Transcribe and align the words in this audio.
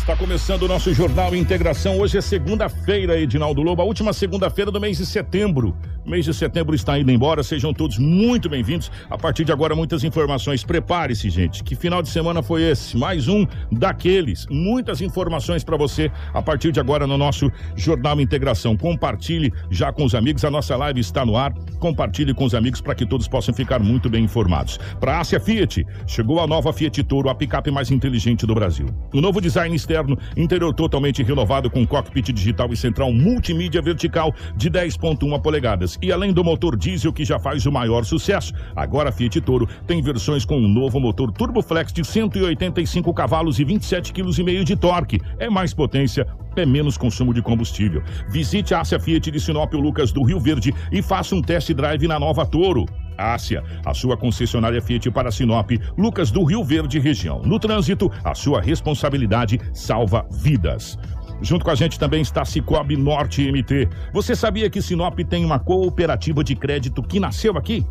Está 0.00 0.16
começando 0.16 0.62
o 0.62 0.68
nosso 0.68 0.92
Jornal 0.94 1.36
Integração. 1.36 2.00
Hoje 2.00 2.16
é 2.16 2.20
segunda-feira, 2.22 3.20
Edinaldo 3.20 3.60
Lobo, 3.60 3.82
a 3.82 3.84
última 3.84 4.14
segunda-feira 4.14 4.70
do 4.70 4.80
mês 4.80 4.96
de 4.96 5.04
setembro. 5.04 5.76
Mês 6.10 6.24
de 6.24 6.34
setembro 6.34 6.74
está 6.74 6.98
indo 6.98 7.12
embora, 7.12 7.40
sejam 7.40 7.72
todos 7.72 7.96
muito 7.96 8.48
bem-vindos. 8.48 8.90
A 9.08 9.16
partir 9.16 9.44
de 9.44 9.52
agora, 9.52 9.76
muitas 9.76 10.02
informações. 10.02 10.64
Prepare-se, 10.64 11.30
gente. 11.30 11.62
Que 11.62 11.76
final 11.76 12.02
de 12.02 12.08
semana 12.08 12.42
foi 12.42 12.64
esse? 12.64 12.96
Mais 12.96 13.28
um 13.28 13.46
daqueles. 13.70 14.44
Muitas 14.50 15.00
informações 15.00 15.62
para 15.62 15.76
você 15.76 16.10
a 16.34 16.42
partir 16.42 16.72
de 16.72 16.80
agora 16.80 17.06
no 17.06 17.16
nosso 17.16 17.48
Jornal 17.76 18.20
Integração. 18.20 18.76
Compartilhe 18.76 19.52
já 19.70 19.92
com 19.92 20.02
os 20.02 20.12
amigos. 20.16 20.44
A 20.44 20.50
nossa 20.50 20.76
live 20.76 20.98
está 20.98 21.24
no 21.24 21.36
ar. 21.36 21.54
Compartilhe 21.78 22.34
com 22.34 22.44
os 22.44 22.56
amigos 22.56 22.80
para 22.80 22.96
que 22.96 23.06
todos 23.06 23.28
possam 23.28 23.54
ficar 23.54 23.78
muito 23.78 24.10
bem 24.10 24.24
informados. 24.24 24.80
Para 24.98 25.20
a 25.20 25.24
Fiat, 25.24 25.86
chegou 26.08 26.40
a 26.40 26.46
nova 26.48 26.72
Fiat 26.72 27.04
Toro, 27.04 27.28
a 27.28 27.36
picape 27.36 27.70
mais 27.70 27.88
inteligente 27.92 28.44
do 28.44 28.54
Brasil. 28.54 28.86
O 29.14 29.20
novo 29.20 29.40
design 29.40 29.76
externo, 29.76 30.18
interior 30.36 30.74
totalmente 30.74 31.22
renovado 31.22 31.70
com 31.70 31.86
cockpit 31.86 32.32
digital 32.32 32.72
e 32.72 32.76
central 32.76 33.12
multimídia 33.12 33.80
vertical 33.80 34.34
de 34.56 34.68
10.1 34.68 35.40
polegadas 35.40 35.99
e 36.02 36.12
além 36.12 36.32
do 36.32 36.42
motor 36.42 36.76
diesel 36.76 37.12
que 37.12 37.24
já 37.24 37.38
faz 37.38 37.66
o 37.66 37.72
maior 37.72 38.04
sucesso, 38.04 38.52
agora 38.74 39.10
a 39.10 39.12
Fiat 39.12 39.40
Toro 39.40 39.68
tem 39.86 40.02
versões 40.02 40.44
com 40.44 40.56
um 40.56 40.68
novo 40.68 40.98
motor 40.98 41.30
Turboflex 41.32 41.92
de 41.92 42.04
185 42.04 43.12
cavalos 43.12 43.58
e 43.58 43.64
27,5 43.64 44.44
kg 44.44 44.64
de 44.64 44.76
torque. 44.76 45.20
É 45.38 45.50
mais 45.50 45.74
potência, 45.74 46.26
é 46.56 46.64
menos 46.64 46.96
consumo 46.96 47.34
de 47.34 47.42
combustível. 47.42 48.02
Visite 48.28 48.74
a 48.74 48.80
Ásia 48.80 48.98
Fiat 48.98 49.30
de 49.30 49.40
Sinop 49.40 49.72
Lucas 49.74 50.12
do 50.12 50.22
Rio 50.22 50.40
Verde 50.40 50.74
e 50.90 51.02
faça 51.02 51.34
um 51.34 51.42
test 51.42 51.72
drive 51.72 52.06
na 52.06 52.18
nova 52.18 52.46
Toro. 52.46 52.86
Ásia, 53.20 53.62
a 53.84 53.92
sua 53.92 54.16
concessionária 54.16 54.80
Fiat 54.80 55.10
para 55.10 55.30
Sinop, 55.30 55.70
Lucas 55.96 56.30
do 56.30 56.42
Rio 56.42 56.64
Verde 56.64 56.98
região. 56.98 57.42
No 57.42 57.58
trânsito, 57.58 58.10
a 58.24 58.34
sua 58.34 58.60
responsabilidade 58.60 59.60
salva 59.74 60.26
vidas. 60.30 60.98
Junto 61.42 61.64
com 61.64 61.70
a 61.70 61.74
gente 61.74 61.98
também 61.98 62.20
está 62.20 62.44
Cicobi 62.44 62.96
Norte 62.96 63.50
MT. 63.50 63.88
Você 64.12 64.34
sabia 64.34 64.68
que 64.68 64.82
Sinop 64.82 65.18
tem 65.20 65.44
uma 65.44 65.58
cooperativa 65.58 66.44
de 66.44 66.54
crédito 66.54 67.02
que 67.02 67.18
nasceu 67.18 67.56
aqui? 67.56 67.84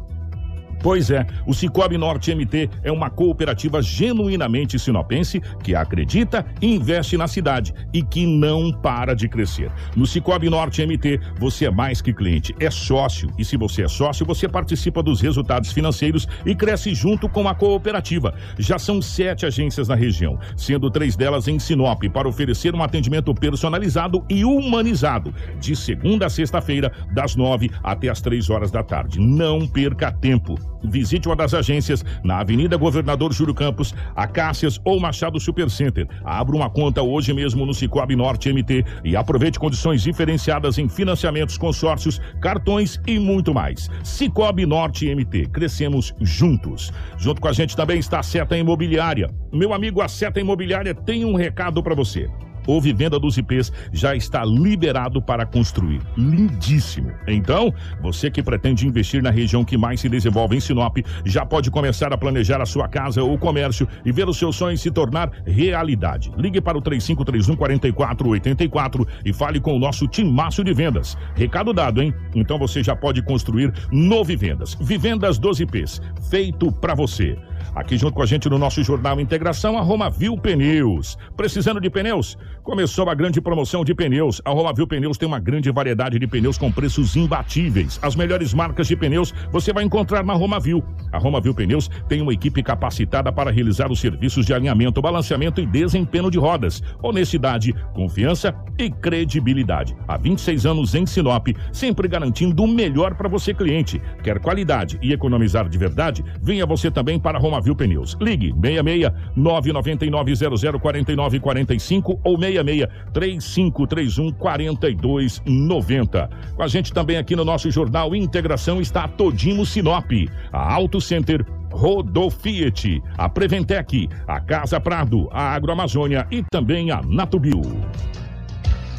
Pois 0.81 1.11
é, 1.11 1.25
o 1.45 1.53
Cicobi 1.53 1.97
Norte 1.97 2.33
MT 2.33 2.69
é 2.83 2.91
uma 2.91 3.09
cooperativa 3.09 3.81
genuinamente 3.81 4.79
sinopense 4.79 5.41
que 5.61 5.75
acredita 5.75 6.45
e 6.61 6.73
investe 6.75 7.17
na 7.17 7.27
cidade 7.27 7.73
e 7.93 8.01
que 8.01 8.25
não 8.25 8.71
para 8.71 9.13
de 9.13 9.27
crescer. 9.27 9.69
No 9.95 10.05
Cicobi 10.05 10.49
Norte 10.49 10.85
MT, 10.85 11.19
você 11.37 11.65
é 11.65 11.71
mais 11.71 12.01
que 12.01 12.13
cliente, 12.13 12.55
é 12.59 12.69
sócio. 12.69 13.29
E 13.37 13.43
se 13.43 13.57
você 13.57 13.83
é 13.83 13.87
sócio, 13.87 14.25
você 14.25 14.47
participa 14.47 15.03
dos 15.03 15.19
resultados 15.19 15.71
financeiros 15.71 16.27
e 16.45 16.55
cresce 16.55 16.93
junto 16.93 17.27
com 17.27 17.47
a 17.47 17.55
cooperativa. 17.55 18.33
Já 18.57 18.79
são 18.79 19.01
sete 19.01 19.45
agências 19.45 19.87
na 19.87 19.95
região, 19.95 20.39
sendo 20.55 20.89
três 20.89 21.15
delas 21.15 21.47
em 21.47 21.59
Sinop, 21.59 22.03
para 22.13 22.27
oferecer 22.27 22.73
um 22.73 22.83
atendimento 22.83 23.33
personalizado 23.33 24.23
e 24.29 24.45
humanizado, 24.45 25.33
de 25.59 25.75
segunda 25.75 26.27
a 26.27 26.29
sexta-feira, 26.29 26.91
das 27.11 27.35
nove 27.35 27.69
até 27.83 28.09
as 28.09 28.21
três 28.21 28.49
horas 28.49 28.71
da 28.71 28.83
tarde. 28.83 29.19
Não 29.19 29.67
perca 29.67 30.11
tempo. 30.11 30.68
Visite 30.83 31.27
uma 31.27 31.35
das 31.35 31.53
agências 31.53 32.03
na 32.23 32.39
Avenida 32.39 32.77
Governador 32.77 33.33
Júlio 33.33 33.53
Campos, 33.53 33.93
Acácias 34.15 34.79
ou 34.83 34.99
Machado 34.99 35.39
Supercenter. 35.39 36.07
Abra 36.23 36.55
uma 36.55 36.69
conta 36.69 37.01
hoje 37.01 37.33
mesmo 37.33 37.65
no 37.65 37.73
Cicobi 37.73 38.15
Norte 38.15 38.51
MT 38.51 38.85
e 39.03 39.15
aproveite 39.15 39.59
condições 39.59 40.01
diferenciadas 40.01 40.77
em 40.77 40.87
financiamentos, 40.87 41.57
consórcios, 41.57 42.19
cartões 42.41 42.99
e 43.05 43.19
muito 43.19 43.53
mais. 43.53 43.89
Cicobi 44.03 44.65
Norte 44.65 45.13
MT, 45.13 45.47
crescemos 45.47 46.13
juntos. 46.21 46.91
Junto 47.17 47.41
com 47.41 47.47
a 47.47 47.53
gente 47.53 47.75
também 47.75 47.99
está 47.99 48.19
a 48.19 48.23
Seta 48.23 48.57
Imobiliária. 48.57 49.29
Meu 49.51 49.73
amigo, 49.73 50.01
a 50.01 50.07
Seta 50.07 50.39
Imobiliária 50.39 50.93
tem 50.93 51.25
um 51.25 51.35
recado 51.35 51.81
para 51.83 51.95
você 51.95 52.29
ou 52.69 52.79
vivenda 52.79 53.17
dos 53.19 53.35
IPs 53.35 53.73
já 53.91 54.15
está 54.15 54.45
liberado 54.45 55.19
para 55.19 55.43
construir. 55.43 56.01
Lindíssimo. 56.15 57.11
Então, 57.27 57.73
você 57.99 58.29
que 58.29 58.43
pretende 58.43 58.85
investir 58.85 59.23
na 59.23 59.31
região 59.31 59.65
que 59.65 59.75
mais 59.75 59.99
se 59.99 60.07
desenvolve 60.07 60.55
em 60.55 60.59
Sinop, 60.59 60.97
já 61.25 61.43
pode 61.43 61.71
começar 61.71 62.13
a 62.13 62.17
planejar 62.17 62.61
a 62.61 62.67
sua 62.67 62.87
casa 62.87 63.23
ou 63.23 63.39
comércio 63.39 63.87
e 64.05 64.11
ver 64.11 64.29
os 64.29 64.37
seus 64.37 64.55
sonhos 64.55 64.81
se 64.81 64.91
tornar 64.91 65.31
realidade. 65.47 66.31
Ligue 66.37 66.61
para 66.61 66.77
o 66.77 66.81
3531 66.81 67.55
4484 67.55 69.07
e 69.25 69.33
fale 69.33 69.59
com 69.59 69.75
o 69.75 69.79
nosso 69.79 70.07
timaço 70.07 70.63
de 70.63 70.71
vendas. 70.71 71.17
Recado 71.33 71.73
dado, 71.73 72.03
hein? 72.03 72.13
Então 72.35 72.59
você 72.59 72.83
já 72.83 72.95
pode 72.95 73.23
construir 73.23 73.73
no 73.91 74.23
Vivendas. 74.23 74.75
Vivendas 74.79 75.39
dos 75.39 75.59
IPs, 75.59 75.99
feito 76.29 76.71
para 76.71 76.93
você. 76.93 77.35
Aqui 77.75 77.97
junto 77.97 78.13
com 78.13 78.23
a 78.23 78.25
gente 78.25 78.49
no 78.49 78.57
nosso 78.57 78.83
Jornal 78.83 79.19
Integração, 79.19 79.77
a 79.77 79.81
Romavil 79.81 80.35
Pneus. 80.37 81.17
Precisando 81.37 81.79
de 81.79 81.89
pneus? 81.89 82.37
Começou 82.63 83.09
a 83.09 83.13
grande 83.13 83.39
promoção 83.39 83.85
de 83.85 83.93
pneus. 83.93 84.41
A 84.43 84.49
Romavil 84.49 84.87
Pneus 84.87 85.17
tem 85.17 85.27
uma 85.27 85.39
grande 85.39 85.71
variedade 85.71 86.19
de 86.19 86.27
pneus 86.27 86.57
com 86.57 86.71
preços 86.71 87.15
imbatíveis. 87.15 87.99
As 88.01 88.15
melhores 88.15 88.53
marcas 88.53 88.87
de 88.87 88.95
pneus 88.95 89.33
você 89.51 89.71
vai 89.71 89.83
encontrar 89.83 90.23
na 90.23 90.33
Romavil. 90.33 90.83
A 91.11 91.17
Romavil 91.17 91.53
Pneus 91.53 91.89
tem 92.07 92.21
uma 92.21 92.33
equipe 92.33 92.61
capacitada 92.61 93.31
para 93.31 93.51
realizar 93.51 93.91
os 93.91 93.99
serviços 93.99 94.45
de 94.45 94.53
alinhamento, 94.53 95.01
balanceamento 95.01 95.61
e 95.61 95.65
desempenho 95.65 96.29
de 96.29 96.37
rodas. 96.37 96.83
Honestidade, 97.01 97.73
confiança 97.93 98.53
e 98.77 98.89
credibilidade. 98.89 99.95
Há 100.07 100.17
26 100.17 100.65
anos 100.65 100.95
em 100.95 101.05
Sinop, 101.05 101.47
sempre 101.71 102.07
garantindo 102.07 102.63
o 102.63 102.67
melhor 102.67 103.15
para 103.15 103.29
você 103.29 103.53
cliente. 103.53 104.01
Quer 104.23 104.39
qualidade 104.39 104.99
e 105.01 105.13
economizar 105.13 105.67
de 105.67 105.77
verdade? 105.77 106.23
Venha 106.41 106.65
você 106.65 106.91
também 106.91 107.19
para 107.19 107.37
a 107.37 107.41
Romavil 107.41 107.58
Pneus. 107.75 108.17
Ligue 108.19 108.53
66 108.53 109.11
999 109.35 110.35
00 110.35 110.79
49 110.79 111.39
45 111.39 112.19
ou 112.23 112.37
66 112.39 112.87
3531 113.13 114.31
4290. 114.33 116.29
Com 116.55 116.63
a 116.63 116.67
gente 116.67 116.93
também 116.93 117.17
aqui 117.17 117.35
no 117.35 117.45
nosso 117.45 117.69
jornal 117.71 118.15
Integração 118.15 118.81
está 118.81 119.07
Todimo 119.07 119.65
Sinop, 119.65 120.11
a 120.51 120.73
Auto 120.73 120.99
Center 121.01 121.45
Rodofiat, 121.71 123.01
a 123.17 123.29
Preventec, 123.29 124.09
a 124.27 124.39
Casa 124.39 124.79
Prado, 124.79 125.29
a 125.31 125.53
Agroamazônia 125.53 126.27
e 126.31 126.43
também 126.43 126.91
a 126.91 127.01
Natubio. 127.01 127.61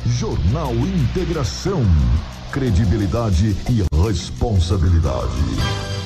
Jornal 0.07 0.73
Integração. 0.75 1.83
Credibilidade 2.51 3.57
e 3.69 3.85
responsabilidade. 4.05 6.00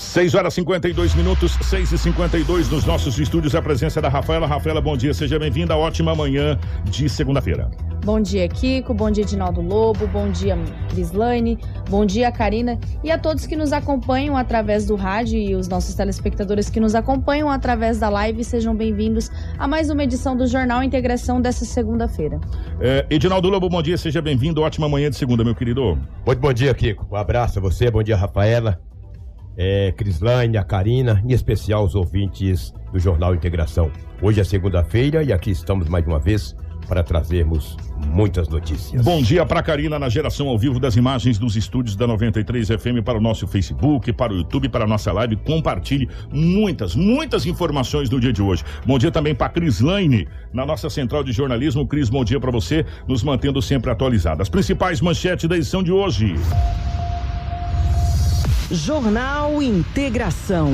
6 0.00 0.34
horas 0.34 0.54
52 0.54 1.14
minutos, 1.14 1.58
6 1.60 1.92
e 1.92 1.98
52 1.98 2.70
nos 2.70 2.84
nossos 2.86 3.18
estúdios. 3.18 3.54
A 3.54 3.60
presença 3.60 4.00
da 4.00 4.08
Rafaela. 4.08 4.46
Rafaela, 4.46 4.80
bom 4.80 4.96
dia, 4.96 5.12
seja 5.12 5.38
bem-vinda. 5.38 5.76
Ótima 5.76 6.14
manhã 6.14 6.58
de 6.84 7.08
segunda-feira. 7.08 7.70
Bom 8.02 8.18
dia, 8.18 8.48
Kiko. 8.48 8.94
Bom 8.94 9.10
dia, 9.10 9.24
Edinaldo 9.24 9.60
Lobo. 9.60 10.06
Bom 10.06 10.30
dia, 10.30 10.58
Crislane. 10.88 11.58
Bom 11.90 12.06
dia, 12.06 12.32
Karina. 12.32 12.78
E 13.04 13.10
a 13.10 13.18
todos 13.18 13.46
que 13.46 13.54
nos 13.54 13.74
acompanham 13.74 14.38
através 14.38 14.86
do 14.86 14.96
rádio 14.96 15.38
e 15.38 15.54
os 15.54 15.68
nossos 15.68 15.94
telespectadores 15.94 16.70
que 16.70 16.80
nos 16.80 16.94
acompanham 16.94 17.50
através 17.50 17.98
da 17.98 18.08
live, 18.08 18.42
sejam 18.42 18.74
bem-vindos 18.74 19.30
a 19.58 19.68
mais 19.68 19.90
uma 19.90 20.02
edição 20.02 20.34
do 20.34 20.46
Jornal 20.46 20.82
Integração 20.82 21.42
dessa 21.42 21.66
segunda-feira. 21.66 22.40
É, 22.80 23.06
Edinaldo 23.10 23.50
Lobo, 23.50 23.68
bom 23.68 23.82
dia, 23.82 23.98
seja 23.98 24.22
bem-vindo. 24.22 24.62
Ótima 24.62 24.88
manhã 24.88 25.10
de 25.10 25.16
segunda, 25.16 25.44
meu 25.44 25.54
querido. 25.54 25.98
Muito 26.24 26.40
bom 26.40 26.52
dia, 26.54 26.72
Kiko. 26.72 27.06
Um 27.12 27.16
abraço 27.16 27.58
a 27.58 27.62
você, 27.62 27.90
bom 27.90 28.02
dia, 28.02 28.16
Rafaela, 28.16 28.80
é, 29.56 29.92
Crislane, 29.92 30.56
a 30.56 30.64
Karina, 30.64 31.22
em 31.24 31.32
especial 31.32 31.84
os 31.84 31.94
ouvintes 31.94 32.72
do 32.92 32.98
Jornal 32.98 33.34
Integração. 33.34 33.90
Hoje 34.22 34.40
é 34.40 34.44
segunda-feira 34.44 35.22
e 35.22 35.32
aqui 35.32 35.50
estamos 35.50 35.88
mais 35.88 36.06
uma 36.06 36.18
vez 36.18 36.54
para 36.90 37.04
trazermos 37.04 37.76
muitas 38.08 38.48
notícias. 38.48 39.04
Bom 39.04 39.22
dia 39.22 39.46
para 39.46 39.62
Karina 39.62 39.96
na 39.96 40.08
geração 40.08 40.48
ao 40.48 40.58
vivo 40.58 40.80
das 40.80 40.96
imagens 40.96 41.38
dos 41.38 41.54
estúdios 41.54 41.94
da 41.94 42.04
93 42.04 42.66
FM 42.66 43.04
para 43.04 43.16
o 43.16 43.20
nosso 43.20 43.46
Facebook, 43.46 44.12
para 44.12 44.32
o 44.32 44.36
YouTube, 44.38 44.68
para 44.68 44.84
a 44.84 44.88
nossa 44.88 45.12
live. 45.12 45.36
Compartilhe 45.36 46.08
muitas, 46.32 46.96
muitas 46.96 47.46
informações 47.46 48.10
no 48.10 48.18
dia 48.18 48.32
de 48.32 48.42
hoje. 48.42 48.64
Bom 48.84 48.98
dia 48.98 49.12
também 49.12 49.36
para 49.36 49.48
Cris 49.50 49.80
Laine, 49.80 50.26
na 50.52 50.66
nossa 50.66 50.90
central 50.90 51.22
de 51.22 51.30
jornalismo. 51.30 51.86
Cris, 51.86 52.10
bom 52.10 52.24
dia 52.24 52.40
para 52.40 52.50
você, 52.50 52.84
nos 53.06 53.22
mantendo 53.22 53.62
sempre 53.62 53.90
atualizados. 53.90 54.40
As 54.40 54.48
principais 54.48 55.00
manchetes 55.00 55.48
da 55.48 55.56
edição 55.56 55.84
de 55.84 55.92
hoje. 55.92 56.34
Jornal 58.70 59.60
Integração. 59.60 60.72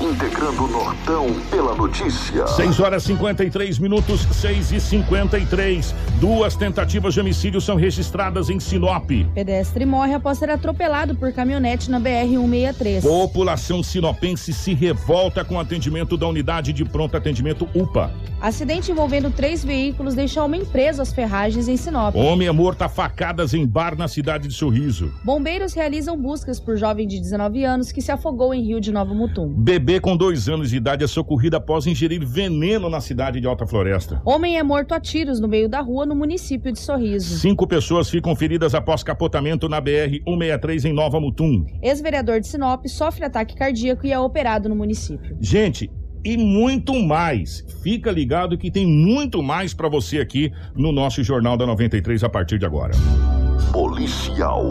Integrando 0.00 0.64
o 0.64 0.68
Nortão 0.68 1.26
pela 1.50 1.74
notícia. 1.74 2.46
6 2.46 2.78
horas 2.78 3.02
53 3.02 3.80
minutos, 3.80 4.20
6 4.30 4.72
e 4.72 4.80
53. 4.80 5.92
Duas 6.20 6.54
tentativas 6.54 7.14
de 7.14 7.20
homicídio 7.20 7.60
são 7.60 7.74
registradas 7.74 8.48
em 8.48 8.60
Sinop. 8.60 9.10
Pedestre 9.34 9.84
morre 9.84 10.14
após 10.14 10.38
ser 10.38 10.50
atropelado 10.50 11.16
por 11.16 11.32
caminhonete 11.32 11.90
na 11.90 12.00
BR-163. 12.00 13.02
População 13.02 13.82
sinopense 13.82 14.52
se 14.52 14.72
revolta 14.72 15.44
com 15.44 15.56
o 15.56 15.60
atendimento 15.60 16.16
da 16.16 16.28
unidade 16.28 16.72
de 16.72 16.84
pronto 16.84 17.16
atendimento 17.16 17.68
UPA. 17.74 18.12
Acidente 18.40 18.90
envolvendo 18.90 19.30
três 19.30 19.64
veículos 19.64 20.14
deixa 20.14 20.42
homem 20.42 20.64
preso 20.64 21.02
às 21.02 21.12
ferragens 21.12 21.68
em 21.68 21.76
Sinop. 21.76 22.14
Homem 22.14 22.48
é 22.48 22.52
morto 22.52 22.82
a 22.82 22.88
facadas 22.88 23.52
em 23.52 23.66
bar 23.66 23.96
na 23.96 24.08
cidade 24.08 24.48
de 24.48 24.54
Sorriso. 24.54 25.12
Bombeiros 25.24 25.74
realizam 25.74 26.16
buscas 26.16 26.58
por 26.58 26.76
jovem 26.76 27.06
de 27.06 27.20
19 27.20 27.31
anos 27.64 27.92
que 27.92 28.02
se 28.02 28.10
afogou 28.10 28.52
em 28.52 28.62
Rio 28.62 28.80
de 28.80 28.92
Novo 28.92 29.14
Mutum. 29.14 29.48
Bebê 29.48 30.00
com 30.00 30.16
dois 30.16 30.48
anos 30.48 30.70
de 30.70 30.76
idade 30.76 31.04
é 31.04 31.06
socorrido 31.06 31.56
após 31.56 31.86
ingerir 31.86 32.24
veneno 32.24 32.88
na 32.90 33.00
cidade 33.00 33.40
de 33.40 33.46
Alta 33.46 33.66
Floresta. 33.66 34.20
Homem 34.24 34.58
é 34.58 34.62
morto 34.62 34.92
a 34.92 35.00
tiros 35.00 35.40
no 35.40 35.48
meio 35.48 35.68
da 35.68 35.80
rua 35.80 36.04
no 36.04 36.14
município 36.14 36.72
de 36.72 36.78
Sorriso. 36.78 37.38
Cinco 37.38 37.66
pessoas 37.66 38.10
ficam 38.10 38.34
feridas 38.34 38.74
após 38.74 39.02
capotamento 39.02 39.68
na 39.68 39.80
BR-163 39.80 40.84
em 40.84 40.92
Nova 40.92 41.20
Mutum. 41.20 41.64
Ex-vereador 41.82 42.40
de 42.40 42.46
Sinop 42.46 42.86
sofre 42.86 43.24
ataque 43.24 43.54
cardíaco 43.54 44.06
e 44.06 44.12
é 44.12 44.18
operado 44.18 44.68
no 44.68 44.76
município. 44.76 45.36
Gente, 45.40 45.90
e 46.24 46.36
muito 46.36 46.94
mais. 46.94 47.64
Fica 47.82 48.10
ligado 48.10 48.56
que 48.56 48.70
tem 48.70 48.86
muito 48.86 49.42
mais 49.42 49.74
para 49.74 49.88
você 49.88 50.18
aqui 50.18 50.52
no 50.74 50.92
nosso 50.92 51.22
Jornal 51.22 51.56
da 51.56 51.66
93 51.66 52.22
a 52.22 52.28
partir 52.28 52.58
de 52.58 52.66
agora. 52.66 52.92
Policial. 53.72 54.62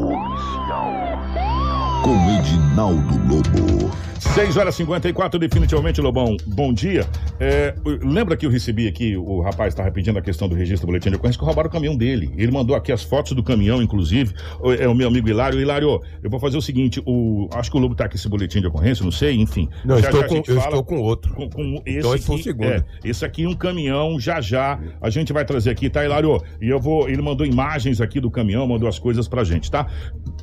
Com 2.03 2.17
Edinaldo 2.31 3.15
Lobo. 3.27 4.10
6 4.21 4.55
horas 4.55 4.75
e 4.75 4.77
54, 4.77 5.37
definitivamente, 5.39 5.99
Lobão. 5.99 6.37
Bom 6.45 6.71
dia. 6.71 7.05
É, 7.39 7.73
lembra 8.03 8.37
que 8.37 8.45
eu 8.45 8.49
recebi 8.51 8.87
aqui, 8.87 9.17
o 9.17 9.41
rapaz 9.41 9.73
estava 9.73 9.91
pedindo 9.91 10.17
a 10.17 10.21
questão 10.21 10.47
do 10.47 10.55
registro 10.55 10.85
do 10.85 10.91
boletim 10.91 11.09
de 11.09 11.15
ocorrência, 11.15 11.37
que 11.39 11.43
roubaram 11.45 11.67
o 11.67 11.71
caminhão 11.71 11.97
dele. 11.97 12.31
Ele 12.37 12.51
mandou 12.51 12.75
aqui 12.75 12.91
as 12.91 13.03
fotos 13.03 13.33
do 13.33 13.43
caminhão, 13.43 13.81
inclusive. 13.81 14.33
É 14.79 14.87
o 14.87 14.93
meu 14.95 15.07
amigo 15.07 15.27
Hilário. 15.27 15.59
Hilário, 15.59 15.99
eu 16.23 16.29
vou 16.29 16.39
fazer 16.39 16.55
o 16.57 16.61
seguinte: 16.61 17.01
o, 17.05 17.49
acho 17.53 17.69
que 17.71 17.75
o 17.77 17.79
Lobo 17.79 17.95
tá 17.95 18.07
com 18.07 18.15
esse 18.15 18.29
boletim 18.29 18.61
de 18.61 18.67
ocorrência, 18.67 19.03
não 19.03 19.11
sei, 19.11 19.35
enfim. 19.35 19.67
Não, 19.83 19.97
Já, 19.99 20.05
estou 20.05 20.19
já 20.21 20.25
a 20.25 20.29
com, 20.29 20.35
gente 20.35 20.49
eu 20.49 20.55
fala 20.55 20.67
estou 20.67 20.83
com 20.83 20.97
outro. 20.99 21.33
com, 21.33 21.49
com 21.49 21.81
esse 21.85 21.99
Então 21.99 22.15
esse 22.15 22.25
foi 22.25 22.35
o 22.35 22.39
aqui, 22.39 22.43
segundo. 22.43 22.65
é, 22.67 22.83
esse 23.03 23.25
aqui 23.25 23.45
um 23.47 23.53
caminhão, 23.55 24.19
já 24.19 24.39
já 24.39 24.79
a 25.01 25.09
gente 25.09 25.33
vai 25.33 25.43
trazer 25.43 25.71
aqui, 25.71 25.89
tá, 25.89 26.05
Hilário? 26.05 26.39
E 26.61 26.69
eu 26.69 26.79
vou, 26.79 27.09
ele 27.09 27.21
mandou 27.21 27.45
imagens 27.45 27.99
aqui 27.99 28.19
do 28.21 28.29
caminhão, 28.31 28.65
mandou 28.67 28.87
as 28.87 28.97
coisas 28.99 29.27
pra 29.27 29.43
gente, 29.43 29.69
tá? 29.69 29.87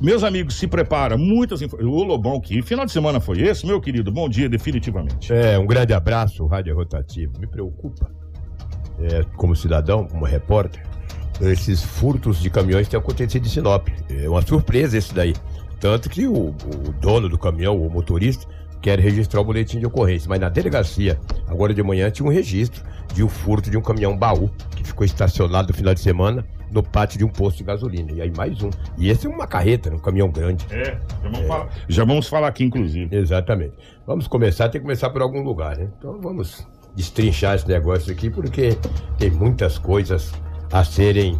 Meus 0.01 0.23
amigos, 0.23 0.55
se 0.55 0.67
prepara, 0.67 1.17
muitas 1.17 1.61
info- 1.61 1.77
O 1.77 2.03
Lobão, 2.03 2.39
que 2.41 2.61
final 2.61 2.85
de 2.85 2.91
semana 2.91 3.19
foi 3.19 3.39
esse, 3.41 3.65
meu 3.69 3.79
querido? 3.79 4.11
Bom 4.11 4.27
dia, 4.27 4.49
definitivamente. 4.49 5.31
É, 5.31 5.57
um 5.57 5.67
grande 5.67 5.93
abraço, 5.93 6.45
Rádio 6.47 6.75
Rotativo. 6.75 7.33
Me 7.39 7.45
preocupa, 7.45 8.09
é, 8.99 9.23
como 9.35 9.55
cidadão, 9.55 10.07
como 10.07 10.25
repórter, 10.25 10.83
esses 11.39 11.83
furtos 11.83 12.41
de 12.41 12.49
caminhões 12.49 12.87
têm 12.87 12.99
acontecido 12.99 13.45
em 13.45 13.49
Sinop. 13.49 13.87
É 14.09 14.27
uma 14.27 14.41
surpresa 14.41 14.97
esse 14.97 15.13
daí. 15.13 15.35
Tanto 15.79 16.09
que 16.09 16.27
o, 16.27 16.49
o 16.49 16.93
dono 16.99 17.29
do 17.29 17.37
caminhão, 17.37 17.79
o 17.79 17.89
motorista, 17.89 18.47
quer 18.81 18.99
registrar 18.99 19.41
o 19.41 19.43
boletim 19.43 19.79
de 19.79 19.85
ocorrência. 19.85 20.29
Mas 20.29 20.39
na 20.39 20.49
delegacia, 20.49 21.19
agora 21.47 21.73
de 21.73 21.83
manhã, 21.83 22.09
tinha 22.09 22.27
um 22.27 22.31
registro 22.31 22.83
de 23.13 23.23
um 23.23 23.29
furto 23.29 23.69
de 23.69 23.77
um 23.77 23.81
caminhão 23.81 24.15
baú 24.17 24.49
que 24.75 24.83
ficou 24.83 25.05
estacionado 25.05 25.69
no 25.69 25.73
final 25.73 25.93
de 25.93 25.99
semana 25.99 26.45
no 26.71 26.83
pátio 26.83 27.17
de 27.17 27.25
um 27.25 27.29
posto 27.29 27.57
de 27.57 27.63
gasolina. 27.63 28.11
E 28.11 28.21
aí 28.21 28.31
mais 28.35 28.61
um. 28.61 28.69
E 28.97 29.09
esse 29.09 29.27
é 29.27 29.29
uma 29.29 29.47
carreta, 29.47 29.89
né, 29.89 29.95
um 29.95 29.99
caminhão 29.99 30.29
grande. 30.29 30.65
É, 30.69 30.97
já 31.23 31.29
vamos, 31.29 31.47
Falar, 31.47 31.69
já 31.87 32.05
vamos 32.05 32.27
falar 32.27 32.47
aqui, 32.47 32.63
inclusive. 32.63 33.15
Exatamente. 33.15 33.73
Vamos 34.05 34.27
começar, 34.27 34.69
tem 34.69 34.79
que 34.79 34.85
começar 34.85 35.09
por 35.09 35.21
algum 35.21 35.41
lugar, 35.41 35.77
né? 35.77 35.89
Então 35.97 36.19
vamos 36.21 36.67
destrinchar 36.95 37.55
esse 37.55 37.67
negócio 37.67 38.11
aqui, 38.11 38.29
porque 38.29 38.77
tem 39.17 39.31
muitas 39.31 39.77
coisas 39.77 40.31
a 40.71 40.83
serem 40.83 41.39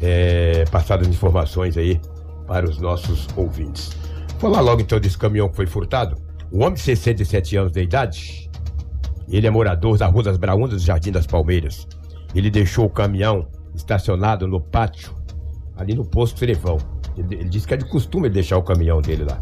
é, 0.00 0.64
passadas 0.70 1.08
informações 1.08 1.76
aí 1.76 2.00
para 2.46 2.68
os 2.68 2.78
nossos 2.78 3.28
ouvintes. 3.36 3.90
Falar 4.38 4.60
logo 4.60 4.82
então 4.82 4.98
desse 4.98 5.16
caminhão 5.16 5.48
que 5.48 5.56
foi 5.56 5.66
furtado. 5.66 6.16
O 6.52 6.58
homem 6.58 6.74
de 6.74 6.80
67 6.82 7.56
anos 7.56 7.72
de 7.72 7.80
idade, 7.80 8.50
ele 9.26 9.46
é 9.46 9.50
morador 9.50 9.96
da 9.96 10.06
Rua 10.06 10.24
das 10.24 10.36
Braundas 10.36 10.82
Jardim 10.82 11.10
das 11.10 11.26
Palmeiras. 11.26 11.88
Ele 12.34 12.50
deixou 12.50 12.84
o 12.84 12.90
caminhão 12.90 13.48
estacionado 13.74 14.46
no 14.46 14.60
pátio, 14.60 15.14
ali 15.78 15.94
no 15.94 16.04
posto 16.04 16.38
Trevão. 16.38 16.76
Ele, 17.16 17.36
ele 17.36 17.48
disse 17.48 17.66
que 17.66 17.72
é 17.72 17.76
de 17.78 17.86
costume 17.86 18.28
deixar 18.28 18.58
o 18.58 18.62
caminhão 18.62 19.00
dele 19.00 19.24
lá. 19.24 19.40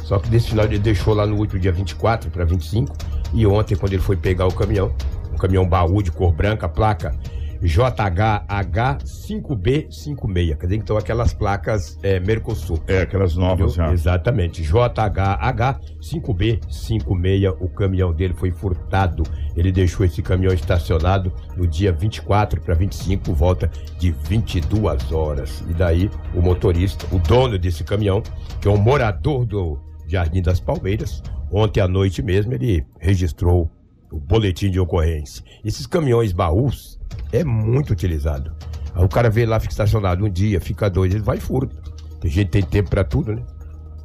Só 0.00 0.18
que 0.18 0.30
desse 0.30 0.48
final 0.48 0.64
ele 0.64 0.78
deixou 0.78 1.12
lá 1.12 1.26
no 1.26 1.36
último 1.36 1.60
dia 1.60 1.70
24 1.70 2.30
para 2.30 2.46
25. 2.46 2.96
E 3.34 3.46
ontem, 3.46 3.76
quando 3.76 3.92
ele 3.92 4.00
foi 4.02 4.16
pegar 4.16 4.46
o 4.46 4.54
caminhão, 4.54 4.90
um 5.30 5.36
caminhão 5.36 5.68
baú 5.68 6.02
de 6.02 6.10
cor 6.10 6.32
branca, 6.32 6.66
placa 6.66 7.14
JHH5B56. 7.62 10.56
Quer 10.56 10.66
dizer, 10.66 10.76
então 10.76 10.96
aquelas 10.96 11.34
placas 11.34 11.98
é, 12.02 12.18
Mercosul. 12.20 12.82
É, 12.86 13.02
aquelas 13.02 13.34
novas 13.34 13.74
já. 13.74 13.92
Exatamente. 13.92 14.62
JHH5B56. 14.62 17.56
O 17.60 17.68
caminhão 17.68 18.10
dele 18.12 18.34
foi 18.34 18.50
furtado. 18.50 19.22
Ele 19.56 19.72
deixou 19.72 20.04
esse 20.06 20.22
caminhão 20.22 20.54
estacionado 20.54 21.32
no 21.56 21.66
dia 21.66 21.92
24 21.92 22.60
para 22.60 22.74
25, 22.74 23.24
por 23.24 23.34
volta 23.34 23.68
de 23.98 24.12
22 24.12 25.12
horas. 25.12 25.64
E 25.68 25.74
daí 25.74 26.08
o 26.34 26.40
motorista, 26.40 27.06
o 27.14 27.18
dono 27.18 27.58
desse 27.58 27.84
caminhão, 27.84 28.22
que 28.60 28.68
é 28.68 28.70
um 28.70 28.76
morador 28.76 29.44
do 29.44 29.78
Jardim 30.06 30.42
das 30.42 30.60
Palmeiras, 30.60 31.20
ontem 31.50 31.80
à 31.80 31.88
noite 31.88 32.22
mesmo 32.22 32.54
ele 32.54 32.86
registrou 33.00 33.68
o 34.10 34.18
boletim 34.18 34.70
de 34.70 34.80
ocorrência. 34.80 35.44
Esses 35.64 35.86
caminhões 35.86 36.32
baús 36.32 36.98
é 37.32 37.44
muito 37.44 37.92
utilizado. 37.92 38.54
Aí 38.94 39.04
o 39.04 39.08
cara 39.08 39.30
vê 39.30 39.44
lá, 39.46 39.60
fica 39.60 39.72
estacionado 39.72 40.24
um 40.24 40.30
dia, 40.30 40.60
fica 40.60 40.88
dois, 40.88 41.14
ele 41.14 41.22
vai 41.22 41.38
e 41.38 41.40
furta. 41.40 41.74
Tem 42.20 42.30
gente 42.30 42.46
que 42.46 42.52
tem 42.52 42.62
tempo 42.62 42.90
pra 42.90 43.04
tudo, 43.04 43.34
né? 43.34 43.42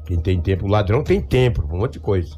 Quem 0.06 0.20
tem 0.20 0.40
tempo, 0.42 0.66
o 0.66 0.70
ladrão 0.70 1.04
tem 1.04 1.22
tempo, 1.22 1.64
um 1.64 1.80
monte 1.80 1.94
de 1.94 2.00
coisa. 2.00 2.36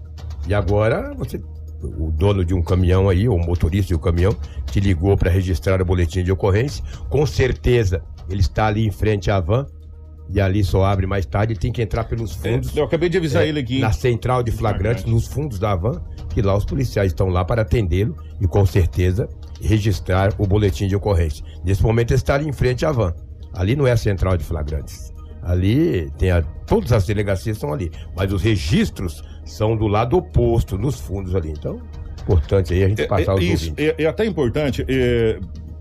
E 0.47 0.53
agora 0.53 1.13
você, 1.15 1.41
o 1.81 2.11
dono 2.11 2.45
de 2.45 2.53
um 2.53 2.61
caminhão 2.61 3.09
aí, 3.09 3.27
ou 3.27 3.39
motorista 3.39 3.87
de 3.87 3.95
um 3.95 3.99
caminhão, 3.99 4.35
te 4.67 4.79
ligou 4.79 5.17
para 5.17 5.31
registrar 5.31 5.81
o 5.81 5.85
boletim 5.85 6.23
de 6.23 6.31
ocorrência. 6.31 6.83
Com 7.09 7.25
certeza 7.25 8.03
ele 8.29 8.41
está 8.41 8.67
ali 8.67 8.85
em 8.85 8.91
frente 8.91 9.31
à 9.31 9.39
van 9.39 9.65
e 10.29 10.41
ali 10.41 10.63
só 10.63 10.83
abre 10.83 11.05
mais 11.05 11.25
tarde, 11.25 11.53
ele 11.53 11.59
tem 11.59 11.71
que 11.71 11.81
entrar 11.81 12.03
pelos 12.05 12.33
fundos. 12.33 12.75
Eu 12.75 12.83
acabei 12.85 13.09
de 13.09 13.17
avisar 13.17 13.43
É, 13.43 13.47
ele 13.49 13.59
aqui. 13.59 13.79
Na 13.79 13.91
central 13.91 14.41
de 14.43 14.51
flagrantes, 14.51 15.03
Flagrante. 15.03 15.09
nos 15.09 15.27
fundos 15.27 15.59
da 15.59 15.75
van, 15.75 16.01
que 16.33 16.41
lá 16.41 16.55
os 16.55 16.65
policiais 16.65 17.11
estão 17.11 17.27
lá 17.29 17.45
para 17.45 17.61
atendê-lo 17.61 18.15
e 18.41 18.47
com 18.47 18.65
certeza 18.65 19.29
registrar 19.61 20.33
o 20.37 20.45
boletim 20.47 20.87
de 20.87 20.95
ocorrência. 20.95 21.45
Nesse 21.63 21.81
momento 21.83 22.11
ele 22.11 22.17
está 22.17 22.35
ali 22.35 22.47
em 22.47 22.53
frente 22.53 22.85
à 22.85 22.91
van. 22.91 23.13
Ali 23.53 23.75
não 23.75 23.87
é 23.87 23.91
a 23.91 23.97
central 23.97 24.35
de 24.35 24.43
flagrantes. 24.43 25.13
Ali 25.41 26.09
tem 26.17 26.31
a, 26.31 26.41
todas 26.41 26.91
as 26.91 27.05
delegacias 27.05 27.55
estão 27.57 27.71
ali, 27.71 27.91
mas 28.15 28.33
os 28.33 28.41
registros 28.41 29.23
são 29.45 29.77
do 29.77 29.87
lado 29.87 30.17
oposto, 30.17 30.75
nos 30.77 30.99
fundos 30.99 31.35
ali. 31.35 31.51
Então, 31.51 31.79
importante 32.23 32.73
aí 32.73 32.83
a 32.83 32.89
gente 32.89 33.03
É, 33.03 33.07
passar 33.07 33.33
é, 33.33 33.35
os 33.35 33.43
isso, 33.43 33.73
é, 33.77 33.95
é 34.03 34.07
até 34.07 34.25
importante. 34.25 34.83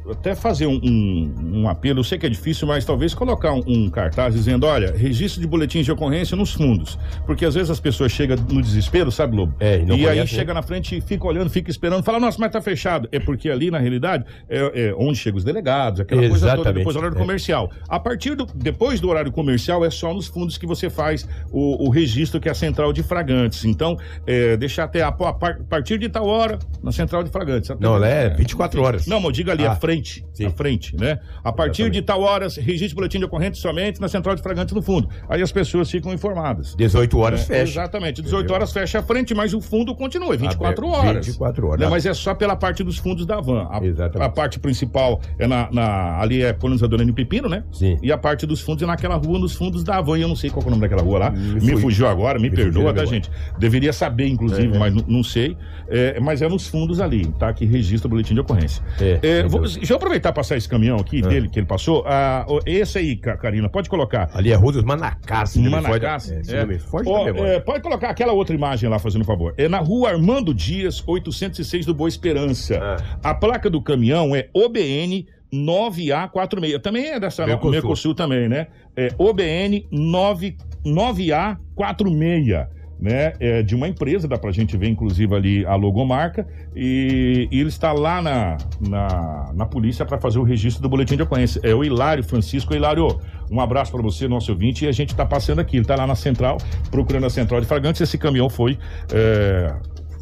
É, 0.06 0.12
até 0.12 0.34
fazer 0.34 0.66
um, 0.66 0.80
um, 0.82 1.34
um 1.60 1.68
apelo, 1.68 2.00
eu 2.00 2.04
sei 2.04 2.18
que 2.18 2.26
é 2.26 2.28
difícil, 2.28 2.66
mas 2.66 2.84
talvez 2.84 3.14
colocar 3.14 3.52
um, 3.52 3.62
um 3.66 3.90
cartaz 3.90 4.34
dizendo, 4.34 4.66
olha, 4.66 4.92
registro 4.96 5.40
de 5.40 5.46
boletins 5.46 5.84
de 5.84 5.92
ocorrência 5.92 6.36
nos 6.36 6.52
fundos. 6.52 6.98
Porque 7.26 7.44
às 7.44 7.54
vezes 7.54 7.70
as 7.70 7.80
pessoas 7.80 8.12
chegam 8.12 8.36
no 8.50 8.60
desespero, 8.62 9.10
sabe, 9.10 9.36
Lobo? 9.36 9.54
É, 9.60 9.78
e 9.78 9.84
não 9.86 9.96
e 9.96 10.00
aí 10.00 10.14
conhece, 10.16 10.32
né? 10.34 10.38
chega 10.40 10.54
na 10.54 10.62
frente 10.62 10.96
e 10.96 11.00
fica 11.00 11.26
olhando, 11.26 11.50
fica 11.50 11.70
esperando, 11.70 12.02
fala, 12.02 12.20
nossa, 12.20 12.38
mas 12.40 12.50
tá 12.52 12.60
fechado. 12.60 13.08
É 13.12 13.18
porque 13.18 13.48
ali, 13.50 13.70
na 13.70 13.78
realidade, 13.78 14.24
é, 14.48 14.88
é 14.88 14.94
onde 14.96 15.18
chegam 15.18 15.38
os 15.38 15.44
delegados, 15.44 16.00
aquela 16.00 16.20
coisa 16.20 16.34
toda, 16.34 16.52
Exatamente, 16.54 16.78
depois 16.78 16.94
do 16.94 16.98
horário 17.00 17.16
é. 17.16 17.20
comercial. 17.20 17.70
A 17.88 17.98
partir 18.00 18.34
do, 18.34 18.46
depois 18.54 19.00
do 19.00 19.08
horário 19.08 19.32
comercial, 19.32 19.84
é 19.84 19.90
só 19.90 20.12
nos 20.12 20.26
fundos 20.26 20.58
que 20.58 20.66
você 20.66 20.88
faz 20.90 21.28
o, 21.50 21.86
o 21.86 21.90
registro, 21.90 22.40
que 22.40 22.48
é 22.48 22.52
a 22.52 22.54
central 22.54 22.92
de 22.92 23.02
fragantes. 23.02 23.64
Então, 23.64 23.96
é, 24.26 24.56
deixar 24.56 24.84
até 24.84 25.02
a, 25.02 25.08
a 25.08 25.12
par- 25.32 25.58
a 25.60 25.64
partir 25.64 25.98
de 25.98 26.08
tal 26.08 26.26
hora, 26.26 26.58
na 26.82 26.92
central 26.92 27.22
de 27.22 27.30
fragantes. 27.30 27.70
Não, 27.80 27.96
lá 27.98 28.06
é 28.08 28.28
24 28.30 28.82
horas. 28.82 29.06
Não, 29.06 29.18
mas 29.18 29.26
eu 29.26 29.32
digo 29.32 29.50
ali, 29.50 29.64
Ah. 29.66 29.72
à 29.72 29.76
frente 29.76 29.93
frente. 29.94 30.24
Sim. 30.32 30.44
Na 30.44 30.50
frente, 30.50 30.96
né? 30.96 31.18
A 31.44 31.52
partir 31.52 31.82
Exatamente. 31.82 31.94
de 32.00 32.02
tal 32.02 32.20
horas, 32.22 32.56
registre 32.56 32.94
boletim 32.94 33.18
de 33.18 33.24
ocorrência 33.24 33.60
somente 33.62 34.00
na 34.00 34.08
central 34.08 34.34
de 34.34 34.42
flagrantes 34.42 34.74
no 34.74 34.82
fundo. 34.82 35.08
Aí 35.28 35.40
as 35.42 35.52
pessoas 35.52 35.90
ficam 35.90 36.12
informadas. 36.12 36.74
18 36.76 37.18
horas 37.18 37.40
É, 37.42 37.44
fecha. 37.44 37.80
Exatamente. 37.80 38.20
18 38.22 38.40
Entendeu? 38.40 38.56
horas 38.56 38.72
fecha 38.72 38.98
a 38.98 39.02
frente, 39.02 39.34
mas 39.34 39.54
o 39.54 39.60
fundo 39.60 39.94
continua, 39.94 40.36
24 40.36 40.86
Aberto, 40.86 40.86
horas. 41.08 41.26
24 41.26 41.66
horas. 41.68 41.80
Né, 41.80 41.88
Mas 41.88 42.06
é 42.06 42.14
só 42.14 42.34
pela 42.34 42.56
parte 42.56 42.82
dos 42.82 42.98
fundos 42.98 43.24
da 43.26 43.40
van. 43.40 43.68
A, 43.70 43.84
Exatamente. 43.84 44.26
a 44.26 44.28
parte 44.28 44.58
principal 44.58 45.20
é 45.38 45.46
na, 45.46 45.68
na- 45.70 46.20
ali 46.20 46.42
é 46.42 46.52
colonizadora 46.52 47.02
N 47.02 47.12
Pepino, 47.12 47.48
né? 47.48 47.62
Sim. 47.72 47.96
E 48.02 48.10
a 48.10 48.18
parte 48.18 48.46
dos 48.46 48.60
fundos 48.60 48.82
é 48.82 48.86
naquela 48.86 49.14
rua, 49.16 49.38
nos 49.38 49.54
fundos 49.54 49.84
da 49.84 50.00
van. 50.00 50.18
E 50.18 50.22
eu 50.22 50.28
não 50.28 50.36
sei 50.36 50.50
qual 50.50 50.64
é 50.64 50.66
o 50.66 50.70
nome 50.70 50.82
daquela 50.82 51.02
rua 51.02 51.18
lá. 51.18 51.30
Me 51.30 51.60
Me, 51.60 51.76
fugiu. 51.80 52.06
agora, 52.08 52.38
me, 52.38 52.50
Me 52.50 52.56
perdoa, 52.56 52.92
tá, 52.92 53.04
gente? 53.04 53.30
Deveria 53.58 53.92
saber, 53.92 54.26
inclusive, 54.26 54.74
É. 54.74 54.78
mas 54.78 54.92
n- 54.94 55.04
não 55.06 55.22
sei. 55.22 55.56
É, 55.88 56.18
mas 56.18 56.40
é 56.42 56.48
nos 56.48 56.66
fundos 56.66 56.98
ali, 57.00 57.26
tá? 57.38 57.52
Que 57.52 57.64
registra 57.66 58.06
o 58.08 58.10
boletim 58.10 58.34
de 58.34 58.40
ocorrência. 58.40 58.82
É, 59.00 59.18
É, 59.22 59.40
meu 59.42 59.50
vou-. 59.50 59.64
Deixa 59.84 59.92
eu 59.92 59.96
aproveitar 59.96 60.30
e 60.30 60.32
passar 60.32 60.56
esse 60.56 60.68
caminhão 60.68 60.96
aqui 60.98 61.18
É. 61.18 61.22
dele 61.28 61.48
que 61.48 61.58
ele 61.58 61.66
passou. 61.66 62.02
Ah, 62.06 62.44
esse 62.66 62.98
aí, 62.98 63.16
Karina, 63.16 63.68
pode 63.68 63.88
colocar. 63.88 64.30
Ali 64.34 64.50
é 64.50 64.54
Rua 64.54 64.72
dos 64.72 64.82
Manacás. 64.82 65.56
Manacás. 65.56 66.30
é, 66.30 66.40
É. 66.62 66.64
memória. 66.66 67.40
é, 67.56 67.60
pode 67.60 67.82
colocar 67.82 68.10
aquela 68.10 68.32
outra 68.32 68.54
imagem 68.54 68.88
lá, 68.88 68.98
fazendo 68.98 69.22
um 69.22 69.26
favor. 69.26 69.54
É 69.56 69.68
na 69.68 69.78
rua 69.78 70.10
Armando 70.10 70.52
Dias, 70.54 71.02
806 71.06 71.86
do 71.86 71.94
Boa 71.94 72.08
Esperança. 72.08 72.78
Ah. 73.22 73.30
A 73.30 73.34
placa 73.34 73.68
do 73.70 73.80
caminhão 73.82 74.34
é 74.34 74.48
OBN 74.54 75.26
9A46. 75.52 76.78
Também 76.80 77.06
é 77.10 77.20
dessa 77.20 77.46
Mercosul. 77.46 77.70
Mercosul, 77.70 78.14
também, 78.14 78.48
né? 78.48 78.66
É 78.96 79.08
OBN 79.18 79.86
9, 79.90 80.56
9A46. 80.84 82.66
Né, 83.04 83.34
é 83.38 83.62
de 83.62 83.74
uma 83.74 83.86
empresa, 83.86 84.26
dá 84.26 84.38
pra 84.38 84.50
gente 84.50 84.78
ver 84.78 84.88
inclusive 84.88 85.34
ali 85.34 85.66
a 85.66 85.74
logomarca, 85.74 86.46
e, 86.74 87.46
e 87.52 87.60
ele 87.60 87.68
está 87.68 87.92
lá 87.92 88.22
na, 88.22 88.56
na, 88.80 89.52
na 89.52 89.66
polícia 89.66 90.06
para 90.06 90.16
fazer 90.16 90.38
o 90.38 90.42
registro 90.42 90.82
do 90.82 90.88
boletim 90.88 91.14
de 91.14 91.22
ocorrência. 91.22 91.60
É 91.62 91.74
o 91.74 91.84
Hilário 91.84 92.24
Francisco. 92.24 92.74
Hilário, 92.74 93.20
um 93.50 93.60
abraço 93.60 93.92
para 93.92 94.00
você, 94.00 94.26
nosso 94.26 94.50
ouvinte, 94.50 94.86
e 94.86 94.88
a 94.88 94.92
gente 94.92 95.14
tá 95.14 95.26
passando 95.26 95.58
aqui, 95.58 95.76
ele 95.76 95.84
tá 95.84 95.96
lá 95.96 96.06
na 96.06 96.14
central, 96.14 96.56
procurando 96.90 97.26
a 97.26 97.30
central 97.30 97.60
de 97.60 97.66
flagrantes, 97.66 98.00
esse 98.00 98.16
caminhão 98.16 98.48
foi 98.48 98.78
é, 99.12 99.74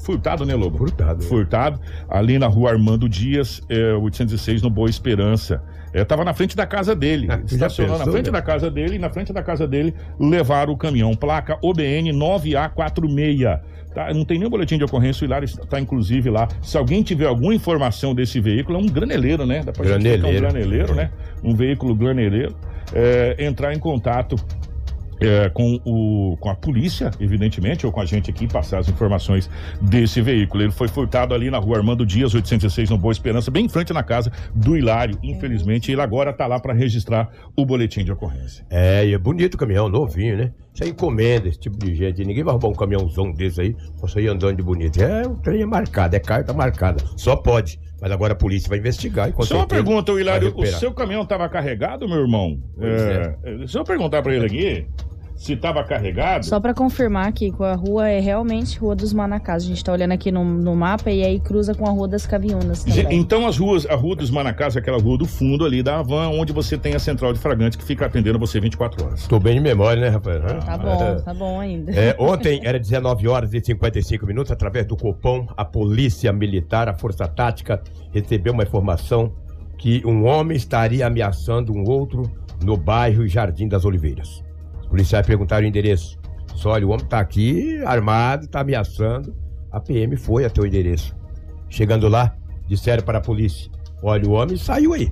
furtado, 0.02 0.44
né, 0.44 0.54
Lobo? 0.56 0.78
Furtado, 0.78 1.22
é. 1.22 1.26
Furtado, 1.26 1.80
ali 2.08 2.36
na 2.36 2.48
rua 2.48 2.72
Armando 2.72 3.08
Dias, 3.08 3.62
é, 3.68 3.94
806, 3.94 4.60
no 4.60 4.68
Boa 4.68 4.90
Esperança. 4.90 5.62
É, 5.92 6.04
tava 6.04 6.24
na 6.24 6.32
frente 6.32 6.56
da 6.56 6.66
casa 6.66 6.94
dele. 6.94 7.26
Ah, 7.30 7.40
estacionou 7.44 7.92
na 7.92 7.98
pensou, 7.98 8.12
frente 8.12 8.26
né? 8.26 8.32
da 8.32 8.42
casa 8.42 8.70
dele 8.70 8.96
e 8.96 8.98
na 8.98 9.10
frente 9.10 9.32
da 9.32 9.42
casa 9.42 9.66
dele 9.66 9.94
levaram 10.18 10.72
o 10.72 10.76
caminhão. 10.76 11.14
Placa 11.14 11.58
OBN 11.60 12.12
9A46. 12.12 13.60
Tá, 13.94 14.12
não 14.14 14.24
tem 14.24 14.38
nenhum 14.38 14.48
boletim 14.48 14.78
de 14.78 14.84
ocorrência, 14.84 15.22
o 15.22 15.26
Hilário 15.26 15.44
está 15.44 15.78
inclusive 15.78 16.30
lá. 16.30 16.48
Se 16.62 16.78
alguém 16.78 17.02
tiver 17.02 17.26
alguma 17.26 17.54
informação 17.54 18.14
desse 18.14 18.40
veículo, 18.40 18.78
é 18.78 18.80
um 18.80 18.86
graneleiro, 18.86 19.44
né? 19.44 19.62
Dá 19.62 19.70
pra 19.70 19.84
é 19.84 19.88
um 19.88 19.90
Graneleiro. 19.90 20.40
graneleiro, 20.40 20.94
né? 20.94 21.10
Um 21.44 21.54
veículo 21.54 21.94
graneleiro. 21.94 22.56
É, 22.94 23.36
entrar 23.38 23.74
em 23.74 23.78
contato 23.78 24.36
é, 25.22 25.48
com, 25.50 25.80
o, 25.84 26.36
com 26.38 26.48
a 26.48 26.54
polícia, 26.54 27.10
evidentemente, 27.20 27.86
ou 27.86 27.92
com 27.92 28.00
a 28.00 28.04
gente 28.04 28.30
aqui, 28.30 28.46
passar 28.46 28.78
as 28.78 28.88
informações 28.88 29.48
desse 29.80 30.20
veículo. 30.20 30.64
Ele 30.64 30.72
foi 30.72 30.88
furtado 30.88 31.34
ali 31.34 31.50
na 31.50 31.58
rua 31.58 31.78
Armando 31.78 32.04
Dias, 32.04 32.34
806, 32.34 32.90
no 32.90 32.98
Boa 32.98 33.12
Esperança, 33.12 33.50
bem 33.50 33.66
em 33.66 33.68
frente 33.68 33.92
na 33.92 34.02
casa 34.02 34.32
do 34.54 34.76
Hilário. 34.76 35.18
Infelizmente, 35.22 35.90
ele 35.90 36.00
agora 36.00 36.30
está 36.30 36.46
lá 36.46 36.58
para 36.58 36.72
registrar 36.72 37.30
o 37.56 37.64
boletim 37.64 38.04
de 38.04 38.12
ocorrência. 38.12 38.64
É, 38.70 39.06
e 39.06 39.14
é 39.14 39.18
bonito 39.18 39.54
o 39.54 39.58
caminhão, 39.58 39.88
novinho, 39.88 40.36
né? 40.36 40.52
Isso 40.74 40.84
aí 40.84 40.90
encomenda, 40.90 41.48
esse 41.48 41.58
tipo 41.58 41.76
de 41.78 41.94
gente. 41.94 42.24
Ninguém 42.24 42.42
vai 42.42 42.52
roubar 42.52 42.68
um 42.68 42.74
caminhãozão 42.74 43.30
desse 43.30 43.60
aí 43.60 43.76
pra 43.98 44.08
sair 44.08 44.28
andando 44.28 44.56
de 44.56 44.62
bonito. 44.62 45.02
É, 45.02 45.26
o 45.26 45.36
trem 45.36 45.62
é 45.62 45.66
marcado, 45.66 46.16
é 46.16 46.18
carta 46.18 46.52
marcada. 46.52 47.04
Só 47.16 47.36
pode. 47.36 47.78
Mas 48.00 48.10
agora 48.10 48.32
a 48.32 48.36
polícia 48.36 48.68
vai 48.68 48.78
investigar 48.78 49.28
e 49.28 49.44
Só 49.44 49.58
uma 49.58 49.66
pergunta, 49.66 50.10
Hilário, 50.12 50.52
o 50.56 50.66
seu 50.66 50.92
caminhão 50.92 51.22
estava 51.22 51.48
carregado, 51.48 52.08
meu 52.08 52.18
irmão? 52.18 52.60
Pois 52.76 53.00
É, 53.00 53.36
Se 53.66 53.78
eu 53.78 53.84
perguntar 53.84 54.22
para 54.22 54.34
ele 54.34 54.46
aqui 54.46 54.86
se 55.42 55.54
estava 55.54 55.82
carregado... 55.82 56.46
Só 56.46 56.60
pra 56.60 56.72
confirmar 56.72 57.32
que 57.32 57.52
a 57.58 57.74
rua 57.74 58.08
é 58.08 58.20
realmente 58.20 58.78
Rua 58.78 58.94
dos 58.94 59.12
Manacás. 59.12 59.64
A 59.64 59.66
gente 59.66 59.82
tá 59.82 59.92
olhando 59.92 60.12
aqui 60.12 60.30
no, 60.30 60.44
no 60.44 60.76
mapa 60.76 61.10
e 61.10 61.24
aí 61.24 61.40
cruza 61.40 61.74
com 61.74 61.84
a 61.86 61.90
Rua 61.90 62.06
das 62.06 62.26
Caviunas 62.26 62.84
também. 62.84 63.18
Então 63.18 63.46
as 63.46 63.58
ruas, 63.58 63.84
a 63.86 63.94
rua 63.96 64.14
dos 64.14 64.30
Manacás, 64.30 64.76
aquela 64.76 64.98
rua 64.98 65.18
do 65.18 65.26
fundo 65.26 65.64
ali 65.64 65.82
da 65.82 65.98
Havan, 65.98 66.28
onde 66.28 66.52
você 66.52 66.78
tem 66.78 66.94
a 66.94 66.98
central 66.98 67.32
de 67.32 67.40
fragrante 67.40 67.76
que 67.76 67.84
fica 67.84 68.06
atendendo 68.06 68.38
você 68.38 68.60
24 68.60 69.04
horas. 69.04 69.26
Tô 69.26 69.40
bem 69.40 69.54
de 69.54 69.60
memória, 69.60 70.00
né, 70.00 70.08
rapaz? 70.08 70.40
Tá 70.64 70.78
bom, 70.78 71.16
tá 71.24 71.34
bom 71.34 71.60
ainda. 71.60 71.92
É, 71.92 72.14
ontem 72.18 72.60
era 72.62 72.78
19 72.78 73.26
horas 73.26 73.52
e 73.52 73.60
55 73.60 74.24
minutos, 74.24 74.52
através 74.52 74.86
do 74.86 74.96
Copom, 74.96 75.46
a 75.56 75.64
Polícia 75.64 76.32
Militar, 76.32 76.88
a 76.88 76.94
Força 76.94 77.26
Tática, 77.26 77.82
recebeu 78.12 78.52
uma 78.52 78.62
informação 78.62 79.32
que 79.76 80.00
um 80.06 80.24
homem 80.24 80.56
estaria 80.56 81.04
ameaçando 81.04 81.72
um 81.72 81.82
outro 81.88 82.30
no 82.62 82.76
bairro 82.76 83.26
Jardim 83.26 83.66
das 83.66 83.84
Oliveiras. 83.84 84.44
Policiais 84.92 85.26
perguntaram 85.26 85.64
o 85.64 85.66
endereço. 85.66 86.18
Só, 86.54 86.72
olha, 86.72 86.86
o 86.86 86.90
homem 86.90 87.06
tá 87.06 87.18
aqui, 87.18 87.82
armado, 87.86 88.46
tá 88.46 88.60
ameaçando. 88.60 89.34
A 89.70 89.80
PM 89.80 90.18
foi 90.18 90.44
até 90.44 90.60
o 90.60 90.66
endereço. 90.66 91.16
Chegando 91.70 92.08
lá, 92.08 92.36
disseram 92.68 93.02
para 93.02 93.16
a 93.16 93.20
polícia: 93.22 93.72
olha, 94.02 94.28
o 94.28 94.32
homem 94.32 94.58
saiu 94.58 94.92
aí. 94.92 95.10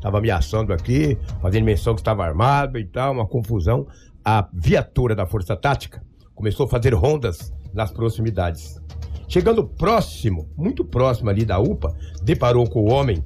Tava 0.00 0.18
ameaçando 0.18 0.72
aqui, 0.72 1.16
fazendo 1.40 1.62
menção 1.62 1.94
que 1.94 2.00
estava 2.00 2.24
armado 2.24 2.80
e 2.80 2.84
tal, 2.84 3.12
uma 3.12 3.24
confusão. 3.24 3.86
A 4.24 4.48
viatura 4.52 5.14
da 5.14 5.24
Força 5.24 5.54
Tática 5.54 6.02
começou 6.34 6.66
a 6.66 6.68
fazer 6.68 6.92
rondas 6.92 7.54
nas 7.72 7.92
proximidades. 7.92 8.82
Chegando 9.28 9.64
próximo, 9.64 10.50
muito 10.56 10.84
próximo 10.84 11.30
ali 11.30 11.44
da 11.44 11.60
UPA, 11.60 11.94
deparou 12.24 12.68
com 12.68 12.80
o 12.80 12.90
homem 12.90 13.24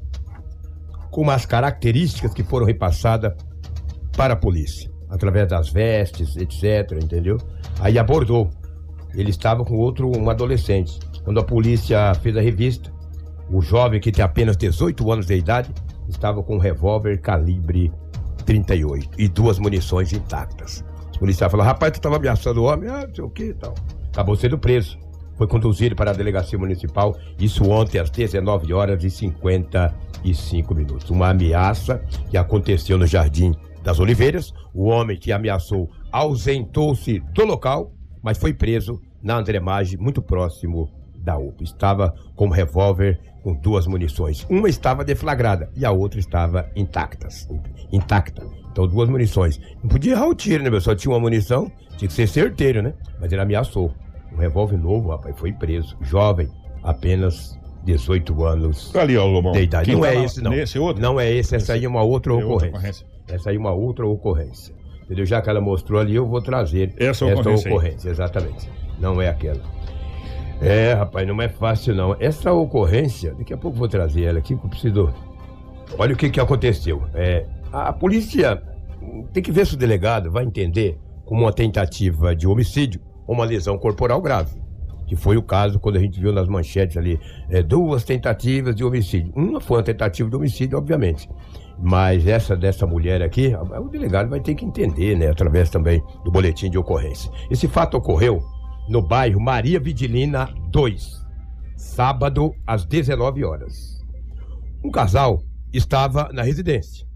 com 1.10 1.22
umas 1.22 1.46
características 1.46 2.34
que 2.34 2.44
foram 2.44 2.66
repassadas 2.66 3.32
para 4.14 4.34
a 4.34 4.36
polícia, 4.36 4.90
através 5.16 5.48
das 5.48 5.68
vestes, 5.68 6.36
etc, 6.36 7.02
entendeu? 7.02 7.38
Aí 7.80 7.98
abordou. 7.98 8.50
Ele 9.14 9.30
estava 9.30 9.64
com 9.64 9.74
outro, 9.76 10.10
um 10.16 10.28
adolescente. 10.30 10.98
Quando 11.24 11.40
a 11.40 11.44
polícia 11.44 12.14
fez 12.16 12.36
a 12.36 12.40
revista, 12.40 12.92
o 13.50 13.60
jovem 13.60 14.00
que 14.00 14.12
tem 14.12 14.24
apenas 14.24 14.56
18 14.56 15.10
anos 15.10 15.26
de 15.26 15.34
idade 15.34 15.70
estava 16.08 16.42
com 16.42 16.56
um 16.56 16.58
revólver 16.58 17.20
calibre 17.20 17.92
38 18.44 19.10
e 19.18 19.28
duas 19.28 19.58
munições 19.58 20.12
intactas. 20.12 20.84
Os 21.10 21.16
policiais 21.16 21.50
falaram, 21.50 21.70
rapaz, 21.70 21.92
tu 21.92 21.96
estava 21.96 22.16
ameaçando 22.16 22.62
o 22.62 22.64
homem? 22.64 22.88
Ah, 22.88 23.06
não 23.06 23.14
sei 23.14 23.24
o 23.24 23.30
que 23.30 23.44
e 23.44 23.54
tal. 23.54 23.74
Acabou 24.12 24.36
sendo 24.36 24.58
preso. 24.58 24.98
Foi 25.36 25.46
conduzido 25.46 25.94
para 25.94 26.12
a 26.12 26.14
delegacia 26.14 26.58
municipal, 26.58 27.14
isso 27.38 27.68
ontem 27.68 27.98
às 27.98 28.08
19 28.08 28.72
horas 28.72 29.04
e 29.04 29.10
55 29.10 30.74
minutos. 30.74 31.10
Uma 31.10 31.30
ameaça 31.30 32.02
que 32.30 32.38
aconteceu 32.38 32.96
no 32.96 33.06
Jardim 33.06 33.54
das 33.86 34.00
Oliveiras. 34.00 34.52
O 34.74 34.86
homem 34.86 35.16
que 35.16 35.30
ameaçou 35.30 35.88
ausentou-se 36.10 37.20
do 37.32 37.44
local, 37.44 37.92
mas 38.20 38.36
foi 38.36 38.52
preso 38.52 39.00
na 39.22 39.36
Andremagem, 39.36 39.96
muito 39.96 40.20
próximo 40.20 40.90
da 41.18 41.38
UPA. 41.38 41.62
Estava 41.62 42.12
com 42.34 42.46
um 42.46 42.50
revólver 42.50 43.20
com 43.44 43.54
duas 43.54 43.86
munições. 43.86 44.44
Uma 44.50 44.68
estava 44.68 45.04
deflagrada 45.04 45.70
e 45.76 45.84
a 45.84 45.92
outra 45.92 46.18
estava 46.18 46.68
intactas, 46.74 47.48
intacta. 47.92 48.44
Então, 48.72 48.88
duas 48.88 49.08
munições. 49.08 49.60
Não 49.80 49.88
podia 49.88 50.12
errar 50.12 50.26
o 50.26 50.34
tiro, 50.34 50.64
né, 50.64 50.68
meu? 50.68 50.80
Só 50.80 50.92
tinha 50.92 51.12
uma 51.12 51.20
munição, 51.20 51.70
tinha 51.96 52.08
que 52.08 52.14
ser 52.14 52.26
certeiro, 52.26 52.82
né? 52.82 52.92
Mas 53.20 53.30
ele 53.30 53.40
ameaçou. 53.40 53.94
Um 54.32 54.36
revólver 54.36 54.76
novo, 54.76 55.10
rapaz, 55.10 55.38
foi 55.38 55.52
preso. 55.52 55.96
Jovem, 56.00 56.48
apenas 56.82 57.56
18 57.84 58.44
anos 58.44 58.90
Tá 58.90 59.02
ali, 59.02 59.16
ó, 59.16 59.52
de 59.52 59.62
idade. 59.62 59.92
Não 59.92 60.04
é 60.04 60.24
esse, 60.24 60.42
não. 60.42 60.50
Nesse 60.50 60.76
outro? 60.76 61.00
Não 61.00 61.20
é 61.20 61.32
esse, 61.32 61.54
essa 61.54 61.74
aí 61.74 61.84
é 61.84 61.88
uma 61.88 62.02
outra 62.02 62.32
É 62.32 62.44
outra 62.44 62.68
ocorrência. 62.68 63.06
Essa 63.28 63.50
aí 63.50 63.56
é 63.56 63.58
uma 63.58 63.72
outra 63.72 64.06
ocorrência. 64.06 64.74
Entendeu? 65.04 65.24
Já 65.24 65.40
que 65.40 65.48
ela 65.48 65.60
mostrou 65.60 66.00
ali, 66.00 66.14
eu 66.14 66.26
vou 66.26 66.42
trazer 66.42 66.92
Essa 66.96 67.26
ocorrência 67.26 67.68
aí. 67.68 67.74
ocorrência, 67.74 68.10
exatamente. 68.10 68.68
Não 68.98 69.20
é 69.22 69.28
aquela. 69.28 69.62
É, 70.60 70.94
rapaz, 70.94 71.26
não 71.28 71.40
é 71.40 71.48
fácil 71.48 71.94
não. 71.94 72.16
Essa 72.18 72.52
ocorrência, 72.52 73.34
daqui 73.34 73.52
a 73.52 73.56
pouco 73.56 73.76
eu 73.76 73.80
vou 73.80 73.88
trazer 73.88 74.22
ela 74.24 74.38
aqui, 74.38 74.56
que 74.56 74.64
eu 74.64 74.70
preciso. 74.70 75.14
Olha 75.98 76.14
o 76.14 76.16
que, 76.16 76.30
que 76.30 76.40
aconteceu. 76.40 77.02
É, 77.14 77.46
a 77.72 77.92
polícia 77.92 78.62
tem 79.32 79.42
que 79.42 79.52
ver 79.52 79.66
se 79.66 79.74
o 79.74 79.76
delegado 79.76 80.30
vai 80.30 80.44
entender 80.44 80.98
como 81.24 81.42
uma 81.42 81.52
tentativa 81.52 82.34
de 82.34 82.46
homicídio 82.46 83.00
ou 83.26 83.34
uma 83.34 83.44
lesão 83.44 83.78
corporal 83.78 84.20
grave. 84.20 84.60
Que 85.06 85.14
foi 85.14 85.36
o 85.36 85.42
caso 85.42 85.78
quando 85.78 85.96
a 85.96 86.00
gente 86.00 86.18
viu 86.18 86.32
nas 86.32 86.48
manchetes 86.48 86.96
ali, 86.96 87.20
é, 87.48 87.62
duas 87.62 88.02
tentativas 88.02 88.74
de 88.74 88.82
homicídio. 88.82 89.32
Uma 89.36 89.60
foi 89.60 89.76
uma 89.76 89.82
tentativa 89.84 90.28
de 90.28 90.34
homicídio, 90.34 90.76
obviamente. 90.78 91.28
Mas 91.78 92.26
essa 92.26 92.56
dessa 92.56 92.86
mulher 92.86 93.22
aqui, 93.22 93.52
o 93.54 93.88
delegado 93.88 94.30
vai 94.30 94.40
ter 94.40 94.54
que 94.54 94.64
entender, 94.64 95.16
né? 95.16 95.28
Através 95.28 95.68
também 95.68 96.02
do 96.24 96.30
boletim 96.30 96.70
de 96.70 96.78
ocorrência. 96.78 97.30
Esse 97.50 97.68
fato 97.68 97.96
ocorreu 97.96 98.42
no 98.88 99.02
bairro 99.02 99.40
Maria 99.40 99.78
Vidilina 99.78 100.48
2, 100.70 101.24
sábado 101.76 102.54
às 102.66 102.84
19 102.84 103.44
horas. 103.44 104.02
Um 104.82 104.90
casal 104.90 105.42
estava 105.72 106.30
na 106.32 106.42
residência. 106.42 107.06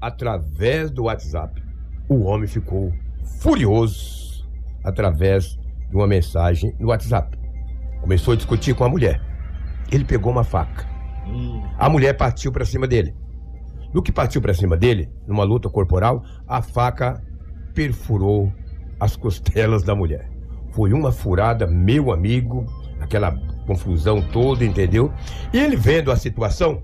Através 0.00 0.90
do 0.90 1.04
WhatsApp, 1.04 1.62
o 2.08 2.24
homem 2.24 2.46
ficou 2.46 2.92
furioso 3.40 4.46
através 4.82 5.58
de 5.88 5.96
uma 5.96 6.06
mensagem 6.06 6.74
no 6.78 6.88
WhatsApp. 6.88 7.38
Começou 8.02 8.34
a 8.34 8.36
discutir 8.36 8.74
com 8.74 8.84
a 8.84 8.88
mulher. 8.88 9.20
Ele 9.90 10.04
pegou 10.04 10.32
uma 10.32 10.44
faca 10.44 10.86
A 11.78 11.88
mulher 11.88 12.14
partiu 12.14 12.52
pra 12.52 12.64
cima 12.64 12.86
dele. 12.86 13.14
No 13.94 14.02
que 14.02 14.10
partiu 14.10 14.42
pra 14.42 14.52
cima 14.52 14.76
dele, 14.76 15.08
numa 15.24 15.44
luta 15.44 15.70
corporal, 15.70 16.24
a 16.48 16.60
faca 16.60 17.22
perfurou 17.72 18.52
as 18.98 19.14
costelas 19.14 19.84
da 19.84 19.94
mulher. 19.94 20.28
Foi 20.72 20.92
uma 20.92 21.12
furada, 21.12 21.64
meu 21.64 22.10
amigo, 22.10 22.66
aquela 23.00 23.30
confusão 23.68 24.20
toda, 24.20 24.64
entendeu? 24.64 25.12
E 25.52 25.58
ele 25.58 25.76
vendo 25.76 26.10
a 26.10 26.16
situação, 26.16 26.82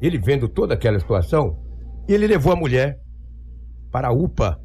ele 0.00 0.16
vendo 0.16 0.48
toda 0.48 0.74
aquela 0.74 1.00
situação, 1.00 1.58
ele 2.06 2.28
levou 2.28 2.52
a 2.52 2.56
mulher 2.56 3.00
para 3.90 4.06
a 4.06 4.12
UPA. 4.12 4.60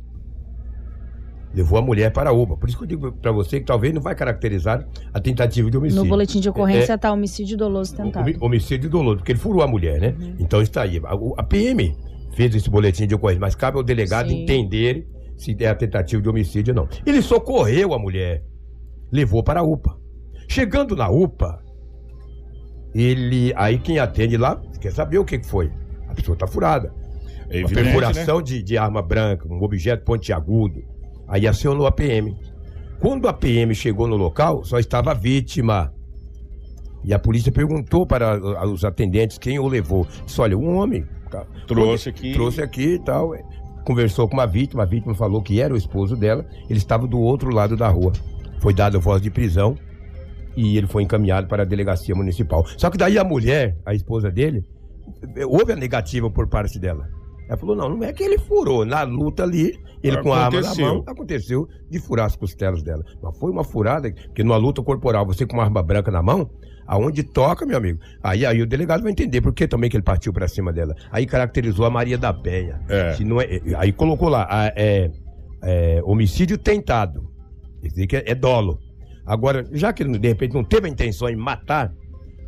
Levou 1.53 1.77
a 1.77 1.81
mulher 1.81 2.11
para 2.13 2.29
a 2.29 2.33
UPA. 2.33 2.55
Por 2.55 2.69
isso 2.69 2.77
que 2.77 2.83
eu 2.85 2.87
digo 2.87 3.11
para 3.11 3.31
você 3.31 3.59
que 3.59 3.65
talvez 3.65 3.93
não 3.93 4.01
vai 4.01 4.15
caracterizar 4.15 4.87
a 5.13 5.19
tentativa 5.19 5.69
de 5.69 5.77
homicídio. 5.77 6.03
No 6.03 6.09
boletim 6.09 6.39
de 6.39 6.47
ocorrência 6.49 6.93
É, 6.93 6.95
está 6.95 7.11
homicídio 7.11 7.57
doloso 7.57 7.93
tentado. 7.95 8.25
Homi- 8.25 8.37
Homicídio 8.39 8.89
doloso, 8.89 9.17
porque 9.17 9.33
ele 9.33 9.39
furou 9.39 9.61
a 9.61 9.67
mulher, 9.67 9.99
né? 9.99 10.15
Uhum. 10.17 10.35
Então 10.39 10.61
está 10.61 10.83
aí. 10.83 11.01
A, 11.03 11.11
a 11.41 11.43
PM 11.43 11.93
fez 12.33 12.55
esse 12.55 12.69
boletim 12.69 13.05
de 13.05 13.15
ocorrência, 13.15 13.41
mas 13.41 13.53
cabe 13.53 13.77
ao 13.77 13.83
delegado 13.83 14.29
Sim. 14.29 14.43
entender 14.43 15.05
se 15.35 15.53
é 15.59 15.67
a 15.67 15.75
tentativa 15.75 16.21
de 16.21 16.29
homicídio 16.29 16.73
ou 16.73 16.83
não. 16.83 16.89
Ele 17.05 17.21
socorreu 17.21 17.93
a 17.93 17.99
mulher, 17.99 18.43
levou 19.11 19.43
para 19.43 19.59
a 19.59 19.63
UPA. 19.63 19.97
Chegando 20.47 20.95
na 20.95 21.09
UPA, 21.09 21.61
ele. 22.93 23.53
Aí 23.55 23.77
quem 23.77 23.99
atende 23.99 24.37
lá 24.37 24.61
quer 24.79 24.91
saber 24.91 25.17
o 25.17 25.25
que 25.25 25.41
foi. 25.43 25.71
A 26.07 26.13
pessoa 26.13 26.33
está 26.35 26.47
furada. 26.47 26.93
É 27.49 27.57
Uma 27.59 27.65
evidente, 27.65 27.73
né? 27.75 27.83
perfuração 27.83 28.41
de, 28.41 28.63
de 28.63 28.77
arma 28.77 29.01
branca, 29.01 29.47
um 29.47 29.61
objeto 29.61 30.03
pontiagudo. 30.05 30.81
Aí 31.31 31.47
acionou 31.47 31.87
a 31.87 31.91
PM. 31.93 32.35
Quando 32.99 33.29
a 33.29 33.33
PM 33.33 33.73
chegou 33.73 34.05
no 34.05 34.17
local, 34.17 34.65
só 34.65 34.77
estava 34.77 35.11
a 35.11 35.13
vítima. 35.13 35.93
E 37.05 37.13
a 37.13 37.17
polícia 37.17 37.51
perguntou 37.51 38.05
para 38.05 38.37
os 38.67 38.83
atendentes 38.83 39.37
quem 39.37 39.57
o 39.57 39.67
levou. 39.67 40.05
Disse: 40.25 40.41
olha, 40.41 40.57
um 40.57 40.75
homem. 40.75 41.05
tá, 41.31 41.45
Trouxe 41.65 42.09
aqui. 42.09 42.33
Trouxe 42.33 42.61
aqui 42.61 42.95
e 42.95 42.99
tal. 42.99 43.33
Conversou 43.85 44.27
com 44.27 44.35
uma 44.35 44.45
vítima, 44.45 44.83
a 44.83 44.85
vítima 44.85 45.15
falou 45.15 45.41
que 45.41 45.59
era 45.61 45.73
o 45.73 45.77
esposo 45.77 46.17
dela. 46.17 46.45
Ele 46.69 46.77
estava 46.77 47.07
do 47.07 47.19
outro 47.19 47.49
lado 47.49 47.77
da 47.77 47.87
rua. 47.87 48.11
Foi 48.59 48.73
dada 48.73 48.99
voz 48.99 49.21
de 49.21 49.31
prisão 49.31 49.75
e 50.55 50.77
ele 50.77 50.85
foi 50.85 51.01
encaminhado 51.01 51.47
para 51.47 51.63
a 51.63 51.65
delegacia 51.65 52.13
municipal. 52.13 52.65
Só 52.77 52.89
que 52.89 52.97
daí 52.97 53.17
a 53.17 53.23
mulher, 53.23 53.77
a 53.85 53.95
esposa 53.95 54.29
dele, 54.29 54.63
houve 55.47 55.71
a 55.71 55.75
negativa 55.77 56.29
por 56.29 56.47
parte 56.47 56.77
dela. 56.77 57.09
Ela 57.51 57.59
falou: 57.59 57.75
não, 57.75 57.89
não 57.89 58.03
é 58.03 58.13
que 58.13 58.23
ele 58.23 58.37
furou. 58.37 58.85
Na 58.85 59.03
luta 59.03 59.43
ali, 59.43 59.77
ele 60.01 60.21
com 60.23 60.31
a 60.31 60.45
arma 60.45 60.61
na 60.61 60.67
Aconteceu. 60.67 60.85
mão, 60.87 61.03
aconteceu 61.05 61.67
de 61.89 61.99
furar 61.99 62.25
as 62.27 62.35
costelas 62.37 62.81
dela. 62.81 63.03
Mas 63.21 63.37
foi 63.37 63.51
uma 63.51 63.65
furada, 63.65 64.09
porque 64.09 64.41
numa 64.41 64.55
luta 64.55 64.81
corporal, 64.81 65.25
você 65.25 65.45
com 65.45 65.57
uma 65.57 65.63
arma 65.63 65.83
branca 65.83 66.09
na 66.09 66.23
mão, 66.23 66.49
aonde 66.87 67.23
toca, 67.23 67.65
meu 67.65 67.75
amigo. 67.75 67.99
Aí, 68.23 68.45
aí 68.45 68.61
o 68.61 68.65
delegado 68.65 69.03
vai 69.03 69.11
entender 69.11 69.41
por 69.41 69.53
que 69.53 69.67
também 69.67 69.89
que 69.89 69.97
ele 69.97 70.03
partiu 70.03 70.31
pra 70.31 70.47
cima 70.47 70.71
dela. 70.71 70.95
Aí 71.11 71.25
caracterizou 71.25 71.85
a 71.85 71.89
Maria 71.89 72.17
da 72.17 72.33
Penha. 72.33 72.79
É. 72.87 73.15
Se 73.15 73.25
não 73.25 73.41
é, 73.41 73.59
aí 73.75 73.91
colocou 73.91 74.29
lá, 74.29 74.47
a- 74.49 74.67
é, 74.73 75.11
é, 75.61 76.01
homicídio 76.05 76.57
tentado. 76.57 77.29
Quer 77.81 77.87
dizer 77.89 78.07
que 78.07 78.15
é, 78.15 78.23
é 78.27 78.33
dolo. 78.35 78.79
Agora, 79.25 79.65
já 79.73 79.91
que 79.91 80.03
ele 80.03 80.17
de 80.17 80.27
repente 80.29 80.53
não 80.53 80.63
teve 80.63 80.87
a 80.87 80.89
intenção 80.89 81.27
em 81.27 81.35
matar, 81.35 81.93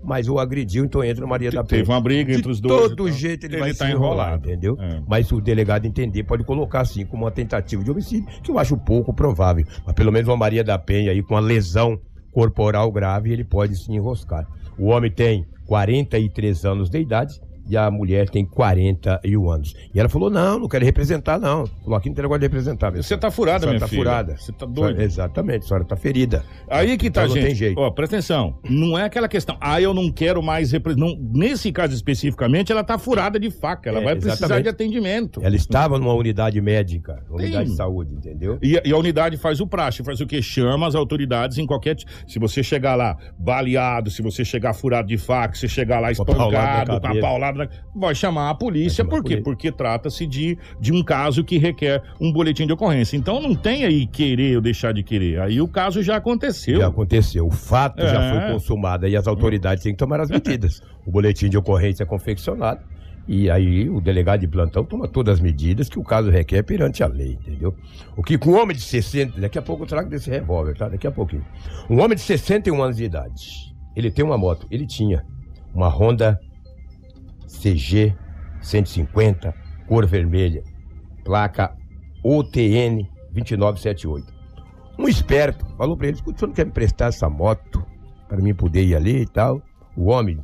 mas 0.03 0.27
o 0.27 0.37
agrediu, 0.39 0.85
então 0.85 1.03
entra 1.03 1.25
Maria 1.25 1.49
da 1.51 1.63
Penha. 1.63 1.81
Teve 1.81 1.91
uma 1.91 2.01
briga 2.01 2.31
De 2.31 2.39
entre 2.39 2.51
os 2.51 2.59
dois. 2.59 2.89
todo 2.89 3.07
e 3.07 3.11
tal. 3.11 3.19
jeito 3.19 3.45
ele, 3.45 3.55
Ele 3.55 3.61
vai 3.61 3.73
tá 3.73 3.85
se 3.85 3.91
enrolar, 3.91 4.35
entendeu? 4.37 4.77
É. 4.79 5.01
Mas 5.07 5.27
se 5.27 5.33
o 5.33 5.41
delegado 5.41 5.85
entender, 5.85 6.23
pode 6.23 6.43
colocar 6.43 6.81
assim 6.81 7.05
como 7.05 7.23
uma 7.23 7.31
tentativa 7.31 7.83
de 7.83 7.89
homicídio, 7.91 8.27
que 8.41 8.51
eu 8.51 8.59
acho 8.59 8.77
pouco 8.77 9.13
provável. 9.13 9.65
Mas 9.85 9.95
pelo 9.95 10.11
menos 10.11 10.27
uma 10.27 10.37
Maria 10.37 10.63
da 10.63 10.77
Penha 10.77 11.11
aí 11.11 11.23
com 11.23 11.33
uma 11.33 11.39
lesão 11.39 11.99
corporal 12.31 12.91
grave, 12.91 13.31
ele 13.31 13.43
pode 13.43 13.75
se 13.75 13.91
enroscar. 13.91 14.47
O 14.77 14.87
homem 14.87 15.11
tem 15.11 15.45
43 15.65 16.65
anos 16.65 16.89
de 16.89 16.99
idade 16.99 17.39
e 17.69 17.77
a 17.77 17.89
mulher 17.89 18.29
tem 18.29 18.45
41 18.45 19.49
anos. 19.49 19.73
E 19.93 19.99
ela 19.99 20.09
falou: 20.09 20.29
não, 20.29 20.59
não 20.59 20.67
quero 20.67 20.83
representar, 20.85 21.39
não. 21.39 21.65
Falou: 21.83 21.95
aqui 21.97 22.09
não 22.09 22.15
tem 22.15 22.23
negócio 22.23 22.39
de 22.39 22.45
representar. 22.45 22.91
Você 22.91 23.03
senhora. 23.03 23.21
tá 23.21 23.31
furada, 23.31 23.67
minha 23.67 23.79
tá 23.79 23.87
filha. 23.87 24.01
furada. 24.03 24.37
Você 24.37 24.51
tá 24.51 24.65
doido. 24.65 25.01
Exatamente, 25.01 25.65
a 25.65 25.67
senhora 25.67 25.85
tá 25.85 25.95
ferida. 25.95 26.43
Aí 26.69 26.97
que 26.97 27.09
tá, 27.09 27.21
Então 27.23 27.29
não 27.29 27.35
gente. 27.35 27.45
tem 27.47 27.55
jeito. 27.55 27.79
Ó, 27.79 27.89
presta 27.91 28.15
atenção. 28.17 28.57
Não 28.69 28.97
é 28.97 29.03
aquela 29.05 29.27
questão. 29.27 29.57
Ah, 29.61 29.81
eu 29.81 29.93
não 29.93 30.11
quero 30.11 30.41
mais 30.43 30.71
representar. 30.71 31.15
Nesse 31.33 31.71
caso 31.71 31.93
especificamente, 31.93 32.71
ela 32.71 32.83
tá 32.83 32.97
furada 32.97 33.39
de 33.39 33.49
faca. 33.49 33.89
Ela 33.89 33.99
É, 33.99 34.03
vai 34.03 34.13
precisar 34.15 34.33
exatamente. 34.35 34.63
de 34.63 34.69
atendimento. 34.69 35.39
Ela 35.43 35.55
estava 35.55 35.97
numa 35.97 36.13
unidade 36.13 36.59
médica, 36.61 37.23
uma 37.29 37.39
Sim. 37.39 37.45
unidade 37.45 37.69
de 37.69 37.75
saúde, 37.75 38.13
entendeu? 38.13 38.57
E, 38.61 38.77
a- 38.77 38.81
e 38.85 38.91
a 38.91 38.97
unidade 38.97 39.37
faz 39.37 39.59
o 39.59 39.67
praxe, 39.67 40.03
faz 40.03 40.19
o 40.21 40.25
que? 40.27 40.41
Chama 40.41 40.87
as 40.87 40.95
autoridades 40.95 41.57
em 41.57 41.65
qualquer. 41.65 41.95
Se 42.27 42.39
você 42.39 42.61
chegar 42.63 42.95
lá 42.95 43.17
baleado, 43.37 44.09
se 44.09 44.21
você 44.21 44.43
chegar 44.45 44.73
furado 44.73 45.07
de 45.07 45.17
faca, 45.17 45.55
se 45.55 45.67
chegar 45.67 45.99
lá 45.99 46.13
Com 46.15 46.21
a 46.23 46.25
paulada 46.25 46.51
na 46.51 46.59
espancado, 46.83 47.01
com 47.01 47.07
a 47.07 47.21
paulada, 47.21 47.62
vai 47.95 48.13
chamar 48.15 48.49
a 48.49 48.55
polícia. 48.55 48.97
Chamar 49.03 49.09
Por 49.09 49.17
quê? 49.23 49.27
polícia. 49.37 49.43
Porque 49.43 49.71
trata-se 49.71 50.25
de, 50.25 50.57
de 50.79 50.91
um 50.93 51.03
caso 51.03 51.43
que 51.43 51.57
requer 51.57 52.01
um 52.19 52.31
boletim 52.31 52.65
de 52.67 52.73
ocorrência. 52.73 53.15
Então 53.17 53.41
não 53.41 53.55
tem 53.55 53.85
aí 53.85 54.05
querer 54.07 54.55
ou 54.55 54.61
deixar 54.61 54.93
de 54.93 55.03
querer. 55.03 55.39
Aí 55.41 55.59
o 55.61 55.67
caso 55.67 56.01
já 56.03 56.17
aconteceu. 56.17 56.79
Já 56.79 56.87
aconteceu. 56.87 57.47
O 57.47 57.51
fato 57.51 58.01
já 58.01 58.21
É. 58.23 58.31
foi 58.41 58.53
consumado 58.53 59.07
e 59.07 59.15
as 59.15 59.27
autoridades 59.27 59.83
têm 59.83 59.93
que 59.93 59.99
tomar 59.99 60.19
as 60.19 60.29
medidas. 60.31 60.81
O 61.05 61.11
boletim 61.11 61.49
de 61.49 61.57
ocorrência 61.57 62.03
é 62.03 62.05
confeccionado 62.05 62.81
e 63.27 63.49
aí 63.49 63.89
o 63.89 64.01
delegado 64.01 64.41
de 64.41 64.47
plantão 64.49 64.83
toma 64.83 65.07
todas 65.07 65.35
as 65.35 65.39
medidas 65.39 65.87
que 65.87 65.97
o 65.97 66.03
caso 66.03 66.29
requer 66.29 66.61
perante 66.63 67.01
a 67.03 67.07
lei, 67.07 67.37
entendeu? 67.41 67.73
O 68.17 68.21
que 68.21 68.37
com 68.37 68.49
um 68.51 68.61
homem 68.61 68.75
de 68.75 68.81
60, 68.83 69.39
daqui 69.39 69.57
a 69.57 69.61
pouco 69.61 69.83
eu 69.83 69.87
trago 69.87 70.09
desse 70.09 70.29
revólver, 70.29 70.75
tá? 70.77 70.89
Daqui 70.89 71.07
a 71.07 71.11
pouquinho. 71.11 71.45
Um 71.89 72.01
homem 72.01 72.15
de 72.17 72.21
61 72.21 72.83
anos 72.83 72.97
de 72.97 73.05
idade, 73.05 73.73
ele 73.95 74.11
tem 74.11 74.25
uma 74.25 74.37
moto, 74.37 74.67
ele 74.69 74.85
tinha 74.85 75.23
uma 75.73 75.87
Honda 75.87 76.37
CG 77.59 78.15
150, 78.61 79.53
cor 79.87 80.05
vermelha, 80.05 80.63
placa 81.23 81.75
OTN 82.23 83.07
2978. 83.31 84.33
Um 84.97 85.07
esperto 85.07 85.65
falou 85.77 85.97
pra 85.97 86.07
ele: 86.07 86.15
escuta, 86.15 86.39
você 86.39 86.45
não 86.45 86.53
quer 86.53 86.65
me 86.65 86.71
prestar 86.71 87.07
essa 87.07 87.29
moto 87.29 87.85
para 88.27 88.41
mim 88.41 88.53
poder 88.53 88.83
ir 88.83 88.95
ali 88.95 89.21
e 89.21 89.27
tal? 89.27 89.61
O 89.95 90.09
homem, 90.09 90.39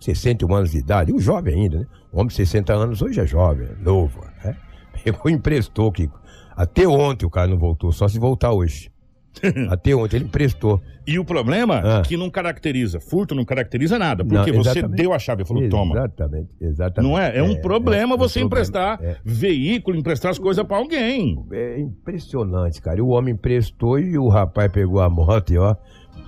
61 0.00 0.54
anos 0.54 0.70
de 0.72 0.78
idade, 0.78 1.12
um 1.12 1.18
jovem 1.18 1.54
ainda, 1.54 1.80
né? 1.80 1.86
O 2.12 2.18
homem 2.18 2.28
de 2.28 2.34
60 2.34 2.72
anos 2.72 3.02
hoje 3.02 3.20
é 3.20 3.26
jovem, 3.26 3.68
novo, 3.80 4.20
né? 4.44 4.56
Pegou 5.04 5.30
emprestou, 5.30 5.92
Kiko. 5.92 6.18
Até 6.56 6.86
ontem 6.86 7.24
o 7.24 7.30
cara 7.30 7.46
não 7.46 7.58
voltou, 7.58 7.92
só 7.92 8.08
se 8.08 8.18
voltar 8.18 8.52
hoje. 8.52 8.89
Até 9.70 9.94
ontem 9.94 10.16
ele 10.16 10.24
emprestou. 10.26 10.80
E 11.06 11.18
o 11.18 11.24
problema 11.24 11.80
Ah. 11.84 11.98
é 11.98 12.02
que 12.02 12.16
não 12.16 12.28
caracteriza. 12.28 13.00
Furto 13.00 13.34
não 13.34 13.44
caracteriza 13.44 13.98
nada. 13.98 14.22
Não, 14.22 14.30
Porque 14.36 14.52
você 14.52 14.70
exatamente. 14.70 14.96
deu 14.96 15.12
a 15.12 15.18
chave 15.18 15.42
e 15.42 15.46
falou, 15.46 15.68
toma. 15.68 15.94
Exatamente, 15.96 16.48
exatamente. 16.60 17.10
Não 17.10 17.18
é? 17.18 17.38
É 17.38 17.42
um 17.42 17.54
problema 17.60 18.14
é 18.14 18.18
você 18.18 18.40
problema, 18.40 18.46
emprestar 18.46 18.98
é. 19.02 19.16
veículo, 19.24 19.96
emprestar 19.96 20.30
as 20.30 20.38
coisas 20.38 20.64
pra 20.66 20.76
alguém. 20.76 21.42
É 21.52 21.78
impressionante, 21.80 22.82
cara. 22.82 23.02
O 23.02 23.08
homem 23.08 23.34
emprestou 23.34 23.98
e 23.98 24.18
o 24.18 24.28
rapaz 24.28 24.70
pegou 24.70 25.00
a 25.00 25.08
moto 25.08 25.52
e 25.52 25.58
ó, 25.58 25.74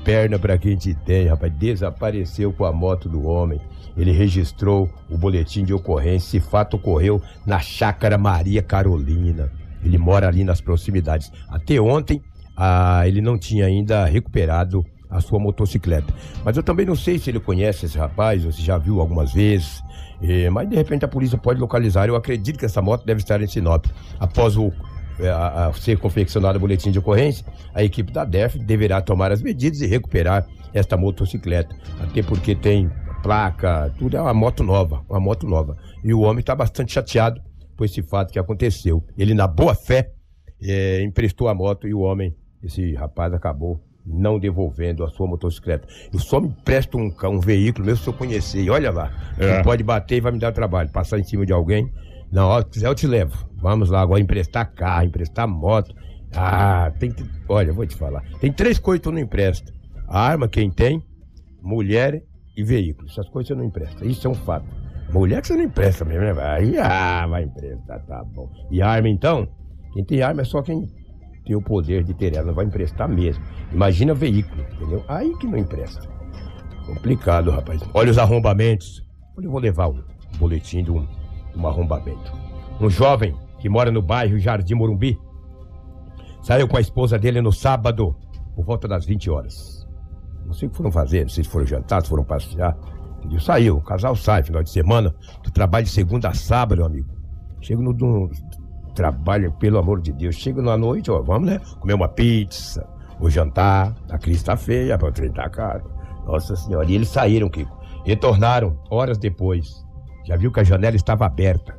perna 0.05 0.39
pra 0.39 0.57
quem 0.57 0.77
te 0.77 0.95
tem, 0.95 1.27
rapaz. 1.27 1.53
Desapareceu 1.55 2.53
com 2.53 2.65
a 2.65 2.73
moto 2.73 3.09
do 3.09 3.27
homem. 3.27 3.61
Ele 3.97 4.11
registrou 4.13 4.89
o 5.11 5.19
boletim 5.19 5.65
de 5.65 5.75
ocorrência. 5.75 6.39
Esse 6.39 6.41
fato 6.49 6.75
ocorreu 6.77 7.21
na 7.47 7.59
chácara 7.59 8.17
Maria 8.17 8.63
Carolina. 8.63 9.51
Ele 9.85 9.99
mora 9.99 10.29
ali 10.29 10.45
nas 10.45 10.61
proximidades. 10.61 11.31
Até 11.49 11.79
ontem, 11.81 12.23
ah, 12.57 13.03
ele 13.07 13.21
não 13.21 13.39
tinha 13.39 13.67
ainda 13.67 14.05
recuperado 14.05 14.85
a 15.11 15.21
sua 15.21 15.39
motocicleta. 15.39 16.13
Mas 16.45 16.57
eu 16.57 16.63
também 16.63 16.87
não 16.87 16.97
sei 16.97 17.19
se 17.19 17.31
ele 17.31 17.41
conhece 17.41 17.87
esse 17.87 17.99
rapaz 17.99 18.45
ou 18.47 18.53
se 18.53 18.63
já 18.63 18.79
viu 18.79 19.01
algumas 19.01 19.33
vezes. 19.33 19.83
Eh, 20.23 20.49
mas 20.51 20.69
de 20.69 20.77
repente 20.77 21.05
a 21.05 21.09
polícia 21.09 21.37
pode 21.37 21.61
localizar. 21.61 22.09
Eu 22.09 22.17
acredito 22.17 22.59
que 22.59 22.65
essa 22.65 22.81
moto 22.81 23.05
deve 23.05 23.21
estar 23.21 23.41
em 23.43 23.47
Sinop. 23.47 23.87
Após 24.19 24.57
o 24.57 24.73
é, 25.21 25.29
a- 25.29 25.67
a 25.67 25.73
ser 25.75 25.99
confeccionado 25.99 26.57
o 26.57 26.61
boletim 26.61 26.91
de 26.91 26.99
ocorrência, 26.99 27.45
a 27.75 27.85
equipe 27.85 28.11
da 28.11 28.25
DEF 28.25 28.59
deverá 28.59 29.03
tomar 29.03 29.31
as 29.31 29.43
medidas 29.43 29.83
e 29.83 29.87
recuperar 29.87 30.47
esta 30.73 30.97
motocicleta. 30.97 31.77
Até 32.01 32.23
porque 32.23 32.55
tem 32.55 32.91
placa, 33.23 33.93
tudo 33.99 34.17
é 34.17 34.21
uma 34.23 34.33
moto 34.33 34.65
nova, 34.65 35.05
uma 35.09 35.21
moto 35.21 35.47
nova. 35.47 35.77
E 36.03 36.15
o 36.15 36.21
homem 36.21 36.41
está 36.41 36.55
bastante 36.57 36.93
chateado 36.93 37.41
por 37.77 37.85
esse 37.85 38.03
fato 38.03 38.33
que 38.33 38.39
aconteceu. 38.39 39.05
Ele, 39.17 39.35
na 39.35 39.47
boa 39.47 39.75
fé, 39.75 40.11
é, 40.63 41.03
emprestou 41.03 41.47
a 41.47 41.55
moto 41.55 41.87
e 41.87 41.93
o 41.93 42.01
homem, 42.01 42.35
esse 42.63 42.95
rapaz, 42.95 43.33
acabou 43.33 43.81
não 44.05 44.39
devolvendo 44.39 45.05
a 45.05 45.09
sua 45.09 45.27
motocicleta. 45.27 45.87
Eu 46.13 46.19
só 46.19 46.41
me 46.41 46.49
empresto 46.49 46.99
um, 46.99 47.13
um 47.29 47.39
veículo, 47.41 47.87
mesmo 47.87 48.03
se 48.03 48.09
eu 48.11 48.13
conhecer. 48.13 48.63
E 48.63 48.71
olha 48.71 48.91
lá, 48.91 49.13
É. 49.39 49.63
pode 49.63 49.83
bater 49.85 50.17
e 50.17 50.21
vai 50.21 50.33
me 50.33 50.39
dar 50.41 50.53
trabalho. 50.53 50.91
Passar 50.91 51.19
em 51.19 51.25
cima 51.25 51.47
de 51.47 51.53
alguém. 51.53 51.89
Não, 52.31 52.49
ó, 52.49 52.61
se 52.63 52.67
quiser 52.69 52.89
eu 52.89 52.95
te 52.95 53.07
levo. 53.07 53.37
Vamos 53.57 53.91
lá, 53.91 54.01
agora 54.01 54.21
emprestar 54.21 54.73
carro, 54.73 55.05
emprestar 55.07 55.47
moto. 55.47 55.95
Ah, 56.35 56.91
tem 56.99 57.13
que. 57.13 57.25
Olha, 57.49 57.69
eu 57.69 57.75
vou 57.75 57.87
te 57.87 57.95
falar. 57.95 58.23
Tem 58.41 58.51
três 58.53 58.79
coisas 58.79 59.01
que 59.01 59.09
tu 59.09 59.13
não 59.13 59.21
empresta: 59.21 59.73
a 60.09 60.19
arma, 60.21 60.49
quem 60.49 60.71
tem, 60.71 61.01
mulher 61.61 62.23
e 62.57 62.65
veículo. 62.65 63.09
Essas 63.09 63.29
coisas 63.29 63.49
você 63.49 63.55
não 63.55 63.65
empresta. 63.65 64.05
Isso 64.05 64.27
é 64.27 64.31
um 64.31 64.35
fato. 64.35 64.67
Mulher 65.13 65.43
que 65.43 65.49
você 65.49 65.55
não 65.57 65.65
empresta 65.65 66.05
mesmo, 66.05 66.23
né? 66.25 66.35
Aí, 66.43 66.79
ah, 66.79 67.27
vai 67.27 67.45
emprestar, 67.45 68.01
tá 68.07 68.25
bom. 68.25 68.51
E 68.71 68.81
arma, 68.81 69.09
então? 69.09 69.47
Quem 69.93 70.05
tem 70.05 70.23
arma 70.23 70.41
é 70.41 70.45
só 70.45 70.63
quem 70.63 70.89
tem 71.45 71.57
o 71.57 71.63
poder 71.63 72.05
de 72.05 72.15
ter 72.15 72.37
ela, 72.37 72.53
vai 72.53 72.65
emprestar 72.65 73.09
mesmo. 73.09 73.45
Imagina 73.73 74.15
veículo, 74.15 74.63
entendeu? 74.75 75.05
Aí 75.09 75.37
que 75.39 75.47
não 75.47 75.59
empresta. 75.59 76.09
Complicado, 76.87 77.51
rapaz. 77.51 77.81
Olha 77.95 78.11
os 78.11 78.19
arrombamentos. 78.19 79.05
Olha, 79.37 79.47
eu 79.47 79.51
vou 79.51 79.61
levar 79.61 79.89
o 79.89 80.05
boletim 80.39 80.83
de 80.83 80.91
um, 80.91 81.07
de 81.53 81.59
um 81.59 81.67
arrombamento. 81.67 82.33
Um 82.81 82.91
jovem 82.91 83.35
que 83.59 83.69
mora 83.69 83.91
no 83.91 84.03
bairro 84.03 84.39
Jardim 84.39 84.75
Morumbi 84.75 85.19
saiu 86.43 86.67
com 86.67 86.77
a 86.77 86.81
esposa 86.81 87.19
dele 87.19 87.41
no 87.41 87.53
sábado, 87.53 88.17
por 88.55 88.65
volta 88.65 88.89
das 88.89 89.05
20 89.07 89.31
horas. 89.31 89.87
Não 90.45 90.53
sei 90.53 90.69
o 90.69 90.71
que 90.71 90.77
foram 90.77 90.91
fazer, 90.91 91.23
não 91.23 91.29
sei 91.29 91.45
se 91.45 91.51
foram 91.51 91.67
jantar, 91.67 92.03
se 92.03 92.09
foram 92.09 92.25
passear. 92.25 92.77
Entendeu? 93.19 93.41
Saiu, 93.41 93.77
o 93.77 93.83
casal 93.83 94.17
sai, 94.17 94.43
final 94.43 94.63
de 94.63 94.71
semana. 94.71 95.15
Tu 95.43 95.53
trabalha 95.53 95.85
de 95.85 95.91
segunda 95.91 96.29
a 96.29 96.35
sábado, 96.35 96.79
meu 96.79 96.87
amigo. 96.87 97.09
Chego 97.61 97.81
no, 97.81 97.93
no 97.93 98.31
trabalho, 98.95 99.53
pelo 99.53 99.79
amor 99.79 100.01
de 100.01 100.13
Deus. 100.13 100.37
Chego 100.37 100.63
na 100.63 100.77
noite, 100.77 101.11
ó, 101.11 101.21
vamos, 101.23 101.49
né? 101.49 101.61
Comer 101.81 101.95
uma 101.95 102.09
pizza, 102.09 102.87
o 103.21 103.31
jantar. 103.31 103.95
A 104.11 104.19
Cris 104.19 104.43
tá 104.43 104.57
feia, 104.57 104.99
pra 104.99 105.11
trem 105.11 105.33
caro. 105.33 105.91
Nossa 106.27 106.55
senhora. 106.57 106.91
E 106.91 106.95
eles 106.95 107.09
saíram, 107.09 107.49
Kiko. 107.49 107.77
Retornaram 108.05 108.79
horas 108.91 109.19
depois. 109.19 109.85
Já 110.27 110.37
viu 110.37 110.53
que 110.53 110.61
a 110.61 110.65
janela 110.65 110.97
estava 110.97 111.27
aberta. 111.27 111.77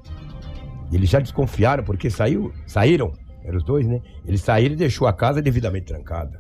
Eles 0.92 1.10
já 1.10 1.20
desconfiaram, 1.20 1.84
porque 1.84 2.10
saiu, 2.10 2.54
saíram, 2.68 3.14
eram 3.44 3.58
os 3.58 3.64
dois, 3.64 3.88
né? 3.88 4.02
Eles 4.26 4.42
saíram 4.42 4.76
e 4.76 4.78
deixou 4.78 5.08
a 5.08 5.14
casa 5.14 5.42
devidamente 5.42 5.88
trancada. 5.88 6.40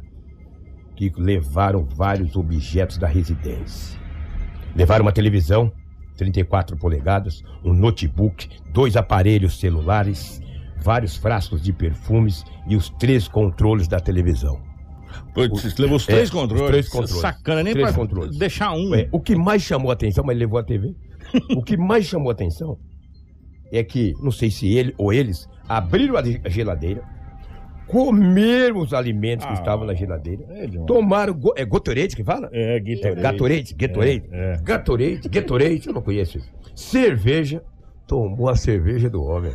Kiko, 0.95 1.21
levaram 1.21 1.83
vários 1.83 2.35
objetos 2.35 2.97
da 2.97 3.07
residência. 3.07 3.99
Levaram 4.75 5.05
uma 5.05 5.11
televisão, 5.11 5.71
34 6.17 6.77
polegadas, 6.77 7.43
um 7.63 7.73
notebook, 7.73 8.49
dois 8.71 8.95
aparelhos 8.95 9.59
celulares, 9.59 10.41
vários 10.83 11.15
frascos 11.15 11.61
de 11.61 11.71
perfumes 11.73 12.43
e 12.67 12.75
os 12.75 12.89
três 12.89 13.27
controles 13.27 13.87
da 13.87 13.99
televisão. 13.99 14.59
Putz, 15.33 15.77
levou 15.77 15.97
os 15.97 16.05
três 16.05 16.29
É, 16.29 16.31
controles. 16.31 16.63
os 16.63 16.69
três 16.69 16.89
controles. 16.89 17.21
Sacana, 17.21 17.63
nem 17.63 17.73
Três 17.73 17.87
pra 17.89 17.97
controles. 17.97 18.37
deixar 18.37 18.73
um. 18.73 18.93
É, 18.95 19.07
o 19.11 19.19
que 19.19 19.35
mais 19.35 19.61
chamou 19.61 19.89
a 19.91 19.93
atenção, 19.93 20.23
mas 20.25 20.35
ele 20.35 20.45
levou 20.45 20.59
a 20.59 20.63
TV. 20.63 20.95
o 21.55 21.63
que 21.63 21.77
mais 21.77 22.05
chamou 22.05 22.29
a 22.29 22.33
atenção 22.33 22.77
é 23.71 23.83
que, 23.83 24.13
não 24.21 24.31
sei 24.31 24.51
se 24.51 24.67
ele 24.75 24.93
ou 24.97 25.13
eles, 25.13 25.47
abriram 25.67 26.17
a 26.17 26.21
de- 26.21 26.41
a 26.43 26.49
geladeira, 26.49 27.03
comeram 27.87 28.79
os 28.79 28.93
alimentos 28.93 29.45
que 29.45 29.51
Ah, 29.51 29.55
estavam 29.55 29.85
na 29.85 29.93
geladeira, 29.93 30.43
é 30.49 30.67
tomaram. 30.85 31.33
go- 31.33 31.53
É 31.55 31.65
Gatorade 31.65 32.15
que 32.15 32.23
fala? 32.23 32.49
É, 32.51 32.77
É, 32.77 32.79
Gatorade. 32.79 33.21
Gatorade, 33.21 33.73
Gatorade. 33.75 34.23
É, 34.31 34.53
é. 34.53 34.57
Gatorade, 34.61 35.29
Gatorade, 35.29 35.87
eu 35.87 35.93
não 35.93 36.01
conheço 36.01 36.37
isso. 36.37 36.51
Cerveja, 36.75 37.63
tomou 38.07 38.49
a 38.49 38.55
cerveja 38.55 39.09
do 39.09 39.23
homem, 39.23 39.53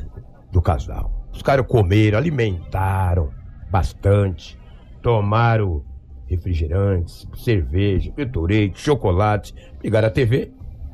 do 0.53 0.61
casal. 0.63 1.18
Os 1.39 1.43
caras 1.43 1.65
comeram, 1.69 2.19
alimentaram 2.19 3.31
bastante, 3.71 4.59
tomaram 5.01 5.85
refrigerantes, 6.27 7.29
cerveja, 7.37 8.13
Gatorade, 8.17 8.73
chocolate, 8.75 9.55
pegaram 9.81 10.09
a 10.09 10.11
TV, 10.11 10.51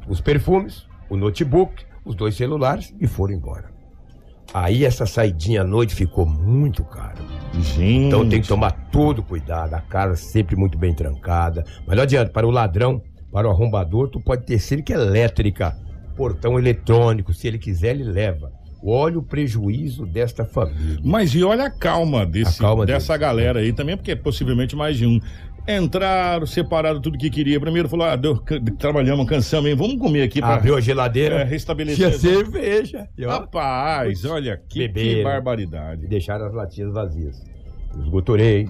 os 0.07 0.21
perfumes, 0.21 0.87
o 1.09 1.17
notebook, 1.17 1.87
os 2.05 2.15
dois 2.15 2.35
celulares 2.35 2.95
e 3.01 3.07
foram 3.07 3.33
embora. 3.33 3.71
Aí 4.53 4.85
essa 4.85 5.07
saidinha 5.07 5.63
à 5.63 5.65
noite 5.65 5.95
ficou 5.95 6.27
muito 6.27 6.85
cara. 6.85 7.17
Gente. 7.55 8.09
Então 8.09 8.29
tem 8.29 8.43
que 8.43 8.47
tomar 8.47 8.73
todo 8.93 9.23
cuidado, 9.23 9.73
a 9.73 9.81
casa 9.81 10.15
sempre 10.15 10.57
muito 10.57 10.77
bem 10.77 10.93
trancada. 10.93 11.65
Mas 11.87 11.97
não 11.97 12.03
adianta, 12.03 12.31
para 12.31 12.47
o 12.47 12.51
ladrão, 12.51 13.01
para 13.33 13.49
o 13.49 13.51
arrombador, 13.51 14.11
tu 14.11 14.21
pode 14.21 14.45
ter 14.45 14.59
cerca 14.59 14.93
elétrica, 14.93 15.75
portão 16.15 16.59
eletrônico, 16.59 17.33
se 17.33 17.49
ele 17.49 17.59
quiser, 17.59 17.93
ele 17.93 18.05
leva. 18.05 18.53
Olha 18.87 19.19
o 19.19 19.23
prejuízo 19.23 20.05
desta 20.05 20.45
família. 20.45 20.99
Mas 21.03 21.35
e 21.35 21.43
olha 21.43 21.65
a 21.65 21.71
calma, 21.71 22.27
desse, 22.27 22.59
A 22.61 22.67
calma 22.67 22.85
dessa 22.85 23.15
deles. 23.15 23.21
galera 23.21 23.61
aí 23.61 23.73
também, 23.73 23.97
porque 23.97 24.11
é 24.13 24.17
possivelmente 24.17 24.77
mais 24.77 24.97
de 24.99 25.07
um. 25.07 25.19
Entraram, 25.67 26.45
separaram 26.47 27.01
tudo 27.01 27.17
que 27.17 27.31
queria. 27.31 27.59
Primeiro 27.59 27.89
falou: 27.89 28.05
ah, 28.07 28.15
deu, 28.17 28.37
trabalhamos, 28.79 29.27
cansamos, 29.27 29.71
hein? 29.71 29.75
Vamos 29.75 29.97
comer 29.99 30.23
aqui 30.23 30.39
pra 30.41 30.57
Abriu 30.57 30.77
a 30.77 30.81
geladeira, 30.83 31.37
é, 31.37 31.45
restabelecer. 31.45 32.11
tinha 32.11 32.19
cerveja. 32.19 33.09
Rapaz, 33.27 34.25
olha 34.27 34.59
que, 34.59 34.81
que 34.81 34.89
Beberam. 34.89 35.21
e 35.21 35.25
barbaridade. 35.25 36.07
deixaram 36.07 36.45
as 36.47 36.53
latinhas 36.53 36.93
vazias. 36.93 37.43
Os 37.99 38.09
Gatorade, 38.11 38.69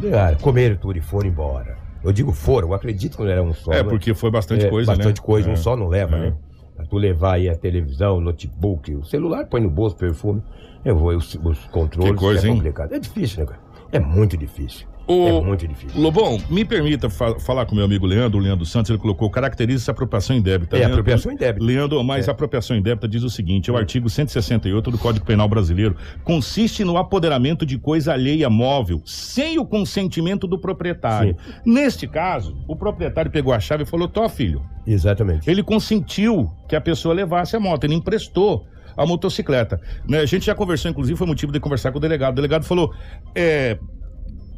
pegaram, 0.00 0.38
comeram 0.38 0.76
tudo 0.76 0.96
e 0.98 1.00
foram 1.00 1.28
embora. 1.28 1.76
Eu 2.04 2.12
digo 2.12 2.32
foram, 2.32 2.68
eu 2.68 2.74
acredito 2.74 3.16
que 3.16 3.24
não 3.24 3.30
era 3.30 3.42
um 3.42 3.52
só. 3.52 3.72
É, 3.72 3.82
né? 3.82 3.90
porque 3.90 4.14
foi 4.14 4.30
bastante 4.30 4.66
É, 4.66 4.70
coisa, 4.70 4.92
né? 4.92 4.96
Bastante 4.98 5.20
coisa, 5.20 5.48
É. 5.48 5.52
um 5.52 5.56
só 5.56 5.74
não 5.74 5.88
leva, 5.88 6.16
É. 6.16 6.20
né? 6.30 6.34
Pra 6.78 6.86
tu 6.86 6.96
levar 6.96 7.34
aí 7.34 7.48
a 7.48 7.56
televisão, 7.56 8.18
o 8.18 8.20
notebook, 8.20 8.94
o 8.94 9.04
celular, 9.04 9.46
põe 9.46 9.60
no 9.60 9.68
bolso, 9.68 9.96
perfume. 9.96 10.40
Eu 10.84 10.96
vou, 10.96 11.12
os, 11.16 11.34
os 11.34 11.64
controles. 11.66 12.12
Que 12.12 12.16
coisa, 12.16 12.46
é 12.46 12.50
hein? 12.50 12.54
complicado. 12.54 12.92
É 12.92 13.00
difícil, 13.00 13.40
né, 13.40 13.46
cara? 13.46 13.60
É 13.90 13.98
muito 13.98 14.36
difícil. 14.36 14.86
O- 15.08 15.26
É 15.26 15.40
muito 15.40 15.66
difícil. 15.66 15.98
Lobão, 16.00 16.38
me 16.50 16.64
permita 16.66 17.08
fa- 17.08 17.40
falar 17.40 17.64
com 17.64 17.74
meu 17.74 17.84
amigo 17.84 18.04
Leandro, 18.04 18.38
o 18.38 18.42
Leandro 18.42 18.66
Santos, 18.66 18.90
ele 18.90 18.98
colocou 18.98 19.30
caracteriza-se 19.30 19.90
apropriação 19.90 20.36
indébita. 20.36 20.76
É, 20.76 20.80
Leandro- 20.80 20.96
apropriação 20.96 21.32
indébita. 21.32 21.64
Leandro, 21.64 22.04
mas 22.04 22.26
É. 22.26 22.30
a 22.30 22.32
apropriação 22.32 22.76
indébita 22.76 23.08
diz 23.08 23.22
o 23.22 23.30
seguinte: 23.30 23.70
é 23.70 23.72
o 23.72 23.76
artigo 23.78 24.10
168 24.10 24.90
do 24.90 24.98
Código 24.98 25.24
Penal 25.24 25.48
Brasileiro 25.48 25.96
consiste 26.24 26.84
no 26.84 26.98
apoderamento 26.98 27.64
de 27.64 27.78
coisa 27.78 28.12
alheia 28.12 28.50
móvel 28.50 29.00
sem 29.06 29.58
o 29.58 29.64
consentimento 29.64 30.46
do 30.46 30.58
proprietário. 30.58 31.34
Neste 31.64 32.06
caso, 32.06 32.56
o 32.68 32.76
proprietário 32.76 33.30
pegou 33.30 33.54
a 33.54 33.58
chave 33.60 33.84
e 33.84 33.86
falou: 33.86 34.08
Tó, 34.08 34.28
filho, 34.28 34.60
Exatamente. 34.86 35.48
ele 35.50 35.62
consentiu 35.62 36.50
que 36.68 36.76
a 36.76 36.80
pessoa 36.82 37.14
levasse 37.14 37.56
a 37.56 37.60
moto, 37.60 37.84
ele 37.84 37.94
emprestou 37.94 38.66
a 38.96 39.06
motocicleta. 39.06 39.80
Né, 40.06 40.18
A 40.20 40.26
gente 40.26 40.44
já 40.46 40.54
conversou, 40.54 40.90
inclusive, 40.90 41.16
foi 41.16 41.26
motivo 41.26 41.50
de 41.52 41.60
conversar 41.60 41.92
com 41.92 41.98
o 41.98 42.00
delegado. 42.00 42.32
O 42.32 42.36
delegado 42.36 42.64
falou: 42.64 42.92
é, 43.34 43.78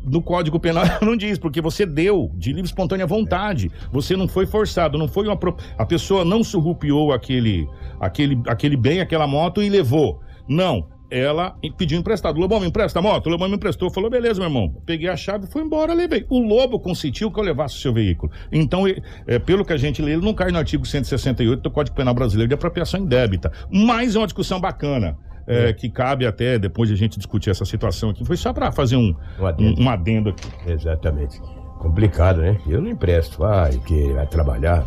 no 0.04 0.22
Código 0.22 0.58
Penal 0.60 0.84
não 1.02 1.16
diz, 1.16 1.38
porque 1.38 1.60
você 1.60 1.84
deu 1.86 2.30
de 2.34 2.50
livre 2.52 2.66
espontânea 2.66 3.06
vontade. 3.06 3.70
Você 3.92 4.16
não 4.16 4.26
foi 4.28 4.46
forçado, 4.46 4.96
não 4.98 5.08
foi 5.08 5.26
uma. 5.26 5.36
pro- 5.36 5.56
A 5.78 5.84
pessoa 5.86 6.24
não 6.24 6.42
surrupiou 6.44 7.12
aquele, 7.12 7.68
aquele, 8.00 8.40
aquele 8.46 8.76
bem, 8.76 9.00
aquela 9.00 9.26
moto 9.26 9.62
e 9.62 9.68
levou. 9.68 10.20
Não. 10.48 10.88
Ela 11.12 11.56
pediu 11.76 11.98
emprestado. 11.98 12.36
O 12.36 12.40
Lobão 12.40 12.60
me 12.60 12.68
empresta 12.68 13.00
a 13.00 13.02
moto? 13.02 13.26
O 13.26 13.30
Lobão 13.30 13.48
me 13.48 13.56
emprestou. 13.56 13.90
Falou, 13.92 14.08
beleza, 14.08 14.38
meu 14.38 14.48
irmão. 14.48 14.80
Peguei 14.86 15.08
a 15.08 15.16
chave, 15.16 15.48
fui 15.48 15.60
embora, 15.60 15.92
levei. 15.92 16.24
O 16.30 16.38
Lobo 16.38 16.78
consentiu 16.78 17.32
que 17.32 17.40
eu 17.40 17.42
levasse 17.42 17.74
o 17.76 17.80
seu 17.80 17.92
veículo. 17.92 18.30
Então, 18.52 18.84
é, 19.26 19.38
pelo 19.40 19.64
que 19.64 19.72
a 19.72 19.76
gente 19.76 20.00
lê, 20.00 20.12
ele 20.12 20.24
não 20.24 20.32
cai 20.32 20.52
no 20.52 20.58
artigo 20.58 20.86
168 20.86 21.60
do 21.62 21.68
Código 21.70 21.96
Penal 21.96 22.14
Brasileiro 22.14 22.46
de 22.46 22.54
apropriação 22.54 23.00
indébita. 23.00 23.50
Mas 23.72 24.14
é 24.14 24.18
uma 24.20 24.26
discussão 24.28 24.60
bacana. 24.60 25.18
É, 25.50 25.72
que 25.72 25.88
cabe 25.90 26.26
até 26.26 26.58
depois 26.58 26.88
de 26.88 26.94
a 26.94 26.98
gente 26.98 27.16
discutir 27.18 27.50
essa 27.50 27.64
situação 27.64 28.10
aqui. 28.10 28.24
Foi 28.24 28.36
só 28.36 28.52
para 28.52 28.70
fazer 28.72 28.96
um, 28.96 29.14
Um 29.38 29.46
adendo. 29.46 29.80
um, 29.80 29.84
um 29.84 29.90
adendo 29.90 30.30
aqui. 30.30 30.48
Exatamente. 30.66 31.40
Complicado, 31.78 32.40
né? 32.40 32.58
Eu 32.66 32.80
não 32.80 32.90
empresto. 32.90 33.44
Ai, 33.44 33.78
que 33.86 34.12
vai 34.12 34.26
trabalhar. 34.26 34.84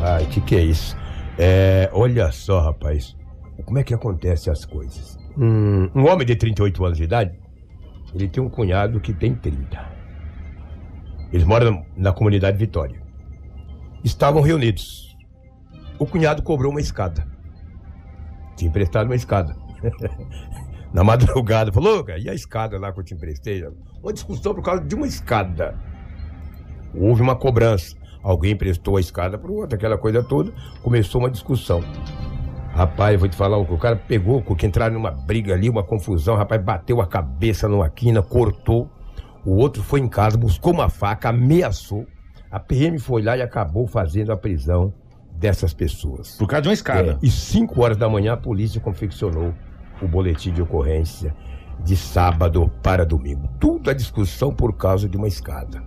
Ai, 0.00 0.26
que 0.26 0.40
que 0.40 0.56
é 0.56 0.62
isso? 0.62 0.96
É, 1.38 1.88
olha 1.92 2.30
só, 2.32 2.60
rapaz. 2.60 3.16
Como 3.64 3.78
é 3.78 3.82
que 3.84 3.94
acontecem 3.94 4.52
as 4.52 4.64
coisas? 4.64 5.16
Hum, 5.36 5.88
um 5.94 6.06
homem 6.08 6.26
de 6.26 6.34
38 6.34 6.84
anos 6.84 6.98
de 6.98 7.04
idade, 7.04 7.32
ele 8.14 8.28
tem 8.28 8.42
um 8.42 8.48
cunhado 8.48 9.00
que 9.00 9.12
tem 9.12 9.34
30. 9.34 9.78
Eles 11.32 11.44
moram 11.44 11.84
na 11.96 12.12
comunidade 12.12 12.56
Vitória. 12.56 13.00
Estavam 14.02 14.40
reunidos. 14.42 15.16
O 15.98 16.06
cunhado 16.06 16.42
cobrou 16.42 16.70
uma 16.70 16.80
escada. 16.80 17.26
Tinha 18.56 18.68
emprestado 18.68 19.06
uma 19.06 19.14
escada. 19.16 19.54
Na 20.92 21.04
madrugada, 21.04 21.70
falou, 21.70 22.02
cara, 22.02 22.18
e 22.18 22.28
a 22.28 22.34
escada 22.34 22.78
lá 22.78 22.92
que 22.92 23.00
eu 23.00 23.04
te 23.04 23.14
emprestei? 23.14 23.66
Uma 24.02 24.12
discussão 24.12 24.54
por 24.54 24.62
causa 24.62 24.82
de 24.82 24.94
uma 24.94 25.06
escada. 25.06 25.76
Houve 26.94 27.20
uma 27.20 27.36
cobrança. 27.36 27.94
Alguém 28.22 28.52
emprestou 28.52 28.96
a 28.96 29.00
escada 29.00 29.38
para 29.38 29.50
o 29.50 29.54
outro, 29.54 29.76
aquela 29.76 29.98
coisa 29.98 30.22
toda. 30.22 30.52
Começou 30.82 31.20
uma 31.20 31.30
discussão. 31.30 31.82
Rapaz, 32.72 33.18
vou 33.18 33.28
te 33.28 33.36
falar, 33.36 33.58
o 33.58 33.78
cara 33.78 33.96
pegou, 33.96 34.42
que 34.42 34.66
entraram 34.66 34.94
numa 34.94 35.10
briga 35.10 35.52
ali, 35.52 35.68
uma 35.68 35.84
confusão. 35.84 36.36
Rapaz, 36.36 36.62
bateu 36.62 37.00
a 37.00 37.06
cabeça 37.06 37.68
numa 37.68 37.88
quina, 37.90 38.22
cortou. 38.22 38.88
O 39.44 39.56
outro 39.56 39.82
foi 39.82 40.00
em 40.00 40.08
casa, 40.08 40.36
buscou 40.36 40.72
uma 40.72 40.88
faca, 40.88 41.28
ameaçou. 41.28 42.06
A 42.50 42.58
PM 42.58 42.98
foi 42.98 43.22
lá 43.22 43.36
e 43.36 43.42
acabou 43.42 43.86
fazendo 43.86 44.32
a 44.32 44.36
prisão 44.36 44.92
dessas 45.32 45.74
pessoas. 45.74 46.36
Por 46.36 46.46
causa 46.46 46.62
de 46.62 46.68
uma 46.68 46.74
escada. 46.74 47.12
É, 47.12 47.18
e 47.22 47.30
5 47.30 47.80
horas 47.82 47.96
da 47.96 48.08
manhã 48.08 48.32
a 48.32 48.36
polícia 48.36 48.80
confeccionou 48.80 49.52
o 50.02 50.08
boletim 50.08 50.52
de 50.52 50.62
ocorrência 50.62 51.34
de 51.84 51.96
sábado 51.96 52.70
para 52.82 53.04
domingo. 53.06 53.48
Tudo 53.60 53.90
a 53.90 53.94
discussão 53.94 54.52
por 54.52 54.72
causa 54.74 55.08
de 55.08 55.16
uma 55.16 55.28
escada. 55.28 55.82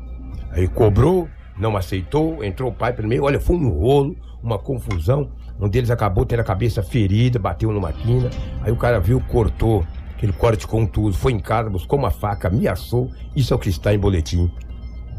Aí 0.51 0.67
cobrou, 0.67 1.27
não 1.57 1.77
aceitou, 1.77 2.43
entrou 2.43 2.71
o 2.71 2.73
pai 2.73 2.93
primeiro, 2.93 3.23
olha, 3.25 3.39
foi 3.39 3.55
um 3.55 3.69
rolo, 3.69 4.15
uma 4.41 4.57
confusão. 4.57 5.29
Um 5.59 5.69
deles 5.69 5.91
acabou 5.91 6.25
tendo 6.25 6.39
a 6.39 6.43
cabeça 6.43 6.81
ferida, 6.81 7.37
bateu 7.37 7.71
numa 7.71 7.91
quina. 7.91 8.29
Aí 8.61 8.71
o 8.71 8.77
cara 8.77 8.99
viu, 8.99 9.21
cortou, 9.21 9.85
aquele 10.15 10.33
corte 10.33 10.65
com 10.65 10.85
tudo, 10.85 11.15
foi 11.15 11.33
em 11.33 11.39
casa, 11.39 11.69
buscou 11.69 11.99
uma 11.99 12.11
faca, 12.11 12.47
ameaçou. 12.47 13.09
Isso 13.35 13.53
é 13.53 13.55
o 13.55 13.59
que 13.59 13.69
está 13.69 13.93
em 13.93 13.99
boletim 13.99 14.51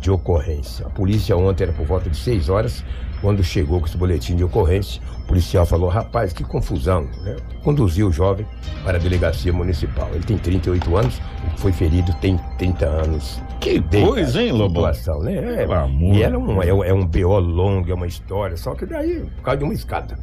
de 0.00 0.10
ocorrência. 0.10 0.86
A 0.86 0.90
polícia 0.90 1.36
ontem 1.36 1.64
era 1.64 1.72
por 1.72 1.86
volta 1.86 2.10
de 2.10 2.16
6 2.16 2.48
horas, 2.48 2.84
quando 3.22 3.42
chegou 3.42 3.80
com 3.80 3.86
esse 3.86 3.96
boletim 3.96 4.36
de 4.36 4.44
ocorrência, 4.44 5.00
o 5.20 5.26
policial 5.28 5.64
falou: 5.64 5.88
rapaz, 5.88 6.32
que 6.34 6.44
confusão. 6.44 7.08
Né? 7.22 7.36
Conduziu 7.62 8.08
o 8.08 8.12
jovem 8.12 8.44
para 8.84 8.98
a 8.98 9.00
delegacia 9.00 9.52
municipal. 9.52 10.10
Ele 10.12 10.24
tem 10.24 10.36
38 10.36 10.96
anos, 10.96 11.20
foi 11.56 11.72
ferido 11.72 12.12
tem 12.20 12.36
30 12.58 12.84
anos. 12.84 13.40
Que 13.60 13.80
coisa, 13.80 14.42
hein, 14.42 14.52
situação, 14.68 15.22
né? 15.22 15.36
É, 15.36 15.66
e 16.16 16.22
era 16.22 16.36
um, 16.38 16.60
é, 16.62 16.74
um- 16.74 16.84
é 16.84 16.92
um 16.92 17.06
BO 17.06 17.38
longo, 17.38 17.88
é 17.90 17.94
uma 17.94 18.06
história, 18.08 18.56
só 18.56 18.74
que 18.74 18.84
daí, 18.84 19.20
por 19.36 19.42
causa 19.44 19.58
de 19.58 19.64
uma 19.64 19.72
escada. 19.74 20.18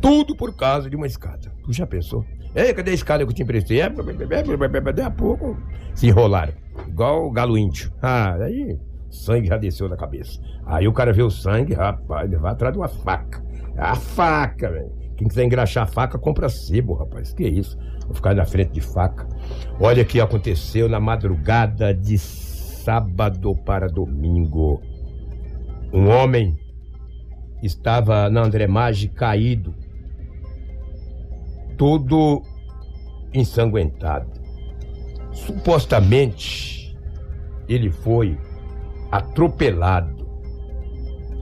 Tudo 0.00 0.36
por 0.36 0.54
causa 0.54 0.88
de 0.88 0.94
uma 0.94 1.06
escada. 1.06 1.52
Tu 1.64 1.72
já 1.72 1.86
pensou? 1.86 2.24
Ei, 2.54 2.72
cadê 2.72 2.92
a 2.92 2.94
escada 2.94 3.24
que 3.24 3.30
eu 3.30 3.34
te 3.34 3.42
emprestei? 3.42 3.80
É, 3.80 3.88
Daí 3.90 5.04
a 5.04 5.10
pouco 5.10 5.56
se 5.94 6.06
enrolaram. 6.06 6.52
Igual 6.86 7.26
o 7.26 7.30
galo 7.32 7.58
índio. 7.58 7.90
Ah, 8.00 8.34
aí 8.34 8.78
sangue 9.10 9.48
já 9.48 9.56
desceu 9.56 9.88
da 9.88 9.96
cabeça. 9.96 10.38
Aí 10.66 10.88
o 10.88 10.92
cara 10.92 11.12
vê 11.12 11.22
o 11.22 11.30
sangue, 11.30 11.74
rapaz, 11.74 12.26
ele 12.26 12.36
vai 12.36 12.52
atrás 12.52 12.72
de 12.72 12.78
uma 12.78 12.88
faca. 12.88 13.44
A 13.76 13.94
faca, 13.94 14.70
velho. 14.70 14.92
Quem 15.16 15.28
quiser 15.28 15.44
engraxar 15.44 15.84
a 15.84 15.86
faca, 15.86 16.18
compra 16.18 16.48
sebo, 16.48 16.94
rapaz. 16.94 17.32
Que 17.32 17.46
isso? 17.46 17.78
Vou 18.06 18.14
ficar 18.14 18.34
na 18.34 18.44
frente 18.44 18.72
de 18.72 18.80
faca. 18.80 19.26
Olha 19.80 20.02
o 20.02 20.06
que 20.06 20.20
aconteceu 20.20 20.88
na 20.88 21.00
madrugada 21.00 21.94
de 21.94 22.18
sábado 22.18 23.54
para 23.56 23.88
domingo. 23.88 24.80
Um 25.92 26.08
homem 26.08 26.56
estava 27.62 28.28
na 28.28 28.42
Andremage 28.42 29.08
caído, 29.08 29.74
todo 31.78 32.42
ensanguentado. 33.32 34.30
Supostamente 35.32 36.96
ele 37.68 37.90
foi 37.90 38.38
atropelado. 39.10 40.23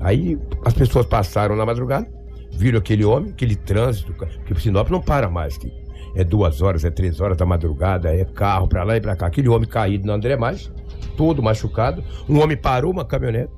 Aí 0.03 0.39
as 0.65 0.75
pessoas 0.75 1.07
passaram 1.07 1.57
na 1.57 1.65
madrugada, 1.65 2.07
viram 2.53 2.79
aquele 2.79 3.05
homem, 3.05 3.31
aquele 3.31 3.57
trânsito, 3.57 4.13
porque 4.13 4.53
o 4.53 4.61
Sinop 4.61 4.91
não 4.91 5.01
para 5.01 5.31
mais. 5.31 5.57
Que 5.57 5.73
é 6.15 6.25
duas 6.25 6.61
horas, 6.61 6.85
é 6.85 6.91
três 6.91 7.21
horas 7.21 7.37
da 7.37 7.47
madrugada, 7.47 8.15
é 8.15 8.25
carro 8.25 8.69
pra 8.69 8.83
lá 8.83 8.97
e 8.97 9.01
pra 9.01 9.17
cá. 9.17 9.27
Aquele 9.27 9.49
homem 9.49 9.69
caído 9.69 10.07
na 10.07 10.15
André 10.15 10.37
Mais, 10.37 10.71
todo 11.17 11.43
machucado. 11.43 12.05
Um 12.29 12.41
homem 12.43 12.57
parou 12.57 12.93
uma 12.93 13.05
caminhonete, 13.05 13.53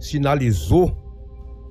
sinalizou 0.00 0.96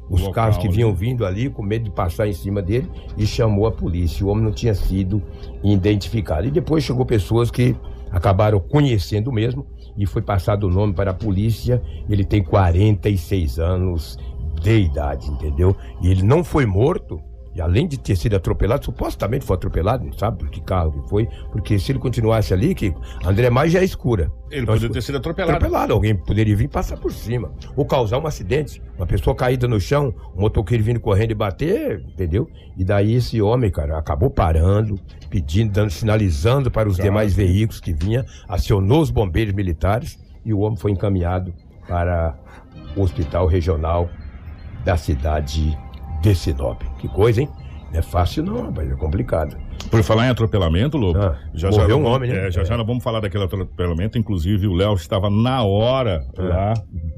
os 0.10 0.20
Local, 0.22 0.34
carros 0.34 0.58
que 0.58 0.68
né? 0.68 0.74
vinham 0.74 0.94
vindo 0.94 1.26
ali, 1.26 1.50
com 1.50 1.64
medo 1.64 1.86
de 1.86 1.92
passar 1.92 2.28
em 2.28 2.34
cima 2.34 2.62
dele, 2.62 2.90
e 3.18 3.26
chamou 3.26 3.66
a 3.66 3.72
polícia. 3.72 4.26
O 4.26 4.30
homem 4.30 4.44
não 4.44 4.52
tinha 4.52 4.76
sido 4.76 5.22
identificado. 5.64 6.46
E 6.46 6.52
depois 6.52 6.84
chegou 6.84 7.06
pessoas 7.06 7.50
que 7.50 7.76
acabaram 8.12 8.60
conhecendo 8.60 9.30
o 9.30 9.34
mesmo, 9.34 9.66
e 9.98 10.06
foi 10.06 10.22
passado 10.22 10.68
o 10.68 10.70
nome 10.70 10.94
para 10.94 11.12
a 11.12 11.14
polícia. 11.14 11.82
Ele 12.10 12.24
tem 12.24 12.44
46 12.44 13.60
anos 13.60 14.18
de 14.62 14.80
idade, 14.80 15.30
entendeu? 15.30 15.76
E 16.02 16.10
ele 16.10 16.24
não 16.24 16.44
foi 16.44 16.66
morto. 16.66 17.22
E 17.54 17.60
além 17.62 17.86
de 17.88 18.00
ter 18.00 18.16
sido 18.16 18.36
atropelado, 18.36 18.86
supostamente 18.86 19.44
foi 19.46 19.56
atropelado, 19.58 20.06
não 20.06 20.14
sabe 20.14 20.38
por 20.40 20.50
que 20.50 20.62
carro 20.62 20.92
que 20.94 21.10
foi, 21.10 21.28
porque 21.52 21.78
se 21.78 21.92
ele 21.92 22.00
continuasse 22.00 22.54
ali, 22.54 22.74
que 22.74 22.94
André 23.26 23.50
Mais 23.50 23.72
já 23.74 23.82
é 23.82 23.84
escura. 23.84 24.32
Ele 24.50 24.62
Então, 24.62 24.74
poderia 24.76 24.94
ter 24.94 25.02
sido 25.02 25.18
atropelado. 25.18 25.58
Atropelado, 25.58 25.94
alguém 25.94 26.16
poderia 26.16 26.56
vir 26.56 26.70
passar 26.70 26.96
por 26.98 27.12
cima. 27.12 27.52
Ou 27.76 27.86
causar 27.86 28.20
um 28.20 28.28
acidente. 28.28 28.82
Uma 28.98 29.06
pessoa 29.06 29.36
caída 29.36 29.68
no 29.68 29.80
chão, 29.82 30.14
um 30.36 30.42
motoqueiro 30.42 30.84
vindo 30.84 31.00
correndo 31.00 31.32
e 31.32 31.36
bater, 31.36 32.00
entendeu? 32.08 32.50
E 32.78 32.86
daí 32.86 33.16
esse 33.16 33.42
homem, 33.42 33.70
cara, 33.70 33.98
acabou 33.98 34.30
parando, 34.30 34.98
pedindo, 35.30 35.74
dando, 35.74 35.90
sinalizando 35.90 36.72
para 36.72 36.88
os 36.88 36.96
Claro. 36.96 37.10
demais 37.10 37.34
veículos 37.34 37.82
que 37.82 37.92
vinha, 37.94 38.26
acionou 38.48 39.02
os 39.02 39.12
bombeiros 39.12 39.54
militares 39.54 40.18
e 40.46 40.54
o 40.54 40.60
homem 40.60 40.78
foi 40.78 40.92
encaminhado 40.92 41.54
para 41.88 42.34
o 42.96 43.02
hospital 43.02 43.46
regional 43.46 44.10
da 44.86 44.96
cidade 44.98 45.70
de 45.70 45.78
Sinop. 46.36 46.82
Que 47.00 47.08
coisa, 47.08 47.42
hein? 47.42 47.50
Não 47.92 48.00
é 48.00 48.02
fácil 48.02 48.44
não, 48.44 48.62
rapaz, 48.64 48.90
é 48.90 48.96
complicado. 48.96 49.58
Por 49.90 50.02
falar 50.02 50.28
em 50.28 50.30
atropelamento, 50.30 50.98
Lobo, 50.98 51.20
Ah, 51.20 51.38
já 51.54 51.70
morreu 51.70 51.90
já 51.90 51.96
um 51.98 52.06
homem, 52.06 52.30
né? 52.32 52.48
é, 52.48 52.52
já 52.52 52.64
já 52.64 52.74
É. 52.74 52.78
nós 52.78 52.88
vamos 52.88 53.04
falar 53.04 53.20
daquele 53.20 53.44
atropelamento. 53.44 54.18
Inclusive, 54.18 54.66
o 54.68 54.74
Léo 54.74 54.94
estava 54.94 55.30
na 55.30 55.62
hora 55.64 56.26
É. 56.38 56.42
lá, 56.42 56.74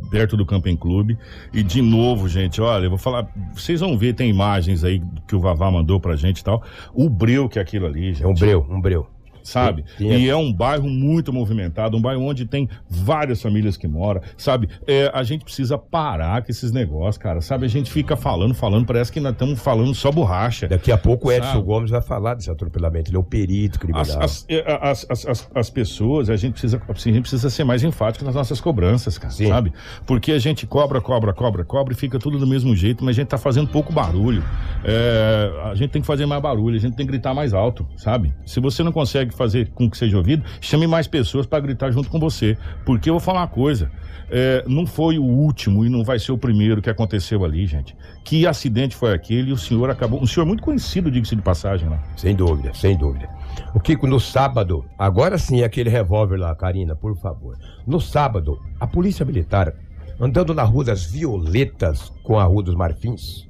perto 0.09 0.35
do 0.35 0.45
Camping 0.45 0.75
Clube. 0.75 1.15
E 1.53 1.61
de 1.61 1.79
novo, 1.81 2.27
gente, 2.27 2.59
olha, 2.59 2.85
eu 2.85 2.89
vou 2.89 2.97
falar. 2.97 3.27
Vocês 3.53 3.81
vão 3.81 3.95
ver, 3.95 4.13
tem 4.13 4.29
imagens 4.31 4.83
aí 4.83 4.99
que 5.27 5.35
o 5.35 5.39
Vavá 5.39 5.69
mandou 5.69 5.99
pra 5.99 6.15
gente 6.15 6.39
e 6.39 6.43
tal. 6.43 6.63
O 6.93 7.07
breu 7.07 7.47
que 7.47 7.59
é 7.59 7.61
aquilo 7.61 7.85
ali, 7.85 8.13
gente. 8.13 8.23
É 8.23 8.27
um 8.27 8.33
breu, 8.33 8.65
um 8.67 8.81
breu. 8.81 9.05
Sabe? 9.43 9.85
E 9.99 10.29
é 10.29 10.35
um 10.35 10.51
bairro 10.51 10.89
muito 10.89 11.31
movimentado, 11.31 11.97
um 11.97 12.01
bairro 12.01 12.23
onde 12.23 12.45
tem 12.45 12.69
várias 12.89 13.41
famílias 13.41 13.77
que 13.77 13.87
moram, 13.87 14.21
sabe? 14.37 14.69
É, 14.87 15.11
a 15.13 15.23
gente 15.23 15.43
precisa 15.43 15.77
parar 15.77 16.41
com 16.41 16.51
esses 16.51 16.71
negócios, 16.71 17.17
cara, 17.17 17.41
sabe? 17.41 17.65
A 17.65 17.69
gente 17.69 17.91
fica 17.91 18.15
falando, 18.15 18.53
falando, 18.53 18.85
parece 18.85 19.11
que 19.11 19.19
nós 19.19 19.33
estamos 19.33 19.59
falando 19.59 19.93
só 19.93 20.11
borracha. 20.11 20.67
Daqui 20.67 20.91
a 20.91 20.97
pouco 20.97 21.27
o 21.27 21.31
Edson 21.31 21.53
Sabe? 21.53 21.65
Gomes 21.65 21.91
vai 21.91 22.01
falar 22.01 22.35
desse 22.35 22.49
atropelamento. 22.49 23.09
Ele 23.09 23.17
é 23.17 23.19
o 23.19 23.23
perito 23.23 23.79
criminal. 23.79 24.01
As, 24.01 24.15
as, 24.15 24.45
é, 24.49 24.79
as, 24.81 25.05
as, 25.09 25.25
as, 25.25 25.49
as 25.53 25.69
pessoas, 25.69 26.29
a 26.29 26.35
gente, 26.35 26.53
precisa, 26.53 26.81
assim, 26.87 27.09
a 27.09 27.13
gente 27.13 27.23
precisa 27.23 27.49
ser 27.49 27.63
mais 27.63 27.83
enfático 27.83 28.23
nas 28.23 28.35
nossas 28.35 28.61
cobranças, 28.61 29.17
cara, 29.17 29.33
Sim. 29.33 29.47
sabe? 29.47 29.73
Porque 30.05 30.31
a 30.31 30.39
gente 30.39 30.65
cobra, 30.65 31.01
cobra, 31.01 31.33
cobra, 31.33 31.63
cobra 31.63 31.93
e 31.93 31.97
fica 31.97 32.17
tudo 32.17 32.37
do 32.37 32.47
mesmo 32.47 32.75
jeito, 32.75 33.03
mas 33.03 33.15
a 33.15 33.21
gente 33.21 33.29
tá 33.29 33.37
fazendo 33.37 33.67
pouco 33.67 33.91
barulho. 33.91 34.43
É, 34.83 35.51
a 35.65 35.75
gente 35.75 35.91
tem 35.91 36.01
que 36.01 36.07
fazer 36.07 36.25
mais 36.25 36.41
barulho, 36.41 36.75
a 36.75 36.79
gente 36.79 36.95
tem 36.95 37.05
que 37.05 37.11
gritar 37.11 37.33
mais 37.33 37.53
alto, 37.53 37.87
sabe? 37.97 38.33
Se 38.45 38.59
você 38.59 38.83
não 38.83 38.91
consegue 38.91 39.32
fazer 39.35 39.69
com 39.73 39.89
que 39.89 39.97
seja 39.97 40.17
ouvido, 40.17 40.43
chame 40.61 40.87
mais 40.87 41.07
pessoas 41.07 41.45
para 41.45 41.59
gritar 41.59 41.91
junto 41.91 42.09
com 42.09 42.19
você. 42.19 42.57
Porque 42.85 43.09
eu 43.09 43.13
vou 43.15 43.19
falar 43.19 43.41
uma 43.41 43.47
coisa. 43.47 43.91
é, 44.29 44.63
não 44.67 44.87
foi 44.87 45.19
o 45.19 45.23
último 45.23 45.85
e 45.85 45.89
não 45.89 46.03
vai 46.03 46.17
ser 46.17 46.31
o 46.31 46.37
primeiro 46.37 46.81
que 46.81 46.89
aconteceu 46.89 47.45
ali, 47.45 47.67
gente. 47.67 47.95
Que 48.23 48.47
acidente 48.47 48.95
foi 48.95 49.13
aquele 49.13 49.49
e 49.49 49.53
o 49.53 49.57
senhor 49.57 49.89
acabou. 49.91 50.21
Um 50.21 50.25
senhor 50.25 50.45
muito 50.45 50.63
conhecido, 50.63 51.11
diga-se 51.11 51.35
de 51.35 51.41
passagem 51.41 51.87
lá. 51.87 52.01
Sem 52.17 52.35
dúvida, 52.35 52.73
sem 52.73 52.97
dúvida. 52.97 53.29
O 53.75 53.79
Kiko, 53.79 54.07
no 54.07 54.19
sábado, 54.19 54.83
agora 54.97 55.37
sim 55.37 55.61
aquele 55.61 55.89
revólver 55.89 56.37
lá, 56.37 56.55
Karina, 56.55 56.95
por 56.95 57.15
favor. 57.17 57.55
No 57.85 58.01
sábado, 58.01 58.59
a 58.79 58.87
polícia 58.87 59.23
militar, 59.23 59.71
andando 60.19 60.53
na 60.53 60.63
Rua 60.63 60.85
das 60.85 61.03
Violetas 61.05 62.11
com 62.23 62.39
a 62.39 62.43
Rua 62.43 62.63
dos 62.63 62.75
Marfins, 62.75 63.47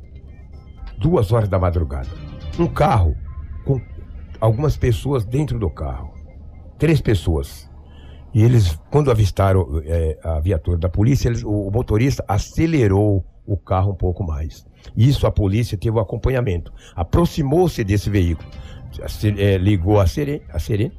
duas 0.97 1.31
horas 1.31 1.47
da 1.47 1.57
madrugada, 1.59 2.09
um 2.59 2.67
carro 2.67 3.15
com 3.63 3.79
algumas 4.43 4.75
pessoas 4.75 5.23
dentro 5.23 5.57
do 5.57 5.69
carro. 5.69 6.13
Três 6.77 6.99
pessoas. 6.99 7.69
E 8.33 8.43
eles, 8.43 8.77
quando 8.91 9.09
avistaram 9.09 9.81
eh, 9.85 10.17
a 10.21 10.37
viatura 10.41 10.77
da 10.77 10.89
polícia, 10.89 11.29
eles- 11.29 11.43
o, 11.43 11.67
o 11.67 11.71
motorista 11.71 12.25
acelerou 12.27 13.23
o 13.47 13.55
carro 13.55 13.91
um 13.91 13.95
pouco 13.95 14.21
mais. 14.21 14.65
Isso 14.97 15.25
a 15.25 15.31
polícia 15.31 15.77
teve 15.77 15.95
o 15.95 15.99
acompanhamento. 16.01 16.73
Aproximou-se 16.93 17.81
desse 17.85 18.09
veículo, 18.09 18.49
eh, 19.37 19.57
ligou 19.57 19.97
a 20.01 20.07
sirene, 20.07 20.41
a 20.51 20.59
sirene 20.59 20.91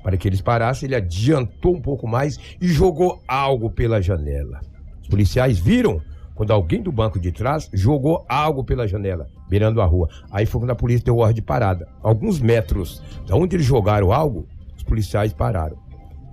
para 0.00 0.16
que 0.16 0.28
eles 0.28 0.40
parassem. 0.40 0.86
Ele 0.86 0.94
adiantou 0.94 1.74
um 1.74 1.80
pouco 1.82 2.06
mais 2.06 2.38
e 2.60 2.68
jogou 2.68 3.20
algo 3.26 3.68
pela 3.68 4.00
janela. 4.00 4.60
Os 5.00 5.08
policiais 5.08 5.58
viram 5.58 6.00
quando 6.36 6.52
alguém 6.52 6.80
do 6.80 6.92
banco 6.92 7.18
de 7.18 7.32
trás 7.32 7.68
jogou 7.72 8.24
algo 8.28 8.62
pela 8.62 8.86
janela, 8.86 9.26
beirando 9.52 9.82
a 9.82 9.84
rua. 9.84 10.08
Aí 10.30 10.46
foi 10.46 10.62
quando 10.62 10.70
a 10.70 10.74
polícia 10.74 11.04
deu 11.04 11.18
ordem 11.18 11.34
de 11.34 11.42
parada. 11.42 11.86
Alguns 12.02 12.40
metros 12.40 13.02
da 13.26 13.36
onde 13.36 13.54
eles 13.54 13.66
jogaram 13.66 14.10
algo, 14.10 14.48
os 14.74 14.82
policiais 14.82 15.34
pararam. 15.34 15.76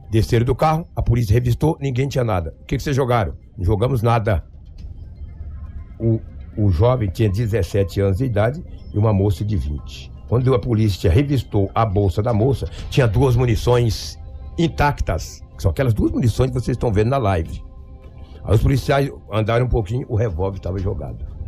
Desceram 0.09 0.45
do 0.45 0.55
carro, 0.55 0.87
a 0.95 1.01
polícia 1.01 1.33
revistou, 1.33 1.77
ninguém 1.81 2.07
tinha 2.07 2.23
nada. 2.23 2.55
O 2.61 2.65
que, 2.65 2.77
que 2.77 2.81
vocês 2.81 2.95
jogaram? 2.95 3.33
Não 3.57 3.65
jogamos 3.65 4.01
nada. 4.01 4.45
O, 5.99 6.21
o 6.57 6.69
jovem 6.71 7.09
tinha 7.09 7.29
17 7.29 7.99
anos 7.99 8.19
de 8.19 8.23
idade 8.23 8.63
e 8.93 8.97
uma 8.97 9.11
moça 9.11 9.43
de 9.43 9.57
20. 9.57 10.11
Quando 10.29 10.53
a 10.55 10.59
polícia 10.59 11.11
revistou 11.11 11.69
a 11.75 11.85
bolsa 11.85 12.23
da 12.23 12.31
moça, 12.31 12.69
tinha 12.89 13.05
duas 13.05 13.35
munições 13.35 14.17
intactas. 14.57 15.41
que 15.57 15.61
São 15.61 15.71
aquelas 15.71 15.93
duas 15.93 16.11
munições 16.13 16.51
que 16.51 16.53
vocês 16.53 16.77
estão 16.77 16.93
vendo 16.93 17.09
na 17.09 17.17
live. 17.17 17.61
Aí 18.45 18.55
os 18.55 18.63
policiais 18.63 19.11
andaram 19.29 19.65
um 19.65 19.69
pouquinho, 19.69 20.05
o 20.07 20.15
revólver 20.15 20.57
estava 20.57 20.79
jogado. 20.79 21.38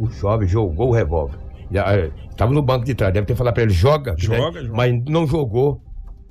O 0.00 0.08
jovem 0.10 0.48
jogou 0.48 0.88
o 0.88 0.92
revólver. 0.92 1.38
Estava 2.30 2.52
no 2.52 2.62
banco 2.62 2.84
de 2.84 2.94
trás, 2.94 3.12
deve 3.14 3.26
ter 3.26 3.36
falado 3.36 3.54
para 3.54 3.62
ele: 3.64 3.72
joga, 3.72 4.14
Joga, 4.18 4.52
daí- 4.52 4.66
joga. 4.66 4.76
mas 4.76 5.04
não 5.06 5.26
jogou 5.26 5.80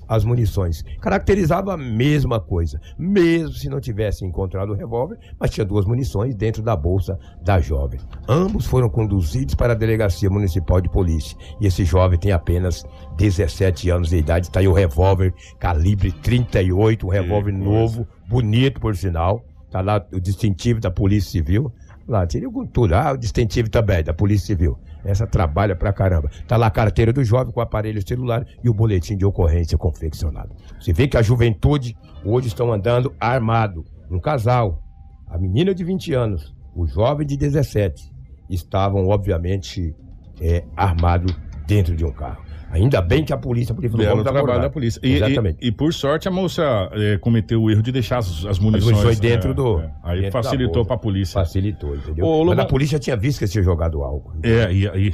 as 0.08 0.25
munições. 0.25 0.84
Caracterizava 0.99 1.75
a 1.75 1.77
mesma 1.77 2.39
coisa, 2.39 2.82
mesmo 2.97 3.53
se 3.53 3.69
não 3.69 3.79
tivesse 3.79 4.25
encontrado 4.25 4.71
o 4.71 4.75
revólver, 4.75 5.19
mas 5.39 5.51
tinha 5.51 5.63
duas 5.63 5.86
munições 5.86 6.34
dentro 6.36 6.63
da 6.63 6.75
bolsa 6.75 7.17
da 7.43 7.60
jovem. 7.60 7.99
Ambos 8.27 8.65
foram 8.65 8.89
conduzidos 8.89 9.53
para 9.53 9.73
a 9.73 9.75
delegacia 9.75 10.27
municipal 10.29 10.82
de 10.82 10.89
polícia. 10.89 11.38
E 11.62 11.67
esse 11.67 11.86
jovem 11.86 12.17
tem 12.17 12.32
apenas 12.32 12.84
17 13.17 13.91
anos 13.91 14.10
de 14.10 14.17
idade. 14.17 14.47
Está 14.47 14.62
aí 14.62 14.67
o 14.67 14.73
revólver 14.73 15.32
calibre 15.60 16.12
38, 16.12 17.05
um 17.05 17.10
revólver 17.12 17.51
novo, 17.53 18.08
bonito 18.27 18.82
por 18.82 18.95
sinal. 18.95 19.45
Tá 19.69 19.82
lá 19.82 20.03
o 20.12 20.19
distintivo 20.19 20.79
da 20.79 20.89
Polícia 20.89 21.29
Civil. 21.29 21.71
Lá, 22.09 22.25
tirei 22.25 22.49
com 22.49 22.65
tudo. 22.65 22.95
Ah, 22.95 23.11
o 23.11 23.17
distintivo 23.17 23.69
também 23.69 24.03
da 24.03 24.11
Polícia 24.11 24.47
Civil. 24.47 24.79
Essa 25.05 25.27
trabalha 25.27 25.75
pra 25.75 25.93
caramba. 25.93 26.31
Tá 26.47 26.57
lá 26.57 26.65
a 26.65 26.71
carteira 26.71 27.13
do 27.13 27.23
jovem 27.23 27.53
com 27.53 27.59
o 27.59 27.63
aparelho 27.63 28.05
celular 28.05 28.43
e 28.63 28.67
o 28.67 28.73
boletim 28.73 29.15
de 29.15 29.23
ocorrência 29.23 29.77
confeccionado. 29.77 30.55
Você 30.79 30.91
vê 30.91 31.07
que 31.07 31.17
a 31.17 31.21
juventude 31.21 31.95
hoje 32.25 32.47
estão 32.47 32.73
andando 32.73 33.13
armado. 33.19 33.85
Um 34.09 34.19
casal 34.19 34.81
A 35.27 35.37
menina 35.37 35.75
de 35.75 35.83
20 35.83 36.11
anos, 36.15 36.55
o 36.75 36.87
jovem 36.87 37.27
de 37.27 37.37
17, 37.37 38.11
estavam, 38.49 39.07
obviamente, 39.07 39.95
é, 40.41 40.63
armados 40.75 41.31
dentro 41.67 41.95
de 41.95 42.03
um 42.03 42.11
carro. 42.11 42.48
Ainda 42.71 43.01
bem 43.01 43.23
que 43.23 43.34
a 43.34 43.38
polícia, 43.38 43.73
a 43.73 43.75
polícia 43.75 43.95
Era 43.97 44.13
o 44.13 44.23
vamos 44.23 44.32
trabalho 44.32 44.62
da 44.62 44.69
polícia. 44.69 44.99
E, 45.03 45.13
Exatamente. 45.13 45.58
E, 45.62 45.67
e 45.67 45.71
por 45.71 45.93
sorte 45.93 46.27
a 46.27 46.32
moça 46.32 46.63
é, 46.93 47.17
cometeu 47.17 47.62
o 47.63 47.69
erro 47.71 47.82
de 47.82 47.91
deixar 47.91 48.17
as, 48.19 48.45
as 48.45 48.60
munições, 48.60 48.91
munições 48.93 49.19
dentro 49.19 49.51
é, 49.51 49.53
do- 49.53 49.79
é. 49.79 49.91
Aí 50.03 50.21
dentro 50.21 50.32
facilitou 50.43 50.86
para 50.86 50.95
a 50.95 50.99
polícia. 50.99 51.34
Facilitou, 51.39 51.95
entendeu? 51.95 52.25
Ô, 52.25 52.45
Mas 52.45 52.60
a 52.60 52.65
polícia 52.65 52.99
tinha 52.99 53.17
visto 53.17 53.39
que 53.39 53.43
eles 53.45 53.51
tinham 53.51 53.63
jogado 53.63 54.01
álcool. 54.03 54.34
É, 54.43 54.71
e, 54.71 54.86
e, 54.86 55.13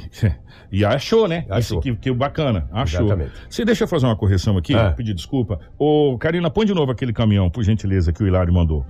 e 0.80 0.84
achou, 0.84 1.26
né? 1.26 1.44
Achou. 1.48 1.58
Isso 1.58 1.80
que, 1.80 1.94
que 1.96 2.12
bacana, 2.12 2.68
achou. 2.72 3.06
Exatamente. 3.06 3.32
Você 3.48 3.64
deixa 3.64 3.84
eu 3.84 3.88
fazer 3.88 4.06
uma 4.06 4.16
correção 4.16 4.56
aqui, 4.58 4.74
Ah. 4.74 4.92
pedir 4.92 5.14
desculpa. 5.14 5.58
Ô, 5.78 6.16
Karina, 6.18 6.50
põe 6.50 6.66
de 6.66 6.74
novo 6.74 6.92
aquele 6.92 7.12
caminhão, 7.12 7.48
por 7.50 7.62
gentileza, 7.64 8.12
que 8.12 8.22
o 8.22 8.26
Hilário 8.26 8.52
mandou. 8.52 8.84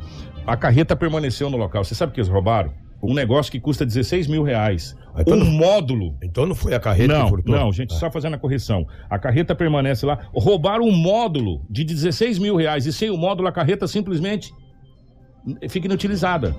A 0.46 0.56
carreta 0.56 0.94
permaneceu 0.96 1.50
no 1.50 1.56
local. 1.56 1.84
Você 1.84 1.94
sabe 1.94 2.10
o 2.10 2.14
que 2.14 2.20
eles 2.20 2.28
roubaram? 2.30 2.72
Um 3.02 3.12
negócio 3.14 3.52
que 3.52 3.60
custa 3.60 3.84
16 3.84 4.26
mil 4.26 4.42
reais. 4.42 4.96
Então 5.18 5.34
um 5.36 5.44
não- 5.44 5.50
módulo. 5.52 6.16
Então 6.22 6.46
não 6.46 6.54
foi 6.54 6.74
a 6.74 6.80
carreta 6.80 7.12
que 7.14 7.18
Não, 7.20 7.28
furtou? 7.28 7.54
não, 7.54 7.72
gente, 7.72 7.94
Ah. 7.94 7.98
só 7.98 8.10
fazendo 8.10 8.34
a 8.34 8.38
correção. 8.38 8.86
A 9.08 9.18
carreta 9.18 9.54
permanece 9.54 10.04
lá. 10.06 10.18
Roubaram 10.34 10.84
um 10.84 10.92
módulo 10.92 11.60
de 11.70 11.84
16 11.84 12.38
mil 12.38 12.56
reais. 12.56 12.86
E 12.86 12.92
sem 12.92 13.10
o 13.10 13.16
módulo, 13.16 13.48
a 13.48 13.52
carreta 13.52 13.86
simplesmente 13.86 14.52
fica 15.68 15.86
inutilizada. 15.86 16.54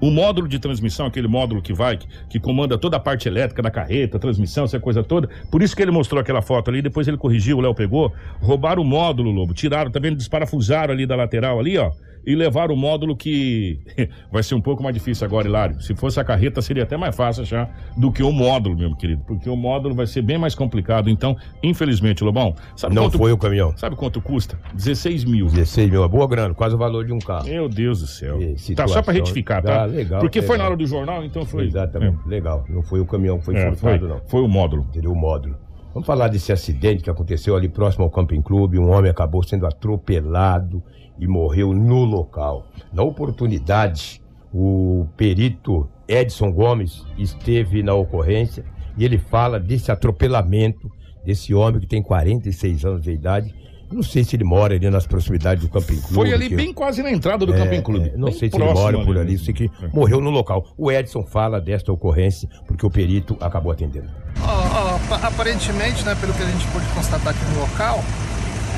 O 0.00 0.10
módulo 0.10 0.48
de 0.48 0.58
transmissão, 0.58 1.06
aquele 1.06 1.28
módulo 1.28 1.62
que 1.62 1.72
vai, 1.72 1.96
que, 1.96 2.08
que 2.28 2.40
comanda 2.40 2.76
toda 2.76 2.96
a 2.96 3.00
parte 3.00 3.28
elétrica 3.28 3.62
da 3.62 3.70
carreta, 3.70 4.18
transmissão, 4.18 4.64
essa 4.64 4.80
coisa 4.80 5.00
toda. 5.04 5.28
Por 5.48 5.62
isso 5.62 5.76
que 5.76 5.82
ele 5.82 5.92
mostrou 5.92 6.20
aquela 6.20 6.42
foto 6.42 6.70
ali, 6.70 6.82
depois 6.82 7.06
ele 7.06 7.16
corrigiu, 7.16 7.58
o 7.58 7.60
Léo 7.60 7.72
pegou. 7.72 8.12
Roubaram 8.40 8.82
o 8.82 8.84
módulo, 8.84 9.30
Lobo. 9.30 9.54
Tiraram, 9.54 9.92
também 9.92 10.12
desparafusaram 10.12 10.92
ali 10.92 11.06
da 11.06 11.14
lateral 11.14 11.60
ali, 11.60 11.78
ó. 11.78 11.92
E 12.24 12.34
levaram 12.36 12.74
o 12.74 12.76
módulo 12.76 13.16
que 13.16 13.80
vai 14.30 14.42
ser 14.42 14.54
um 14.54 14.60
pouco 14.60 14.82
mais 14.82 14.94
difícil 14.94 15.26
agora, 15.26 15.46
Hilário. 15.48 15.80
Se 15.80 15.94
fosse 15.94 16.20
a 16.20 16.24
carreta, 16.24 16.62
seria 16.62 16.84
até 16.84 16.96
mais 16.96 17.14
fácil 17.16 17.44
já 17.44 17.68
do 17.96 18.12
que 18.12 18.22
o 18.22 18.30
módulo, 18.30 18.76
meu 18.76 18.94
querido. 18.94 19.22
Porque 19.26 19.48
o 19.50 19.56
módulo 19.56 19.94
vai 19.94 20.06
ser 20.06 20.22
bem 20.22 20.38
mais 20.38 20.54
complicado. 20.54 21.10
Então, 21.10 21.36
infelizmente, 21.62 22.22
Lobão, 22.22 22.54
sabe 22.76 22.94
Não 22.94 23.04
quanto, 23.04 23.18
foi 23.18 23.32
o 23.32 23.38
caminhão. 23.38 23.76
sabe 23.76 23.96
quanto 23.96 24.20
custa? 24.20 24.58
16 24.74 25.24
mil. 25.24 25.46
16 25.46 25.90
mil, 25.90 26.00
uma 26.02 26.08
boa 26.08 26.26
grana, 26.28 26.54
quase 26.54 26.74
o 26.74 26.78
valor 26.78 27.04
de 27.04 27.12
um 27.12 27.18
carro. 27.18 27.46
Meu 27.48 27.68
Deus 27.68 28.00
do 28.00 28.06
céu. 28.06 28.38
Tá, 28.76 28.86
só 28.86 29.02
pra 29.02 29.12
retificar, 29.12 29.62
tá? 29.62 29.82
Ah, 29.82 29.84
legal, 29.86 30.20
Porque 30.20 30.40
foi 30.40 30.52
legal. 30.52 30.58
na 30.58 30.64
hora 30.70 30.76
do 30.76 30.86
jornal, 30.86 31.24
então 31.24 31.44
foi. 31.44 31.64
Exatamente, 31.66 32.18
legal. 32.26 32.64
Não 32.68 32.82
foi 32.82 33.00
o 33.00 33.06
caminhão 33.06 33.38
que 33.38 33.44
foi 33.46 33.56
É, 33.56 33.66
foi, 33.72 33.76
furtado, 33.76 34.08
não. 34.08 34.20
foi 34.26 34.42
o 34.42 34.48
módulo. 34.48 34.86
Entendeu? 34.90 35.12
O 35.12 35.16
módulo. 35.16 35.56
Vamos 35.92 36.06
falar 36.06 36.28
desse 36.28 36.50
acidente 36.52 37.02
que 37.02 37.10
aconteceu 37.10 37.54
ali 37.54 37.68
próximo 37.68 38.04
ao 38.04 38.10
Camping 38.10 38.40
Clube. 38.40 38.78
Um 38.78 38.90
homem 38.90 39.10
acabou 39.10 39.42
sendo 39.42 39.66
atropelado 39.66 40.82
e 41.18 41.26
morreu 41.26 41.72
no 41.72 42.04
local. 42.04 42.66
Na 42.92 43.02
oportunidade, 43.02 44.20
o 44.52 45.06
perito 45.16 45.88
Edson 46.08 46.52
Gomes 46.52 47.04
esteve 47.18 47.82
na 47.82 47.94
ocorrência 47.94 48.64
e 48.96 49.04
ele 49.04 49.18
fala 49.18 49.58
desse 49.58 49.90
atropelamento 49.90 50.90
desse 51.24 51.54
homem 51.54 51.80
que 51.80 51.86
tem 51.86 52.02
46 52.02 52.84
anos 52.84 53.02
de 53.02 53.12
idade. 53.12 53.54
Eu 53.88 53.96
Não 53.96 54.02
sei 54.02 54.24
se 54.24 54.34
ele 54.36 54.42
mora 54.44 54.74
ali 54.74 54.88
nas 54.90 55.06
proximidades 55.06 55.62
do 55.64 55.70
Camping 55.70 55.96
Clube. 56.00 56.14
Foi 56.14 56.32
ali 56.32 56.48
bem 56.48 56.72
quase 56.72 57.02
na 57.02 57.10
entrada 57.12 57.44
do 57.46 57.54
é, 57.54 57.58
Camping 57.58 57.82
Clube. 57.82 58.08
é, 58.08 58.16
não 58.16 58.28
Bem 58.30 58.38
sei 58.38 58.50
se 58.50 58.56
ele 58.56 58.64
mora 58.72 58.98
por 59.04 59.16
ali, 59.18 59.32
né? 59.32 59.38
sei 59.38 59.52
que 59.54 59.64
É. 59.82 59.88
morreu 59.92 60.20
no 60.20 60.30
local. 60.30 60.66
O 60.78 60.90
Edson 60.90 61.22
fala 61.24 61.60
desta 61.60 61.92
ocorrência 61.92 62.48
porque 62.66 62.84
o 62.86 62.90
perito 62.90 63.36
acabou 63.40 63.70
atendendo. 63.70 64.08
Ó, 64.42 64.96
apa- 64.96 65.26
aparentemente, 65.28 66.04
né, 66.04 66.14
pelo 66.20 66.32
que 66.32 66.42
a 66.42 66.46
gente 66.46 66.66
pôde 66.68 66.86
constatar 66.94 67.28
aqui 67.34 67.44
no 67.54 67.60
local, 67.60 68.02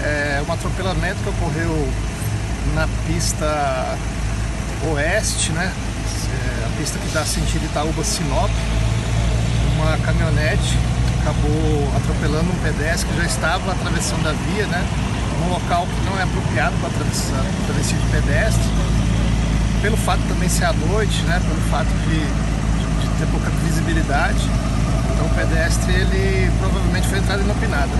é 0.04 0.42
um 0.46 0.52
atropelamento 0.52 1.16
que 1.22 1.28
ocorreu 1.30 1.70
na 2.74 2.88
pista 3.06 3.98
oeste, 4.90 5.52
né? 5.52 5.72
É, 5.72 6.66
a 6.66 6.78
pista 6.78 6.98
que 6.98 7.08
dá 7.12 7.24
sentido 7.24 7.64
Itaúba-Sinop. 7.64 8.50
Uma 9.76 9.98
caminhonete 9.98 10.78
acabou 11.20 11.92
atropelando 11.96 12.50
um 12.50 12.58
pedestre 12.62 13.08
que 13.08 13.16
já 13.16 13.24
estava 13.24 13.72
atravessando 13.72 14.28
a 14.28 14.32
via, 14.32 14.66
né? 14.66 14.86
Num 15.40 15.50
local 15.50 15.86
que 15.86 16.04
não 16.06 16.18
é 16.18 16.22
apropriado 16.22 16.76
para 16.80 16.90
travessia 16.90 17.98
de 17.98 18.06
pedestre. 18.10 18.64
Pelo 19.82 19.96
fato 19.96 20.20
também 20.28 20.48
ser 20.48 20.64
à 20.64 20.72
noite, 20.72 21.22
né? 21.22 21.40
Pelo 21.46 21.60
fato 21.70 21.88
de, 22.08 22.18
de 22.20 23.18
ter 23.18 23.26
pouca 23.30 23.50
visibilidade. 23.64 24.40
Então 25.12 25.26
o 25.26 25.30
pedestre 25.30 25.92
ele 25.92 26.50
provavelmente 26.58 27.08
foi 27.08 27.18
entrada 27.18 27.42
inopinada. 27.42 27.92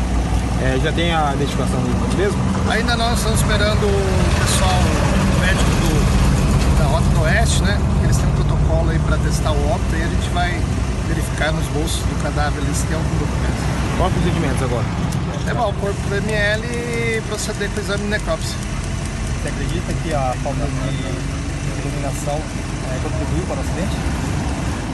É, 0.63 0.79
já 0.83 0.93
tem 0.93 1.13
a 1.15 1.35
identificação 1.35 1.81
do 1.81 2.17
mesmo? 2.17 2.39
Ainda 2.71 2.97
nós 2.97 3.19
estamos 3.19 3.41
esperando 3.41 3.85
o 3.85 4.41
pessoal 4.41 4.81
o 4.81 5.41
médico 5.41 5.71
do- 5.83 6.79
da 6.79 6.85
Rota 6.85 7.09
do 7.11 7.21
Oeste, 7.23 7.63
né? 7.63 7.79
Eles 8.03 8.17
têm 8.17 8.27
um 8.27 8.33
protocolo 8.33 8.91
aí 8.91 8.99
para 9.01 9.19
testar 9.19 9.51
o 9.53 9.71
óbito 9.71 9.97
e 9.97 10.03
a 10.03 10.07
gente 10.07 10.29
vai 10.31 10.61
verificar 11.09 11.53
nos 11.53 11.67
bolsos 11.69 12.01
do 12.01 12.23
cadáver 12.23 12.63
ali 12.63 12.75
se 12.75 12.87
tem 12.87 12.97
algum 12.97 13.17
documento. 13.19 13.61
Qual 13.99 14.09
os 14.09 14.15
procedimentos 14.15 14.63
agora? 14.63 14.85
Levar 15.45 15.67
o 15.69 15.73
corpo 15.75 16.01
do 16.09 16.15
ML 16.17 16.65
e 16.65 17.23
proceder 17.29 17.69
com 17.71 17.81
o 17.81 17.83
exame 17.85 18.05
de 18.05 18.09
necrópsia. 18.11 18.57
Você 19.43 19.49
acredita 19.49 19.93
que 20.03 20.15
a 20.15 20.35
falta 20.43 20.65
de 20.65 21.83
iluminação 21.85 22.41
eh, 22.41 22.99
contribuiu 23.03 23.45
para 23.47 23.57
o 23.57 23.61
acidente? 23.61 23.97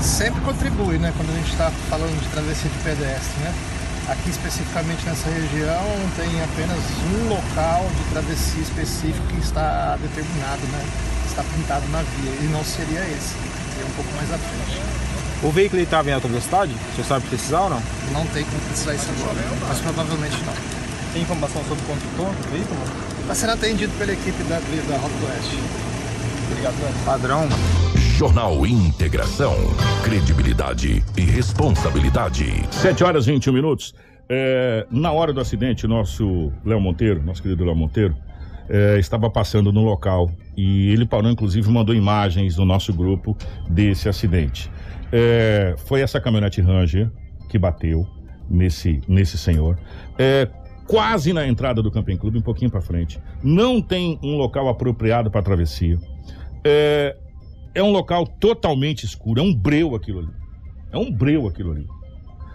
Sempre 0.02 0.40
contribui, 0.40 0.98
né? 0.98 1.12
Quando 1.16 1.30
a 1.30 1.36
gente 1.38 1.52
está 1.52 1.70
falando 1.88 2.18
de 2.18 2.26
travessia 2.30 2.68
de 2.70 2.78
pedestre, 2.82 3.38
né? 3.44 3.52
Aqui 4.10 4.28
especificamente 4.28 5.06
nessa 5.06 5.30
região 5.30 5.86
tem 6.16 6.42
apenas 6.42 6.80
um 7.14 7.28
local 7.28 7.88
de 7.96 8.10
travessia 8.10 8.60
específico 8.60 9.24
que 9.28 9.38
está 9.38 9.96
determinado, 10.02 10.62
né? 10.72 10.84
Está 11.28 11.44
pintado 11.44 11.86
na 11.90 12.02
via 12.02 12.32
e 12.42 12.50
não 12.52 12.64
seria 12.64 13.02
esse, 13.02 13.36
seria 13.72 13.86
um 13.86 13.94
pouco 13.94 14.10
mais 14.16 14.32
à 14.32 14.38
frente. 14.38 14.82
O 15.44 15.52
veículo 15.52 15.80
estava 15.80 16.10
em 16.10 16.12
alta 16.12 16.26
velocidade? 16.26 16.74
Você 16.96 17.04
sabe 17.04 17.24
precisar 17.28 17.60
ou 17.60 17.70
não? 17.70 17.82
Não 18.12 18.26
tem 18.26 18.44
como 18.44 18.60
precisar 18.62 18.94
isso 18.94 19.06
agora, 19.16 19.38
mas 19.68 19.78
provavelmente 19.78 20.36
não. 20.44 20.54
Tem 21.12 21.22
informação 21.22 21.62
sobre 21.68 21.84
o 21.84 21.86
condutor 21.86 22.34
do 22.34 22.50
veículo? 22.50 22.80
Está 23.20 23.34
sendo 23.36 23.52
atendido 23.52 23.92
pela 23.96 24.12
equipe 24.12 24.42
da, 24.42 24.56
da 24.58 24.96
Rota 24.98 25.14
do 25.14 25.26
Oeste. 25.28 25.56
Obrigado. 26.50 27.04
Padrão. 27.04 27.48
Jornal 28.20 28.66
Integração. 28.66 29.54
Credibilidade 30.04 31.02
e 31.16 31.22
responsabilidade. 31.22 32.44
7 32.70 33.02
horas 33.02 33.26
e 33.26 33.32
21 33.32 33.50
minutos. 33.50 33.94
É, 34.28 34.86
na 34.90 35.10
hora 35.10 35.32
do 35.32 35.40
acidente, 35.40 35.86
nosso 35.86 36.52
Léo 36.62 36.78
Monteiro, 36.78 37.22
nosso 37.22 37.42
querido 37.42 37.64
Léo 37.64 37.74
Monteiro, 37.74 38.14
é, 38.68 38.98
estava 38.98 39.30
passando 39.30 39.72
no 39.72 39.82
local 39.82 40.30
e 40.54 40.90
ele 40.90 41.06
parou, 41.06 41.30
inclusive, 41.30 41.70
mandou 41.70 41.94
imagens 41.94 42.58
no 42.58 42.66
nosso 42.66 42.92
grupo 42.92 43.34
desse 43.70 44.06
acidente. 44.06 44.70
É, 45.10 45.74
foi 45.86 46.02
essa 46.02 46.20
caminhonete 46.20 46.60
Ranger 46.60 47.10
que 47.48 47.58
bateu 47.58 48.06
nesse, 48.50 49.00
nesse 49.08 49.38
senhor. 49.38 49.78
É, 50.18 50.46
quase 50.86 51.32
na 51.32 51.46
entrada 51.46 51.82
do 51.82 51.90
Camping 51.90 52.18
Clube, 52.18 52.36
um 52.36 52.42
pouquinho 52.42 52.70
para 52.70 52.82
frente. 52.82 53.18
Não 53.42 53.80
tem 53.80 54.18
um 54.22 54.36
local 54.36 54.68
apropriado 54.68 55.30
para 55.30 55.40
travessia. 55.40 55.98
É, 56.62 57.16
é 57.74 57.82
um 57.82 57.90
local 57.90 58.26
totalmente 58.26 59.04
escuro, 59.04 59.40
é 59.40 59.42
um 59.42 59.54
breu 59.54 59.94
aquilo 59.94 60.20
ali. 60.20 60.32
É 60.92 60.98
um 60.98 61.10
breu 61.10 61.46
aquilo 61.46 61.72
ali. 61.72 61.86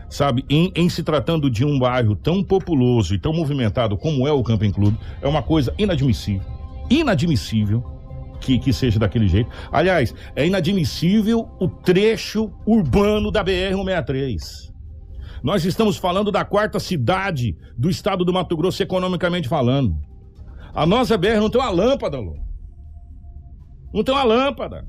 Sabe, 0.09 0.45
em, 0.49 0.71
em 0.75 0.87
se 0.87 1.03
tratando 1.03 1.49
de 1.49 1.65
um 1.65 1.79
bairro 1.79 2.15
tão 2.15 2.43
populoso 2.43 3.15
e 3.15 3.19
tão 3.19 3.33
movimentado 3.33 3.97
como 3.97 4.27
é 4.27 4.31
o 4.31 4.43
Camping 4.43 4.71
Clube, 4.71 4.97
é 5.21 5.27
uma 5.27 5.41
coisa 5.41 5.73
inadmissível. 5.77 6.45
Inadmissível 6.89 7.83
que, 8.39 8.59
que 8.59 8.71
seja 8.71 8.99
daquele 8.99 9.27
jeito. 9.27 9.49
Aliás, 9.71 10.13
é 10.35 10.45
inadmissível 10.45 11.49
o 11.59 11.67
trecho 11.67 12.51
urbano 12.65 13.31
da 13.31 13.43
BR-163. 13.43 14.71
Nós 15.43 15.65
estamos 15.65 15.97
falando 15.97 16.31
da 16.31 16.45
quarta 16.45 16.79
cidade 16.79 17.55
do 17.77 17.89
estado 17.89 18.23
do 18.23 18.33
Mato 18.33 18.55
Grosso, 18.55 18.81
economicamente 18.81 19.47
falando. 19.47 19.95
A 20.73 20.85
nossa 20.85 21.17
BR 21.17 21.39
não 21.39 21.49
tem 21.49 21.61
uma 21.61 21.69
lâmpada. 21.69 22.17
Não 23.93 24.03
tem 24.03 24.13
uma 24.13 24.23
lâmpada. 24.23 24.85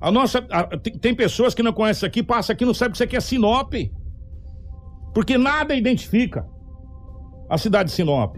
A 0.00 0.10
nossa. 0.12 0.46
a- 0.50 0.64
tem, 0.76 1.14
pessoas 1.14 1.54
que 1.54 1.62
não 1.62 1.72
conhecem 1.72 2.06
aqui, 2.06 2.22
passa 2.22 2.52
aqui, 2.52 2.64
não 2.64 2.74
sabe 2.74 2.92
que 2.92 2.96
isso 2.96 3.04
aqui 3.04 3.16
é 3.16 3.20
Sinop. 3.20 3.72
Porque 5.14 5.36
nada 5.36 5.74
identifica 5.74 6.46
a 7.50 7.58
cidade 7.58 7.88
de 7.90 7.94
Sinop. 7.94 8.36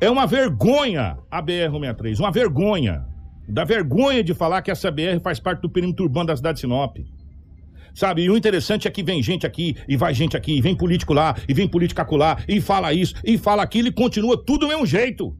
É 0.00 0.10
uma 0.10 0.26
vergonha 0.26 1.16
a 1.30 1.42
BR-163, 1.42 2.18
uma 2.18 2.30
vergonha. 2.30 3.06
Dá 3.48 3.64
vergonha 3.64 4.22
de 4.22 4.34
falar 4.34 4.60
que 4.60 4.70
essa 4.70 4.90
BR 4.90 5.20
faz 5.22 5.40
parte 5.40 5.62
do 5.62 5.70
perímetro 5.70 6.04
urbano 6.04 6.26
da 6.26 6.36
cidade 6.36 6.56
de 6.56 6.60
Sinop. 6.62 6.98
Sabe, 7.94 8.22
e 8.22 8.30
o 8.30 8.36
interessante 8.36 8.86
é 8.86 8.90
que 8.90 9.02
vem 9.02 9.22
gente 9.22 9.46
aqui, 9.46 9.74
e 9.88 9.96
vai 9.96 10.12
gente 10.14 10.36
aqui, 10.36 10.56
e 10.56 10.60
vem 10.60 10.76
político 10.76 11.12
lá, 11.14 11.34
e 11.48 11.54
vem 11.54 11.66
político 11.66 12.00
acolá, 12.00 12.36
e 12.46 12.60
fala 12.60 12.92
isso, 12.92 13.14
e 13.24 13.36
fala 13.38 13.62
aquilo, 13.62 13.88
e 13.88 13.92
continua 13.92 14.36
tudo 14.36 14.60
do 14.60 14.68
mesmo 14.68 14.86
jeito. 14.86 15.36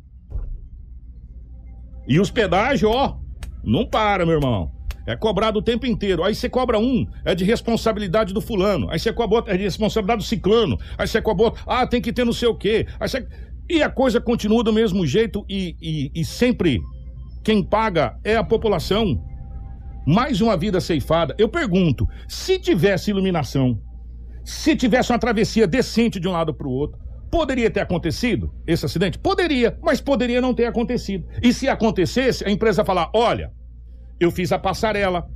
E 2.09 2.19
os 2.19 2.31
pedágios, 2.31 2.91
ó, 2.93 3.21
não 3.63 3.87
para, 3.87 4.25
meu 4.25 4.37
irmão. 4.37 4.73
É 5.09 5.17
cobrado 5.17 5.59
o 5.59 5.63
tempo 5.63 5.87
inteiro. 5.87 6.23
Aí 6.23 6.35
você 6.35 6.51
cobra 6.51 6.79
um, 6.79 7.07
é 7.25 7.35
de 7.35 7.43
responsabilidade 7.43 8.35
do 8.35 8.43
fulano. 8.43 8.91
Aí 8.91 8.99
você 8.99 9.11
cobra 9.11 9.37
outro, 9.37 9.53
é 9.53 9.57
de 9.57 9.63
responsabilidade 9.63 10.19
do 10.19 10.27
ciclano. 10.27 10.79
Aí 10.99 11.09
você 11.09 11.23
cobra 11.23 11.45
outro, 11.47 11.63
ah, 11.67 11.87
tem 11.87 12.03
que 12.03 12.13
ter 12.13 12.27
não 12.27 12.33
sei 12.33 12.49
o 12.49 12.55
quê. 12.55 12.87
Aí 13.01 13.09
você... 13.09 13.27
E 13.71 13.83
a 13.83 13.89
coisa 13.89 14.21
continua 14.21 14.63
do 14.63 14.73
mesmo 14.73 15.07
jeito 15.07 15.45
e, 15.49 15.75
e, 15.81 16.11
e 16.15 16.25
sempre 16.25 16.79
quem 17.43 17.63
paga 17.63 18.19
é 18.23 18.37
a 18.37 18.45
população. 18.45 19.19
mais 20.07 20.41
uma 20.41 20.57
vida 20.57 20.81
ceifada. 20.81 21.35
Eu 21.39 21.49
pergunto, 21.49 22.07
se 22.27 22.59
tivesse 22.59 23.11
iluminação, 23.11 23.79
se 24.45 24.75
tivesse 24.77 25.13
uma 25.13 25.19
travessia 25.19 25.67
decente 25.67 26.19
de 26.19 26.27
um 26.27 26.33
lado 26.33 26.55
para 26.55 26.67
o 26.67 26.71
outro, 26.71 26.99
poderia 27.31 27.71
ter 27.71 27.81
acontecido 27.81 28.51
esse 28.67 28.87
acidente? 28.87 29.19
Poderia, 29.19 29.79
mas 29.83 30.01
poderia 30.01 30.41
não 30.41 30.55
ter 30.55 30.65
acontecido. 30.65 31.27
E 31.43 31.53
se 31.53 31.69
acontecesse, 31.69 32.45
a 32.45 32.51
empresa 32.51 32.85
falar: 32.85 33.11
olha, 33.15 33.53
eu 34.21 34.31
fiz 34.31 34.53
a 34.53 34.59
passarela, 34.59 35.29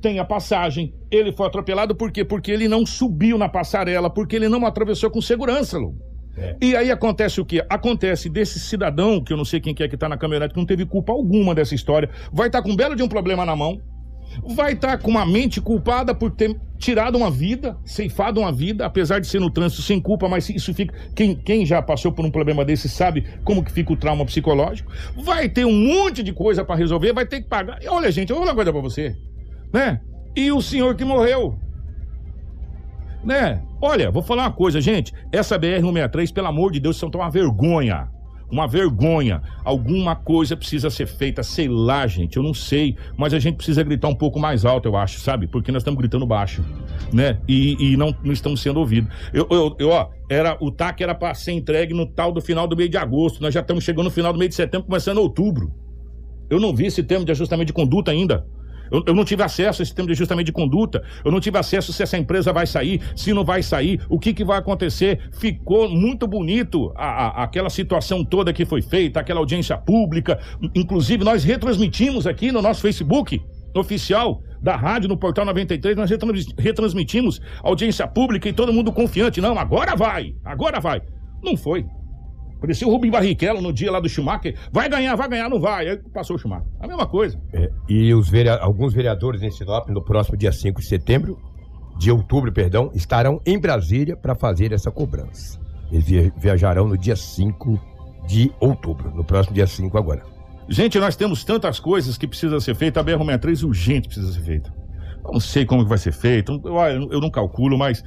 tem 0.00 0.18
a 0.18 0.24
passagem, 0.24 0.94
ele 1.10 1.32
foi 1.32 1.46
atropelado 1.46 1.94
por 1.94 2.10
quê? 2.10 2.24
Porque 2.24 2.50
ele 2.50 2.68
não 2.68 2.86
subiu 2.86 3.36
na 3.36 3.48
passarela, 3.48 4.08
porque 4.08 4.36
ele 4.36 4.48
não 4.48 4.64
atravessou 4.64 5.10
com 5.10 5.20
segurança, 5.20 5.78
Lu. 5.78 5.94
É. 6.36 6.56
E 6.60 6.76
aí 6.76 6.90
acontece 6.90 7.40
o 7.40 7.44
quê? 7.44 7.64
Acontece 7.68 8.28
desse 8.28 8.58
cidadão, 8.58 9.22
que 9.22 9.32
eu 9.32 9.36
não 9.36 9.44
sei 9.44 9.60
quem 9.60 9.74
que 9.74 9.82
é 9.82 9.88
que 9.88 9.96
tá 9.96 10.08
na 10.08 10.16
caminhonete, 10.16 10.54
que 10.54 10.60
não 10.60 10.66
teve 10.66 10.86
culpa 10.86 11.12
alguma 11.12 11.54
dessa 11.54 11.74
história, 11.74 12.08
vai 12.32 12.46
estar 12.46 12.60
tá 12.60 12.64
com 12.64 12.70
um 12.70 12.76
belo 12.76 12.96
de 12.96 13.02
um 13.02 13.08
problema 13.08 13.44
na 13.44 13.54
mão, 13.54 13.80
vai 14.44 14.72
estar 14.72 14.96
tá 14.96 14.98
com 14.98 15.10
uma 15.10 15.26
mente 15.26 15.60
culpada 15.60 16.14
por 16.14 16.30
ter 16.30 16.58
tirado 16.78 17.16
uma 17.16 17.30
vida, 17.30 17.76
ceifado 17.84 18.40
uma 18.40 18.50
vida, 18.50 18.86
apesar 18.86 19.20
de 19.20 19.26
ser 19.26 19.38
no 19.40 19.50
trânsito 19.50 19.82
sem 19.82 20.00
culpa, 20.00 20.28
mas 20.28 20.48
isso 20.48 20.72
fica. 20.72 20.94
Quem, 21.14 21.34
quem 21.34 21.66
já 21.66 21.82
passou 21.82 22.10
por 22.10 22.24
um 22.24 22.30
problema 22.30 22.64
desse 22.64 22.88
sabe 22.88 23.24
como 23.44 23.62
que 23.62 23.70
fica 23.70 23.92
o 23.92 23.96
trauma 23.96 24.24
psicológico. 24.24 24.90
Vai 25.16 25.48
ter 25.48 25.64
um 25.64 25.72
monte 25.72 26.22
de 26.22 26.32
coisa 26.32 26.64
para 26.64 26.76
resolver, 26.76 27.12
vai 27.12 27.26
ter 27.26 27.42
que 27.42 27.48
pagar. 27.48 27.78
Olha, 27.88 28.10
gente, 28.10 28.30
eu 28.30 28.36
vou 28.36 28.44
falar 28.44 28.52
uma 28.52 28.56
coisa 28.56 28.72
pra 28.72 28.80
você, 28.80 29.16
né? 29.72 30.00
E 30.34 30.50
o 30.50 30.62
senhor 30.62 30.94
que 30.94 31.04
morreu, 31.04 31.58
né? 33.22 33.62
Olha, 33.82 34.10
vou 34.10 34.22
falar 34.22 34.44
uma 34.44 34.52
coisa, 34.52 34.80
gente. 34.80 35.12
Essa 35.32 35.58
BR-163, 35.58 36.32
pelo 36.32 36.46
amor 36.46 36.72
de 36.72 36.80
Deus, 36.80 36.96
são 36.96 37.10
uma 37.14 37.30
vergonha. 37.30 38.08
Uma 38.50 38.66
vergonha. 38.66 39.42
Alguma 39.64 40.16
coisa 40.16 40.56
precisa 40.56 40.90
ser 40.90 41.06
feita, 41.06 41.42
sei 41.42 41.68
lá, 41.68 42.06
gente, 42.06 42.36
eu 42.36 42.42
não 42.42 42.52
sei. 42.52 42.96
Mas 43.16 43.32
a 43.32 43.38
gente 43.38 43.56
precisa 43.56 43.82
gritar 43.82 44.08
um 44.08 44.14
pouco 44.14 44.38
mais 44.38 44.64
alto, 44.64 44.88
eu 44.88 44.96
acho, 44.96 45.20
sabe? 45.20 45.46
Porque 45.46 45.70
nós 45.70 45.82
estamos 45.82 45.98
gritando 45.98 46.26
baixo, 46.26 46.64
né? 47.12 47.38
E, 47.48 47.92
e 47.92 47.96
não, 47.96 48.14
não 48.24 48.32
estamos 48.32 48.60
sendo 48.60 48.80
ouvidos. 48.80 49.12
Eu, 49.32 49.46
eu, 49.50 49.76
eu, 49.78 49.88
ó, 49.90 50.10
era, 50.28 50.56
o 50.60 50.70
TAC 50.70 51.02
era 51.02 51.14
para 51.14 51.34
ser 51.34 51.52
entregue 51.52 51.94
no 51.94 52.06
tal 52.06 52.32
do 52.32 52.40
final 52.40 52.66
do 52.66 52.76
mês 52.76 52.90
de 52.90 52.96
agosto. 52.96 53.40
Nós 53.40 53.54
já 53.54 53.60
estamos 53.60 53.84
chegando 53.84 54.04
no 54.04 54.10
final 54.10 54.32
do 54.32 54.38
mês 54.38 54.50
de 54.50 54.56
setembro, 54.56 54.86
começando 54.86 55.18
outubro. 55.18 55.72
Eu 56.48 56.58
não 56.58 56.74
vi 56.74 56.86
esse 56.86 57.02
termo 57.02 57.24
de 57.24 57.30
ajustamento 57.30 57.68
de 57.68 57.72
conduta 57.72 58.10
ainda. 58.10 58.44
Eu, 58.90 59.02
eu, 59.06 59.14
não 59.14 59.24
tive 59.24 59.42
acesso 59.42 59.80
a 59.80 59.82
esse 59.82 59.90
sistema 59.90 60.06
de 60.06 60.12
ajustamento 60.12 60.46
de 60.46 60.52
conduta. 60.52 61.02
Eu 61.24 61.30
não 61.30 61.40
tive 61.40 61.58
acesso 61.58 61.92
se 61.92 62.02
essa 62.02 62.18
empresa 62.18 62.52
vai 62.52 62.66
sair, 62.66 63.00
se 63.14 63.32
não 63.32 63.44
vai 63.44 63.62
sair, 63.62 64.00
o 64.08 64.18
que, 64.18 64.32
que 64.32 64.44
vai 64.44 64.58
acontecer. 64.58 65.30
Ficou 65.32 65.88
muito 65.88 66.26
bonito 66.26 66.92
a, 66.96 67.06
a, 67.06 67.44
aquela 67.44 67.70
situação 67.70 68.24
toda 68.24 68.52
que 68.52 68.64
foi 68.64 68.82
feita, 68.82 69.20
aquela 69.20 69.40
audiência 69.40 69.76
pública. 69.76 70.38
Inclusive, 70.74 71.24
nós 71.24 71.44
retransmitimos 71.44 72.26
aqui 72.26 72.50
no 72.52 72.62
nosso 72.62 72.80
Facebook 72.80 73.40
oficial 73.74 74.42
da 74.60 74.76
rádio 74.76 75.08
no 75.08 75.16
Portal 75.16 75.44
93, 75.44 75.96
nós 75.96 76.10
retransmitimos 76.58 77.40
audiência 77.62 78.06
pública 78.06 78.48
e 78.48 78.52
todo 78.52 78.72
mundo 78.72 78.92
confiante. 78.92 79.40
Não, 79.40 79.58
agora 79.58 79.96
vai, 79.96 80.34
agora 80.44 80.80
vai. 80.80 81.00
Não 81.42 81.56
foi. 81.56 81.86
Parecia 82.60 82.86
o 82.86 82.90
Rubem 82.90 83.10
Barrichello 83.10 83.62
no 83.62 83.72
dia 83.72 83.90
lá 83.90 83.98
do 83.98 84.08
Schumacher. 84.08 84.54
Vai 84.70 84.88
ganhar, 84.88 85.16
vai 85.16 85.28
ganhar, 85.28 85.48
não 85.48 85.58
vai. 85.58 85.88
Aí 85.88 85.96
passou 86.12 86.36
o 86.36 86.38
Schumacher. 86.38 86.66
A 86.78 86.86
mesma 86.86 87.06
coisa. 87.06 87.40
É, 87.52 87.70
e 87.88 88.12
os 88.12 88.28
verea 88.28 88.56
alguns 88.56 88.92
vereadores 88.92 89.42
em 89.42 89.50
Sinop, 89.50 89.88
no 89.88 90.04
próximo 90.04 90.36
dia 90.36 90.52
5 90.52 90.80
de 90.80 90.86
setembro, 90.86 91.38
de 91.98 92.10
outubro, 92.10 92.52
perdão, 92.52 92.90
estarão 92.94 93.40
em 93.46 93.58
Brasília 93.58 94.16
para 94.16 94.34
fazer 94.34 94.72
essa 94.72 94.90
cobrança. 94.90 95.58
Eles 95.90 96.32
viajarão 96.36 96.86
no 96.86 96.96
dia 96.96 97.16
5 97.16 97.80
de 98.26 98.52
outubro, 98.60 99.10
no 99.14 99.24
próximo 99.24 99.54
dia 99.54 99.66
5 99.66 99.96
agora. 99.96 100.22
Gente, 100.68 100.98
nós 101.00 101.16
temos 101.16 101.42
tantas 101.42 101.80
coisas 101.80 102.16
que 102.16 102.28
precisa 102.28 102.60
ser 102.60 102.74
feita. 102.74 103.00
A 103.00 103.04
BR-63 103.04 103.66
urgente 103.66 104.08
precisa 104.08 104.32
ser 104.32 104.40
feita. 104.40 104.72
Eu 105.24 105.32
não 105.32 105.40
sei 105.40 105.66
como 105.66 105.84
vai 105.84 105.98
ser 105.98 106.12
feito, 106.12 106.60
eu, 106.64 107.10
eu 107.10 107.20
não 107.20 107.30
calculo, 107.30 107.76
mas 107.76 108.04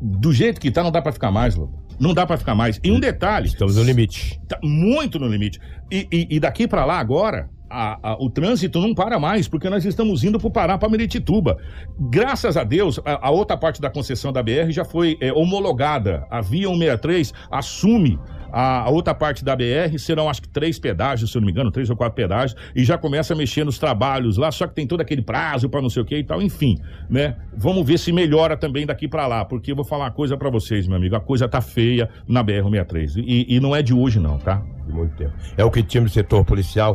do 0.00 0.32
jeito 0.32 0.60
que 0.60 0.70
tá, 0.70 0.82
não 0.82 0.90
dá 0.90 1.00
para 1.00 1.12
ficar 1.12 1.30
mais, 1.30 1.54
Lobo. 1.54 1.78
Não 2.00 2.14
dá 2.14 2.26
para 2.26 2.38
ficar 2.38 2.54
mais. 2.54 2.80
E 2.82 2.90
um 2.90 2.98
detalhe. 2.98 3.46
Estamos 3.46 3.76
no 3.76 3.82
limite. 3.82 4.40
Tá 4.48 4.58
muito 4.62 5.18
no 5.18 5.28
limite. 5.28 5.60
E, 5.90 6.08
e, 6.10 6.36
e 6.36 6.40
daqui 6.40 6.66
para 6.66 6.84
lá 6.86 6.98
agora, 6.98 7.50
a, 7.68 8.12
a, 8.12 8.14
o 8.14 8.30
trânsito 8.30 8.80
não 8.80 8.94
para 8.94 9.20
mais, 9.20 9.46
porque 9.46 9.68
nós 9.68 9.84
estamos 9.84 10.24
indo 10.24 10.38
para 10.38 10.48
o 10.48 10.50
Pará, 10.50 10.78
para 10.78 10.88
Meritituba. 10.88 11.58
Graças 11.98 12.56
a 12.56 12.64
Deus, 12.64 12.98
a, 13.04 13.28
a, 13.28 13.30
outra 13.30 13.56
parte 13.56 13.80
da 13.80 13.90
concessão 13.90 14.32
da 14.32 14.42
BR 14.42 14.70
já 14.70 14.84
foi 14.84 15.18
é, 15.20 15.32
homologada. 15.32 16.26
A 16.30 16.40
Via 16.40 16.68
163 16.68 17.32
assume 17.50 18.18
a, 18.52 18.90
outra 18.90 19.14
parte 19.14 19.44
da 19.44 19.54
BR 19.54 19.98
serão, 19.98 20.28
acho 20.28 20.42
que, 20.42 20.48
três 20.48 20.78
pedágios, 20.78 21.30
se 21.30 21.36
eu 21.36 21.40
não 21.40 21.46
me 21.46 21.52
engano, 21.52 21.70
três 21.70 21.90
ou 21.90 21.96
quatro 21.96 22.14
pedágios, 22.14 22.58
e 22.74 22.84
já 22.84 22.96
começa 22.98 23.34
a 23.34 23.36
mexer 23.36 23.64
nos 23.64 23.78
trabalhos 23.78 24.36
lá, 24.36 24.50
só 24.50 24.66
que 24.66 24.74
tem 24.74 24.86
todo 24.86 25.00
aquele 25.00 25.22
prazo 25.22 25.68
para 25.68 25.80
não 25.80 25.90
sei 25.90 26.02
o 26.02 26.04
que 26.04 26.16
e 26.16 26.24
tal, 26.24 26.40
enfim, 26.40 26.78
né? 27.08 27.36
Vamos 27.56 27.86
ver 27.86 27.98
se 27.98 28.12
melhora 28.12 28.56
também 28.56 28.86
daqui 28.86 29.08
para 29.08 29.26
lá, 29.26 29.44
porque 29.44 29.72
eu 29.72 29.76
vou 29.76 29.84
falar 29.84 30.04
uma 30.04 30.10
coisa 30.10 30.36
para 30.36 30.50
vocês, 30.50 30.86
meu 30.86 30.96
amigo, 30.96 31.16
a 31.16 31.20
coisa 31.20 31.48
tá 31.48 31.60
feia 31.60 32.08
na 32.26 32.44
BR-63, 32.44 33.16
e, 33.16 33.56
e 33.56 33.60
não 33.60 33.74
é 33.74 33.82
de 33.82 33.94
hoje 33.94 34.18
não, 34.18 34.38
tá? 34.38 34.62
De 34.86 34.92
muito 34.92 35.16
tempo. 35.16 35.32
É 35.56 35.64
o 35.64 35.70
que 35.70 35.82
tinha 35.82 36.02
no 36.02 36.08
setor 36.08 36.44
policial, 36.44 36.94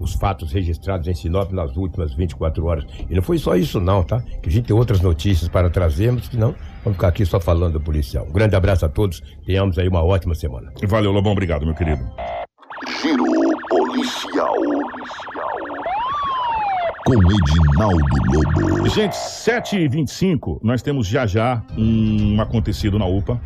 os 0.00 0.14
fatos 0.14 0.52
registrados 0.52 1.06
em 1.06 1.14
Sinop 1.14 1.52
nas 1.52 1.76
últimas 1.76 2.14
24 2.14 2.64
horas. 2.66 2.84
E 3.08 3.14
não 3.14 3.22
foi 3.22 3.38
só 3.38 3.54
isso 3.54 3.80
não, 3.80 4.02
tá? 4.02 4.20
Que 4.42 4.48
a 4.48 4.52
gente 4.52 4.66
tem 4.66 4.76
outras 4.76 5.00
notícias 5.00 5.48
para 5.48 5.70
trazermos, 5.70 6.28
que 6.28 6.36
não 6.36 6.54
vamos 6.84 6.96
ficar 6.96 7.08
aqui 7.08 7.24
só 7.24 7.40
falando 7.40 7.74
do 7.74 7.80
policial. 7.80 8.26
Um 8.28 8.32
grande 8.32 8.54
abraço 8.54 8.84
a 8.84 8.88
todos, 8.88 9.22
tenhamos 9.44 9.78
aí 9.78 9.88
uma 9.88 10.04
ótima 10.04 10.34
semana. 10.34 10.72
Valeu, 10.86 11.10
Lobão, 11.10 11.32
obrigado, 11.32 11.64
meu 11.64 11.74
querido. 11.74 12.04
Giro 13.00 13.24
policial. 13.68 14.54
Com 17.06 17.14
Edinaldo 17.14 18.16
Lobo. 18.32 18.88
Gente, 18.88 19.12
7h25, 19.12 20.60
nós 20.62 20.80
temos 20.82 21.06
já 21.06 21.26
já 21.26 21.62
um 21.76 22.40
acontecido 22.40 22.98
na 22.98 23.06
UPA 23.06 23.40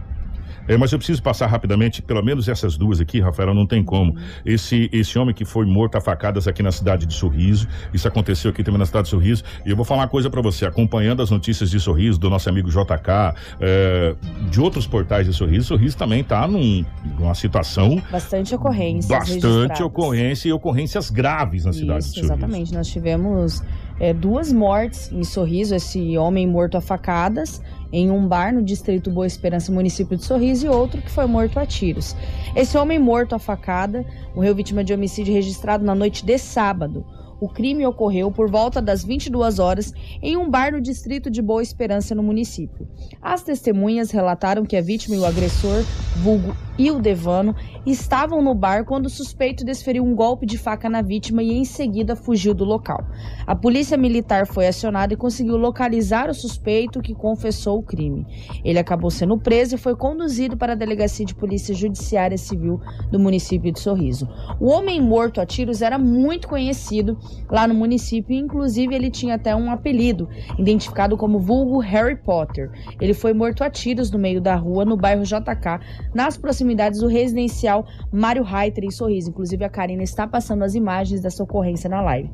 é, 0.69 0.77
mas 0.77 0.93
eu 0.93 0.99
preciso 0.99 1.23
passar 1.23 1.47
rapidamente, 1.47 2.03
pelo 2.03 2.23
menos 2.23 2.49
essas 2.49 2.77
duas 2.77 3.01
aqui, 3.01 3.21
Rafael, 3.21 3.55
não 3.55 3.67
tem 3.67 3.83
como. 3.83 4.15
Esse, 4.45 4.89
esse 4.93 5.19
homem 5.19 5.35
que 5.35 5.45
foi 5.45 5.67
morto 5.67 5.97
a 5.97 6.01
facadas 6.01 6.47
aqui 6.47 6.63
na 6.63 6.71
cidade 6.71 7.07
de 7.07 7.15
Sorriso, 7.15 7.67
isso 7.93 8.07
aconteceu 8.07 8.51
aqui 8.51 8.63
também 8.63 8.79
na 8.79 8.87
cidade 8.87 9.05
de 9.05 9.11
Sorriso, 9.11 9.43
e 9.65 9.71
eu 9.71 9.77
vou 9.77 9.85
falar 9.85 10.03
uma 10.03 10.09
coisa 10.09 10.29
para 10.29 10.43
você, 10.43 10.67
acompanhando 10.67 11.23
as 11.23 11.31
notícias 11.31 11.71
de 11.71 11.81
Sorriso, 11.81 12.19
do 12.19 12.29
nosso 12.29 12.49
amigo 12.49 12.69
JK, 12.69 13.35
é, 13.61 14.15
de 14.51 14.61
outros 14.61 14.87
portais 14.87 15.27
de 15.27 15.33
Sorriso, 15.33 15.69
Sorriso 15.69 15.97
também 15.97 16.23
tá 16.23 16.47
num, 16.47 16.85
numa 17.19 17.35
situação... 17.35 18.03
Bastante 18.11 18.55
ocorrência. 18.55 19.19
Bastante 19.19 19.83
ocorrência 19.83 20.49
e 20.49 20.53
ocorrências 20.53 21.11
graves 21.11 21.65
na 21.65 21.73
cidade 21.73 22.01
isso, 22.01 22.09
de 22.09 22.15
Sorriso. 22.21 22.33
exatamente. 22.35 22.75
Nós 22.75 22.89
tivemos 22.89 23.63
é, 24.01 24.13
duas 24.13 24.53
mortes 24.53 25.11
em 25.13 25.25
Sorriso, 25.25 25.75
esse 25.75 26.17
homem 26.17 26.47
morto 26.47 26.77
a 26.77 26.81
facadas, 26.81 27.61
em 27.93 28.11
um 28.11 28.27
bar 28.27 28.53
no 28.53 28.63
distrito 28.63 29.11
Boa 29.11 29.27
Esperança, 29.27 29.73
município 29.73 30.17
de 30.17 30.25
Sorriso, 30.25 30.67
e 30.67 30.69
outro 30.69 31.01
que 31.01 31.11
foi 31.11 31.27
morto 31.27 31.59
a 31.59 31.67
tiros. 31.67 32.15
Esse 32.55 32.77
homem 32.77 32.99
morto 32.99 33.35
a 33.35 33.39
facada 33.39 34.05
morreu 34.35 34.55
vítima 34.55 34.85
de 34.85 34.93
homicídio 34.93 35.35
registrado 35.35 35.85
na 35.85 35.95
noite 35.95 36.25
de 36.25 36.39
sábado. 36.39 37.05
O 37.41 37.49
crime 37.49 37.87
ocorreu 37.87 38.33
por 38.33 38.51
volta 38.51 38.83
das 38.83 39.05
22 39.05 39.59
horas 39.59 39.93
em 40.21 40.37
um 40.37 40.51
bar 40.51 40.73
no 40.73 40.81
distrito 40.81 41.31
de 41.31 41.41
Boa 41.41 41.63
Esperança, 41.63 42.15
no 42.15 42.23
município. 42.23 42.89
As 43.23 43.43
testemunhas 43.43 44.11
relataram 44.11 44.65
que 44.65 44.77
a 44.77 44.83
vítima 44.83 45.15
e 45.15 45.19
o 45.19 45.25
agressor, 45.25 45.85
vulgo 46.17 46.57
Ildevano, 46.79 47.55
estavam 47.85 48.41
no 48.43 48.55
bar 48.55 48.85
quando 48.85 49.07
o 49.07 49.11
suspeito 49.11 49.65
desferiu 49.65 50.05
um 50.05 50.15
golpe 50.15 50.47
de 50.47 50.57
faca 50.57 50.89
na 50.89 51.03
vítima 51.03 51.43
e 51.43 51.53
em 51.53 51.65
seguida 51.65 52.15
fugiu 52.15 52.55
do 52.55 52.65
local. 52.65 53.05
A 53.47 53.55
polícia 53.55 53.97
militar 53.97 54.47
foi 54.47 54.67
acionada 54.67 55.13
e 55.13 55.17
conseguiu 55.17 55.57
localizar 55.57 56.31
o 56.31 56.35
suspeito 56.35 57.01
que 57.01 57.15
confessou 57.15 57.79
o 57.79 57.83
crime. 57.83 58.27
Ele 58.65 58.79
acabou 58.79 59.11
sendo 59.11 59.39
preso 59.39 59.75
e 59.75 59.79
foi 59.79 59.97
conduzido 59.97 60.57
para 60.57 60.73
a 60.73 60.77
delegacia 60.77 61.27
de 61.27 61.35
polícia 61.35 61.75
judiciária 61.75 62.39
civil 62.39 62.81
do 63.11 63.19
município 63.19 63.73
de 63.73 63.81
Sorriso. 63.81 64.29
O 64.61 64.67
homem 64.67 65.01
morto 65.01 65.41
a 65.41 65.47
tiros 65.47 65.83
era 65.83 65.99
muito 65.99 66.49
conhecido 66.49 67.19
lá 67.51 67.67
no 67.67 67.75
município, 67.75 68.37
inclusive 68.37 68.95
ele 68.95 69.11
tinha 69.11 69.35
até 69.35 69.55
um 69.55 69.71
apelido, 69.71 70.29
identificado 70.59 71.17
como 71.17 71.39
vulgo 71.39 71.79
Harry 71.79 72.17
Potter. 72.17 72.71
Ele 73.01 73.15
foi 73.15 73.33
morto 73.33 73.63
a 73.63 73.71
tiros 73.71 74.11
no 74.11 74.19
meio 74.19 74.41
da 74.41 74.55
rua 74.55 74.85
no 74.85 74.97
bairro 74.97 75.25
JK, 75.25 75.81
nas 76.15 76.37
proximidades 76.37 77.01
do 77.01 77.07
residencial 77.07 77.87
Mário 78.13 78.43
Reiter 78.43 78.85
em 78.85 78.91
Sorriso. 78.91 79.31
Inclusive, 79.31 79.65
a 79.65 79.69
Karina 79.69 80.03
está 80.03 80.27
passando 80.27 80.63
as 80.63 80.75
imagens 80.75 81.21
dessa 81.21 81.43
ocorrência 81.43 81.89
na 81.89 82.01
live. 82.01 82.31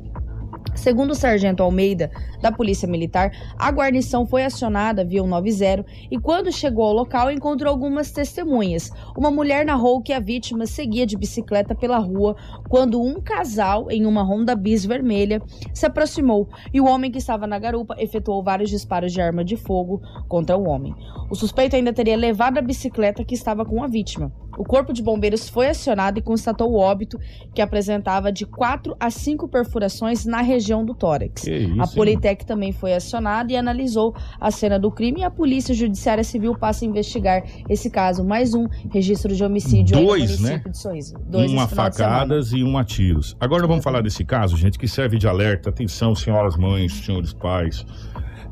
Segundo 0.74 1.12
o 1.12 1.14
sargento 1.14 1.62
Almeida, 1.62 2.10
da 2.42 2.52
Polícia 2.52 2.86
Militar, 2.86 3.32
a 3.56 3.70
guarnição 3.70 4.26
foi 4.26 4.44
acionada 4.44 5.04
via 5.04 5.22
190 5.22 5.86
e, 6.10 6.18
quando 6.18 6.52
chegou 6.52 6.84
ao 6.84 6.92
local, 6.92 7.30
encontrou 7.30 7.70
algumas 7.70 8.10
testemunhas. 8.10 8.90
Uma 9.16 9.30
mulher 9.30 9.64
narrou 9.64 10.02
que 10.02 10.12
a 10.12 10.20
vítima 10.20 10.66
seguia 10.66 11.06
de 11.06 11.16
bicicleta 11.16 11.74
pela 11.74 11.98
rua 11.98 12.36
quando 12.68 13.00
um 13.00 13.20
casal, 13.20 13.90
em 13.90 14.04
uma 14.04 14.22
Honda 14.22 14.54
Bis 14.54 14.84
vermelha, 14.84 15.40
se 15.72 15.86
aproximou 15.86 16.48
e 16.72 16.80
o 16.80 16.86
homem 16.86 17.10
que 17.10 17.18
estava 17.18 17.46
na 17.46 17.58
garupa 17.58 17.94
efetuou 17.98 18.42
vários 18.42 18.70
disparos 18.70 19.12
de 19.12 19.20
arma 19.20 19.44
de 19.44 19.56
fogo 19.56 20.02
contra 20.28 20.56
o 20.56 20.68
homem. 20.68 20.94
O 21.30 21.34
suspeito 21.34 21.76
ainda 21.76 21.92
teria 21.92 22.16
levado 22.16 22.58
a 22.58 22.62
bicicleta 22.62 23.24
que 23.24 23.34
estava 23.34 23.64
com 23.64 23.82
a 23.82 23.86
vítima. 23.86 24.32
O 24.56 24.64
Corpo 24.64 24.92
de 24.92 25.02
Bombeiros 25.02 25.48
foi 25.48 25.68
acionado 25.68 26.18
e 26.18 26.22
constatou 26.22 26.70
o 26.72 26.76
óbito 26.76 27.18
que 27.54 27.60
apresentava 27.60 28.32
de 28.32 28.46
4 28.46 28.96
a 28.98 29.10
5 29.10 29.48
perfurações 29.48 30.24
na 30.24 30.40
região 30.40 30.84
do 30.84 30.94
tórax. 30.94 31.46
Isso, 31.46 31.50
a 31.50 31.84
hein? 31.84 31.90
Politec 31.94 32.44
também 32.44 32.72
foi 32.72 32.94
acionada 32.94 33.52
e 33.52 33.56
analisou 33.56 34.14
a 34.40 34.50
cena 34.50 34.78
do 34.78 34.90
crime 34.90 35.20
e 35.20 35.24
a 35.24 35.30
Polícia 35.30 35.74
Judiciária 35.74 36.24
Civil 36.24 36.54
passa 36.56 36.84
a 36.84 36.88
investigar 36.88 37.44
esse 37.68 37.90
caso. 37.90 38.24
Mais 38.24 38.54
um 38.54 38.66
registro 38.92 39.34
de 39.34 39.44
homicídio 39.44 39.98
no 39.98 40.06
Dois, 40.06 40.22
município 40.22 40.66
né? 40.66 40.70
de 40.70 40.78
Sorriso. 40.78 41.14
Dois 41.26 41.52
uma 41.52 41.68
facadas 41.68 42.52
e 42.52 42.62
um 42.62 42.76
a 42.78 42.84
tiros. 42.84 43.36
Agora 43.40 43.66
vamos 43.66 43.84
falar 43.84 44.00
desse 44.00 44.24
caso, 44.24 44.56
gente, 44.56 44.78
que 44.78 44.88
serve 44.88 45.18
de 45.18 45.26
alerta. 45.26 45.70
Atenção, 45.70 46.14
senhoras 46.14 46.56
mães, 46.56 46.92
senhores 46.92 47.32
pais, 47.32 47.84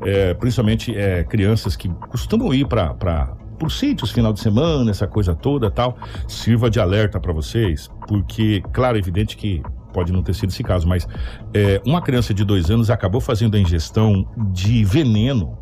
é, 0.01 0.33
principalmente 0.33 0.95
é, 0.95 1.23
crianças 1.23 1.75
que 1.75 1.89
costumam 2.09 2.53
ir 2.53 2.67
para 2.67 3.35
por 3.57 3.71
sítios 3.71 4.11
final 4.11 4.33
de 4.33 4.39
semana, 4.39 4.91
essa 4.91 5.07
coisa 5.07 5.35
toda 5.35 5.69
tal. 5.71 5.97
Sirva 6.27 6.69
de 6.69 6.79
alerta 6.79 7.19
para 7.19 7.33
vocês, 7.33 7.89
porque, 8.07 8.61
claro, 8.71 8.97
é 8.97 8.99
evidente 8.99 9.37
que 9.37 9.61
pode 9.93 10.11
não 10.11 10.23
ter 10.23 10.33
sido 10.33 10.49
esse 10.49 10.63
caso, 10.63 10.87
mas 10.87 11.07
é, 11.53 11.81
uma 11.85 12.01
criança 12.01 12.33
de 12.33 12.43
dois 12.43 12.71
anos 12.71 12.89
acabou 12.89 13.21
fazendo 13.21 13.55
a 13.55 13.59
ingestão 13.59 14.27
de 14.51 14.83
veneno. 14.83 15.57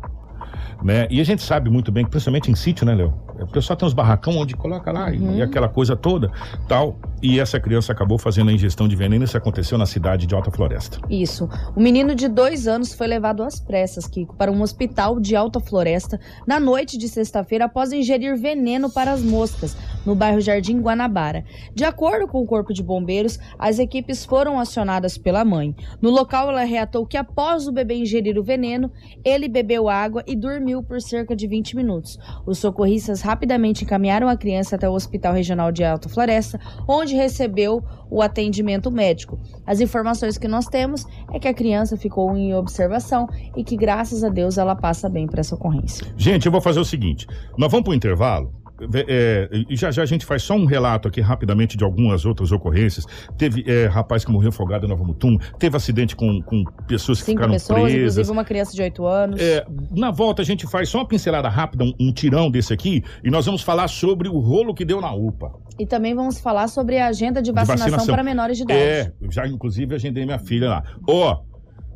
Né? 0.82 1.06
E 1.10 1.20
a 1.20 1.24
gente 1.24 1.42
sabe 1.42 1.70
muito 1.70 1.92
bem 1.92 2.04
principalmente 2.04 2.50
em 2.50 2.54
sítio, 2.54 2.84
né, 2.84 2.94
Léo? 2.94 3.14
O 3.42 3.48
pessoal 3.48 3.76
tem 3.76 3.86
uns 3.86 3.94
barracão 3.94 4.36
onde 4.36 4.56
coloca 4.56 4.90
lá 4.92 5.12
e- 5.12 5.18
Uhum. 5.18 5.36
e 5.36 5.42
aquela 5.42 5.68
coisa 5.68 5.96
toda, 5.96 6.30
tal. 6.68 6.96
E 7.22 7.38
essa 7.38 7.60
criança 7.60 7.92
acabou 7.92 8.18
fazendo 8.18 8.50
a 8.50 8.52
ingestão 8.52 8.88
de 8.88 8.96
veneno. 8.96 9.24
Isso 9.24 9.36
aconteceu 9.36 9.78
na 9.78 9.86
cidade 9.86 10.26
de 10.26 10.34
Alta 10.34 10.50
Floresta. 10.50 10.98
Isso. 11.08 11.48
O 11.76 11.80
menino 11.80 12.14
de 12.14 12.26
dois 12.28 12.66
anos 12.66 12.92
foi 12.94 13.06
levado 13.06 13.42
às 13.44 13.60
pressas, 13.60 14.06
Kiko, 14.06 14.34
para 14.36 14.50
um 14.50 14.60
hospital 14.62 15.20
de 15.20 15.36
Alta 15.36 15.60
Floresta 15.60 16.18
na 16.46 16.58
noite 16.58 16.98
de 16.98 17.08
sexta-feira 17.08 17.66
após 17.66 17.92
ingerir 17.92 18.36
veneno 18.36 18.90
para 18.90 19.12
as 19.12 19.22
moscas, 19.22 19.76
no 20.04 20.14
bairro 20.14 20.40
Jardim 20.40 20.80
Guanabara. 20.80 21.44
De 21.74 21.84
acordo 21.84 22.26
com 22.26 22.40
o 22.42 22.46
Corpo 22.46 22.72
de 22.72 22.82
Bombeiros, 22.82 23.38
as 23.58 23.78
equipes 23.78 24.24
foram 24.24 24.58
acionadas 24.58 25.16
pela 25.16 25.44
mãe. 25.44 25.74
No 26.00 26.10
local, 26.10 26.48
ela 26.50 26.64
relatou 26.64 27.06
que 27.06 27.16
após 27.16 27.68
o 27.68 27.72
bebê 27.72 27.94
ingerir 27.94 28.36
o 28.38 28.42
veneno, 28.42 28.90
ele 29.24 29.48
bebeu 29.48 29.88
água 29.88 30.24
e 30.26 30.34
dormiu 30.34 30.82
por 30.82 31.00
cerca 31.00 31.36
de 31.36 31.46
20 31.46 31.76
minutos. 31.76 32.18
Os 32.44 32.58
socorristas 32.58 33.20
rapidamente 33.32 33.84
encaminharam 33.84 34.28
a 34.28 34.36
criança 34.36 34.76
até 34.76 34.86
o 34.86 34.92
Hospital 34.92 35.32
Regional 35.32 35.72
de 35.72 35.82
Alta 35.82 36.06
Floresta, 36.08 36.60
onde 36.86 37.14
recebeu 37.14 37.82
o 38.10 38.20
atendimento 38.20 38.90
médico. 38.90 39.40
As 39.66 39.80
informações 39.80 40.36
que 40.36 40.46
nós 40.46 40.66
temos 40.66 41.06
é 41.32 41.38
que 41.38 41.48
a 41.48 41.54
criança 41.54 41.96
ficou 41.96 42.36
em 42.36 42.54
observação 42.54 43.26
e 43.56 43.64
que, 43.64 43.74
graças 43.74 44.22
a 44.22 44.28
Deus, 44.28 44.58
ela 44.58 44.76
passa 44.76 45.08
bem 45.08 45.26
para 45.26 45.40
essa 45.40 45.54
ocorrência. 45.54 46.06
Gente, 46.14 46.44
eu 46.44 46.52
vou 46.52 46.60
fazer 46.60 46.80
o 46.80 46.84
seguinte: 46.84 47.26
nós 47.56 47.70
vamos 47.70 47.84
para 47.84 47.92
o 47.92 47.94
intervalo. 47.94 48.61
É, 49.08 49.48
e 49.68 49.76
já 49.76 49.90
já 49.90 50.02
a 50.02 50.06
gente 50.06 50.24
faz 50.24 50.42
só 50.42 50.54
um 50.54 50.64
relato 50.64 51.08
aqui 51.08 51.20
rapidamente 51.20 51.76
de 51.76 51.84
algumas 51.84 52.24
outras 52.24 52.52
ocorrências. 52.52 53.06
Teve 53.36 53.64
é, 53.66 53.86
rapaz 53.86 54.24
que 54.24 54.30
morreu 54.30 54.48
afogado 54.50 54.86
em 54.86 54.88
Nova 54.88 55.04
Mutum, 55.04 55.38
teve 55.58 55.76
acidente 55.76 56.16
com, 56.16 56.40
com 56.42 56.64
pessoas 56.86 57.20
que 57.20 57.26
Cinco 57.26 57.38
ficaram 57.38 57.52
pessoas, 57.52 57.82
presas. 57.82 58.00
inclusive 58.00 58.30
uma 58.30 58.44
criança 58.44 58.74
de 58.74 58.82
8 58.82 59.06
anos. 59.06 59.40
É, 59.40 59.66
na 59.90 60.10
volta 60.10 60.42
a 60.42 60.44
gente 60.44 60.66
faz 60.66 60.88
só 60.88 60.98
uma 60.98 61.08
pincelada 61.08 61.48
rápida, 61.48 61.84
um, 61.84 61.92
um 62.00 62.12
tirão 62.12 62.50
desse 62.50 62.72
aqui, 62.72 63.02
e 63.22 63.30
nós 63.30 63.46
vamos 63.46 63.62
falar 63.62 63.88
sobre 63.88 64.28
o 64.28 64.38
rolo 64.38 64.74
que 64.74 64.84
deu 64.84 65.00
na 65.00 65.12
UPA. 65.12 65.52
E 65.78 65.86
também 65.86 66.14
vamos 66.14 66.40
falar 66.40 66.68
sobre 66.68 66.98
a 66.98 67.06
agenda 67.06 67.40
de 67.40 67.50
vacinação, 67.50 67.86
vacinação. 67.86 68.14
para 68.14 68.22
menores 68.22 68.56
de 68.56 68.64
idade. 68.64 68.80
É, 68.80 69.12
já 69.30 69.46
inclusive 69.46 69.94
agendei 69.94 70.24
minha 70.24 70.38
filha 70.38 70.68
lá. 70.68 70.82
Ó, 71.08 71.42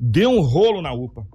deu 0.01 0.31
um 0.31 0.41
rolo 0.41 0.81
na 0.81 0.93
UPA. 0.93 1.27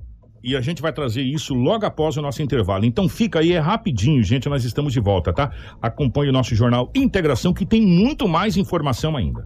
E 0.43 0.55
a 0.55 0.61
gente 0.61 0.81
vai 0.81 0.91
trazer 0.91 1.21
isso 1.21 1.53
logo 1.53 1.85
após 1.85 2.17
o 2.17 2.21
nosso 2.21 2.41
intervalo. 2.41 2.85
Então 2.85 3.07
fica 3.07 3.39
aí, 3.39 3.53
é 3.53 3.59
rapidinho, 3.59 4.23
gente, 4.23 4.49
nós 4.49 4.63
estamos 4.63 4.91
de 4.91 4.99
volta, 4.99 5.31
tá? 5.31 5.51
Acompanhe 5.81 6.29
o 6.29 6.33
nosso 6.33 6.55
jornal 6.55 6.89
Integração, 6.95 7.53
que 7.53 7.65
tem 7.65 7.81
muito 7.81 8.27
mais 8.27 8.57
informação 8.57 9.15
ainda. 9.15 9.45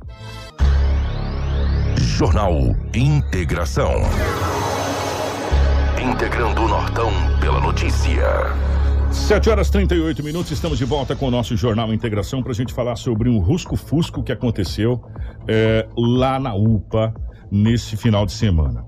Jornal 1.97 2.53
Integração. 2.93 3.91
Integrando 6.01 6.61
o 6.61 6.67
Nortão 6.67 7.11
pela 7.41 7.59
notícia. 7.59 8.23
7 9.11 9.49
horas 9.49 9.69
38 9.69 10.23
minutos, 10.23 10.51
estamos 10.51 10.77
de 10.77 10.85
volta 10.85 11.15
com 11.15 11.27
o 11.27 11.31
nosso 11.31 11.55
Jornal 11.57 11.93
Integração 11.93 12.43
para 12.43 12.51
a 12.51 12.55
gente 12.55 12.73
falar 12.73 12.95
sobre 12.95 13.29
um 13.29 13.39
rusco-fusco 13.39 14.21
que 14.21 14.31
aconteceu 14.31 15.01
é, 15.47 15.87
lá 15.97 16.39
na 16.39 16.53
UPA 16.53 17.13
nesse 17.51 17.97
final 17.97 18.25
de 18.25 18.33
semana. 18.33 18.85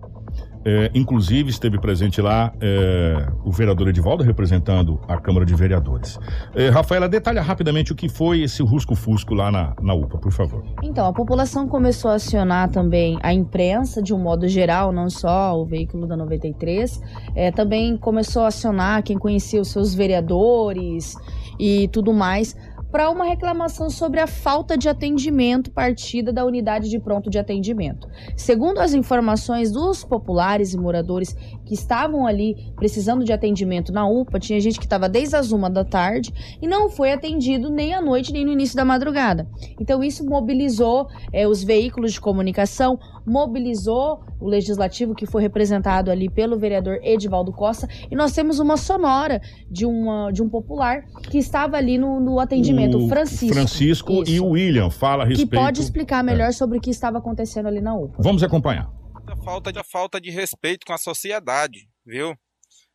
É, 0.65 0.91
inclusive, 0.93 1.49
esteve 1.49 1.79
presente 1.79 2.21
lá 2.21 2.53
é, 2.59 3.27
o 3.43 3.51
vereador 3.51 3.87
Edivaldo 3.87 4.23
representando 4.23 4.99
a 5.07 5.17
Câmara 5.17 5.45
de 5.45 5.55
Vereadores. 5.55 6.19
É, 6.55 6.69
Rafaela, 6.69 7.07
detalha 7.07 7.41
rapidamente 7.41 7.91
o 7.91 7.95
que 7.95 8.09
foi 8.09 8.41
esse 8.41 8.61
rusco-fusco 8.61 9.33
lá 9.33 9.51
na, 9.51 9.73
na 9.81 9.93
UPA, 9.93 10.17
por 10.17 10.31
favor. 10.31 10.63
Então, 10.83 11.07
a 11.07 11.13
população 11.13 11.67
começou 11.67 12.11
a 12.11 12.15
acionar 12.15 12.69
também 12.69 13.17
a 13.21 13.33
imprensa 13.33 14.01
de 14.01 14.13
um 14.13 14.19
modo 14.19 14.47
geral, 14.47 14.91
não 14.91 15.09
só 15.09 15.59
o 15.59 15.65
veículo 15.65 16.05
da 16.05 16.17
93. 16.17 17.01
É, 17.35 17.51
também 17.51 17.97
começou 17.97 18.43
a 18.43 18.47
acionar 18.47 19.03
quem 19.03 19.17
conhecia 19.17 19.61
os 19.61 19.69
seus 19.69 19.95
vereadores 19.95 21.15
e 21.59 21.87
tudo 21.89 22.13
mais 22.13 22.55
para 22.91 23.09
uma 23.09 23.25
reclamação 23.25 23.89
sobre 23.89 24.19
a 24.19 24.27
falta 24.27 24.77
de 24.77 24.87
atendimento 24.87 25.71
partida 25.71 26.31
da 26.31 26.45
unidade 26.45 26.89
de 26.89 26.99
pronto 26.99 27.29
de 27.29 27.37
atendimento. 27.37 28.07
Segundo 28.35 28.79
as 28.79 28.93
informações 28.93 29.71
dos 29.71 30.03
populares 30.03 30.73
e 30.73 30.77
moradores 30.77 31.35
que 31.67 31.73
estavam 31.73 32.25
ali 32.25 32.71
precisando 32.77 33.25
de 33.25 33.33
atendimento 33.33 33.91
na 33.91 34.07
UPA, 34.07 34.39
tinha 34.39 34.59
gente 34.59 34.79
que 34.79 34.85
estava 34.85 35.09
desde 35.09 35.35
as 35.35 35.51
uma 35.51 35.69
da 35.69 35.83
tarde 35.83 36.33
e 36.61 36.67
não 36.67 36.89
foi 36.89 37.11
atendido 37.11 37.69
nem 37.69 37.93
à 37.93 38.01
noite 38.01 38.31
nem 38.31 38.45
no 38.45 38.51
início 38.53 38.75
da 38.75 38.85
madrugada. 38.85 39.45
Então 39.79 40.01
isso 40.01 40.25
mobilizou 40.25 41.07
eh, 41.33 41.45
os 41.45 41.61
veículos 41.61 42.13
de 42.13 42.21
comunicação, 42.21 42.97
mobilizou 43.25 44.21
o 44.39 44.47
legislativo 44.47 45.13
que 45.13 45.25
foi 45.25 45.41
representado 45.41 46.09
ali 46.09 46.29
pelo 46.29 46.57
vereador 46.57 46.99
Edivaldo 47.03 47.51
Costa 47.51 47.87
e 48.09 48.15
nós 48.15 48.31
temos 48.31 48.59
uma 48.59 48.77
sonora 48.77 49.41
de, 49.69 49.85
uma, 49.85 50.31
de 50.31 50.41
um 50.41 50.47
popular 50.47 51.03
que 51.29 51.37
estava 51.37 51.75
ali 51.75 51.97
no, 51.97 52.19
no 52.21 52.39
atendimento, 52.39 52.97
o 52.97 53.09
Francisco. 53.09 53.53
Francisco 53.53 54.23
e 54.25 54.35
Isso. 54.35 54.45
o 54.45 54.51
William 54.51 54.89
fala 54.89 55.23
a 55.23 55.27
que 55.27 55.33
respeito. 55.33 55.61
pode 55.61 55.81
explicar 55.81 56.23
melhor 56.23 56.53
sobre 56.53 56.77
o 56.77 56.81
que 56.81 56.89
estava 56.89 57.17
acontecendo 57.17 57.67
ali 57.67 57.81
na 57.81 57.93
UPA. 57.93 58.15
Vamos 58.19 58.41
acompanhar. 58.41 58.96
A 59.29 59.35
falta 59.43 59.73
de, 59.73 59.83
falta 59.83 60.21
de 60.21 60.29
respeito 60.29 60.85
com 60.85 60.93
a 60.93 60.97
sociedade, 60.97 61.89
viu? 62.05 62.37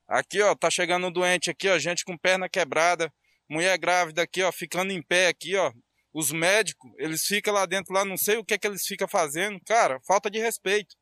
Aqui, 0.08 0.40
ó, 0.40 0.54
tá 0.54 0.70
chegando 0.70 1.06
um 1.06 1.12
doente 1.12 1.50
aqui, 1.50 1.68
ó, 1.68 1.78
gente 1.78 2.04
com 2.04 2.16
perna 2.16 2.48
quebrada, 2.48 3.12
mulher 3.48 3.76
grávida 3.78 4.22
aqui, 4.22 4.42
ó, 4.42 4.50
ficando 4.50 4.92
em 4.92 5.02
pé 5.02 5.28
aqui, 5.28 5.56
ó. 5.56 5.72
Os 6.12 6.30
médicos, 6.32 6.90
eles 6.98 7.24
ficam 7.24 7.52
lá 7.52 7.66
dentro, 7.66 7.92
lá, 7.92 8.04
não 8.04 8.16
sei 8.16 8.36
o 8.38 8.44
que 8.44 8.54
é 8.54 8.58
que 8.58 8.66
eles 8.66 8.86
ficam 8.86 9.08
fazendo. 9.08 9.60
Cara, 9.66 10.00
falta 10.06 10.30
de 10.30 10.38
respeito. 10.38 10.94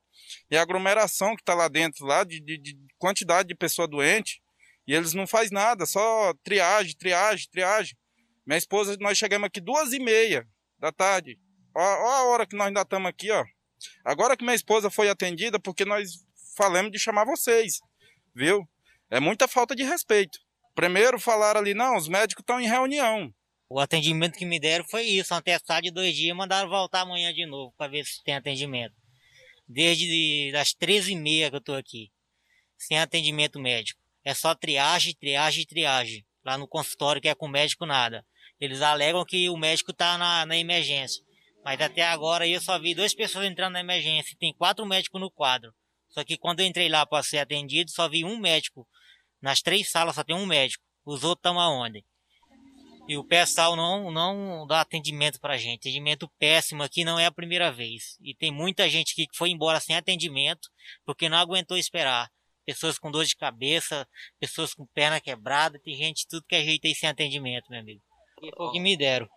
E 0.51 0.57
a 0.57 0.63
aglomeração 0.63 1.37
que 1.37 1.45
tá 1.45 1.55
lá 1.55 1.69
dentro, 1.69 2.07
lá, 2.07 2.25
de, 2.25 2.41
de, 2.41 2.59
de 2.59 2.77
quantidade 2.99 3.49
de 3.49 3.55
pessoa 3.55 3.89
doente, 3.89 4.41
e 4.87 4.95
eles 4.95 5.15
não 5.15 5.27
faz 5.27 5.51
nada, 5.51 5.87
só 5.87 6.35
triagem, 6.43 6.97
triagem, 6.97 7.49
triagem. 7.51 7.97
Minha 8.47 8.59
esposa, 8.59 8.97
nós 9.01 9.17
chegamos 9.17 9.47
aqui 9.47 9.61
duas 9.61 9.93
e 9.93 10.01
meia 10.01 10.47
da 10.79 10.91
tarde. 10.91 11.39
Ó, 11.77 11.81
ó 11.81 12.11
a 12.11 12.25
hora 12.25 12.47
que 12.47 12.57
nós 12.57 12.67
ainda 12.67 12.83
estamos 12.83 13.09
aqui, 13.09 13.31
ó. 13.31 13.45
Agora 14.05 14.37
que 14.37 14.45
minha 14.45 14.55
esposa 14.55 14.91
foi 14.91 15.09
atendida, 15.09 15.59
porque 15.59 15.85
nós 15.85 16.25
falamos 16.57 16.93
de 16.93 16.99
chamar 16.99 17.25
vocês, 17.25 17.81
viu? 18.35 18.69
É 19.11 19.21
muita 19.21 19.49
falta 19.49 19.75
de 19.75 19.83
respeito. 19.83 20.39
Primeiro 20.75 21.19
falaram 21.19 21.61
ali, 21.61 21.75
não, 21.75 21.97
os 21.97 22.09
médicos 22.09 22.43
estão 22.43 22.61
em 22.61 22.69
reunião. 22.69 23.33
O 23.69 23.79
atendimento 23.79 24.37
que 24.37 24.45
me 24.45 24.59
deram 24.59 24.85
foi 24.85 25.05
isso, 25.05 25.41
testado 25.43 25.83
de 25.83 25.91
dois 25.91 26.15
dias, 26.15 26.37
mandaram 26.37 26.69
voltar 26.69 27.03
amanhã 27.03 27.33
de 27.33 27.47
novo 27.47 27.73
para 27.77 27.91
ver 27.91 28.05
se 28.05 28.23
tem 28.25 28.35
atendimento. 28.35 28.95
Desde 29.69 30.53
as 30.57 30.75
13h30 30.75 31.51
que 31.51 31.57
eu 31.57 31.61
tô 31.61 31.75
aqui, 31.75 32.11
sem 32.77 32.99
atendimento 32.99 33.61
médico. 33.61 34.01
É 34.25 34.35
só 34.35 34.55
triagem, 34.55 35.15
triagem, 35.15 35.65
triagem. 35.65 36.27
Lá 36.45 36.59
no 36.59 36.67
consultório 36.67 37.21
que 37.21 37.29
é 37.29 37.35
com 37.35 37.47
médico 37.47 37.87
nada. 37.87 38.27
Eles 38.61 38.83
alegam 38.83 39.25
que 39.25 39.49
o 39.49 39.57
médico 39.57 39.93
tá 39.93 40.19
na, 40.19 40.45
na 40.47 40.57
emergência. 40.57 41.23
Mas 41.65 41.81
até 41.81 42.03
agora 42.03 42.47
eu 42.47 42.61
só 42.61 42.79
vi 42.79 42.95
duas 42.95 43.15
pessoas 43.15 43.45
entrando 43.45 43.75
na 43.75 43.81
emergência. 43.81 44.37
Tem 44.39 44.55
quatro 44.55 44.85
médicos 44.87 45.21
no 45.21 45.31
quadro. 45.31 45.73
Só 46.09 46.25
que 46.25 46.37
quando 46.37 46.61
eu 46.61 46.67
entrei 46.67 46.89
lá 46.89 47.07
para 47.07 47.23
ser 47.23 47.39
atendido, 47.39 47.91
só 47.91 48.09
vi 48.09 48.25
um 48.25 48.37
médico. 48.37 48.87
Nas 49.41 49.61
três 49.61 49.91
salas 49.91 50.15
só 50.15 50.25
tem 50.25 50.35
um 50.35 50.47
médico. 50.47 50.85
Os 51.05 51.23
outros 51.25 51.41
estão 51.41 51.61
aonde? 51.61 52.05
E 53.09 53.17
o 53.17 53.25
pessoal 53.25 53.75
não, 53.75 54.11
não 54.11 54.67
dá 54.67 54.81
atendimento 54.81 55.41
pra 55.41 55.57
gente. 55.57 55.81
Atendimento 55.81 56.31
péssimo 56.39 56.83
aqui 56.83 57.05
não 57.05 57.19
é 57.19 57.27
a 57.27 57.33
primeira 57.33 57.71
vez. 57.73 58.17
E 58.21 58.35
tem 58.35 58.53
muita 58.53 58.89
gente 58.89 59.15
que 59.15 59.27
foi 59.35 59.51
embora 59.51 59.81
sem 59.81 59.97
atendimento 59.97 60.69
porque 61.05 61.29
não 61.29 61.39
aguentou 61.39 61.77
esperar. 61.77 62.31
Pessoas 62.65 62.99
com 62.99 63.11
dor 63.11 63.25
de 63.25 63.35
cabeça, 63.35 64.07
pessoas 64.39 64.75
com 64.75 64.87
perna 64.87 65.21
quebrada, 65.21 65.81
tem 65.81 65.97
gente 65.97 66.27
tudo 66.29 66.45
que 66.47 66.55
é 66.55 66.63
jeito 66.63 66.87
aí 66.87 66.95
sem 66.95 67.09
atendimento, 67.09 67.69
meu 67.69 67.81
amigo. 67.81 68.03
E 68.43 68.51
foi 68.55 68.67
o 68.67 68.71
que 68.71 68.79
me 68.79 68.97
deram. 68.97 69.29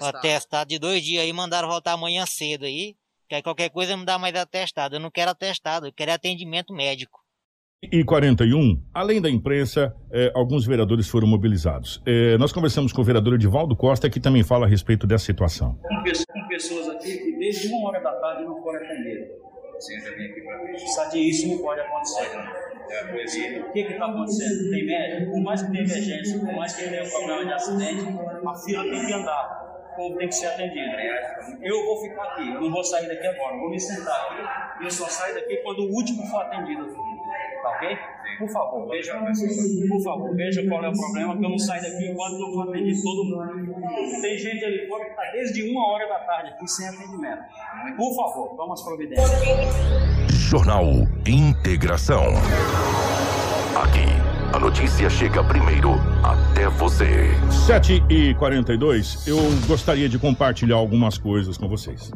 O 0.00 0.04
atestado 0.04 0.68
de 0.68 0.78
dois 0.78 1.02
dias 1.02 1.22
aí, 1.22 1.32
mandaram 1.32 1.68
voltar 1.68 1.92
amanhã 1.92 2.24
cedo 2.26 2.64
aí. 2.64 2.94
Que 3.28 3.36
aí 3.36 3.42
qualquer 3.42 3.70
coisa 3.70 3.96
me 3.96 4.04
dá 4.04 4.18
mais 4.18 4.34
atestado. 4.34 4.96
Eu 4.96 5.00
não 5.00 5.10
quero 5.10 5.30
atestado, 5.30 5.86
eu 5.86 5.92
quero 5.92 6.12
atendimento 6.12 6.72
médico. 6.74 7.22
e 7.92 8.02
41, 8.02 8.82
além 8.94 9.20
da 9.20 9.28
imprensa, 9.28 9.94
eh, 10.10 10.32
alguns 10.34 10.64
vereadores 10.64 11.06
foram 11.06 11.26
mobilizados. 11.28 12.02
Eh, 12.06 12.38
nós 12.38 12.50
conversamos 12.50 12.94
com 12.94 13.02
o 13.02 13.04
vereador 13.04 13.34
Edivaldo 13.34 13.76
Costa, 13.76 14.08
que 14.08 14.18
também 14.18 14.42
fala 14.42 14.64
a 14.64 14.68
respeito 14.68 15.06
dessa 15.06 15.26
situação. 15.26 15.78
com 15.82 16.48
pessoas, 16.48 16.88
aqui 16.88 17.18
que 17.18 17.38
desde 17.38 17.68
uma 17.68 17.88
hora 17.88 18.02
da 18.02 18.12
tarde 18.12 18.44
não 18.44 18.62
foram 18.62 18.82
atendidas. 18.82 19.28
Sabe 20.94 21.10
que 21.12 21.18
isso 21.30 21.48
não 21.48 21.58
pode 21.58 21.80
acontecer. 21.80 22.30
O 23.68 23.72
que 23.72 23.80
está 23.80 24.06
acontecendo? 24.06 24.70
Tem 24.70 24.86
médico, 24.86 25.32
por 25.32 25.42
mais 25.42 25.62
que 25.62 25.70
tenha 25.72 25.84
emergência, 25.84 26.38
por 26.38 26.54
mais 26.54 26.72
que 26.74 26.88
tenha 26.88 27.02
um 27.02 27.10
problema 27.10 27.44
de 27.44 27.52
acidente, 27.52 28.04
a 28.46 28.54
fila 28.54 28.82
tem 28.82 29.06
que 29.06 29.12
andar. 29.12 29.73
O 29.94 29.96
povo 29.96 30.18
tem 30.18 30.26
que 30.26 30.34
ser 30.34 30.46
atendido. 30.48 30.90
Eu 31.62 31.84
vou 31.84 32.02
ficar 32.02 32.24
aqui, 32.24 32.48
eu 32.52 32.60
não 32.62 32.70
vou 32.72 32.82
sair 32.82 33.06
daqui 33.06 33.26
agora, 33.28 33.56
vou 33.56 33.70
me 33.70 33.78
sentar 33.78 34.26
aqui 34.26 34.82
e 34.82 34.84
eu 34.86 34.90
só 34.90 35.06
saio 35.06 35.34
daqui 35.34 35.56
quando 35.58 35.84
o 35.84 35.94
último 35.94 36.26
for 36.26 36.42
atendido. 36.42 36.84
Tá 37.62 37.70
ok? 37.70 37.96
Por 38.40 38.50
favor, 38.50 38.88
veja, 38.88 39.14
por 39.14 40.02
favor, 40.02 40.34
veja 40.34 40.68
qual 40.68 40.84
é 40.84 40.88
o 40.88 40.92
problema, 40.92 41.38
que 41.38 41.44
eu 41.44 41.48
não 41.48 41.58
saio 41.58 41.80
daqui 41.80 42.10
enquanto 42.10 42.38
não 42.38 42.52
for 42.52 42.68
atendido 42.68 43.00
todo 43.02 43.24
mundo. 43.24 44.20
Tem 44.20 44.36
gente 44.36 44.64
ali 44.64 44.88
fora 44.88 45.04
que 45.04 45.10
está 45.10 45.22
desde 45.30 45.70
uma 45.70 45.92
hora 45.92 46.08
da 46.08 46.18
tarde 46.18 46.50
aqui 46.50 46.66
sem 46.66 46.88
atendimento. 46.88 47.44
Por 47.96 48.16
favor, 48.16 48.56
toma 48.56 48.74
as 48.74 48.82
providências. 48.82 49.30
Jornal 50.50 50.84
Integração. 51.24 52.24
Aqui, 53.80 54.06
a 54.54 54.60
notícia 54.60 55.10
chega 55.10 55.42
primeiro 55.42 55.94
até 56.22 56.68
você. 56.68 57.28
7 57.66 58.04
e 58.08 58.34
42 58.34 59.26
eu 59.26 59.36
gostaria 59.66 60.08
de 60.08 60.16
compartilhar 60.16 60.76
algumas 60.76 61.18
coisas 61.18 61.58
com 61.58 61.68
vocês. 61.68 62.12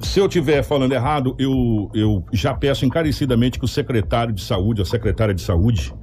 Se 0.00 0.20
eu 0.20 0.26
estiver 0.26 0.62
falando 0.62 0.92
errado, 0.92 1.34
eu, 1.38 1.90
eu 1.94 2.22
já 2.30 2.52
peço 2.52 2.84
encarecidamente 2.84 3.58
que 3.58 3.64
o 3.64 3.68
secretário 3.68 4.34
de 4.34 4.42
saúde, 4.44 4.82
a 4.82 4.84
secretária 4.84 5.32
de 5.32 5.40
saúde, 5.40 5.94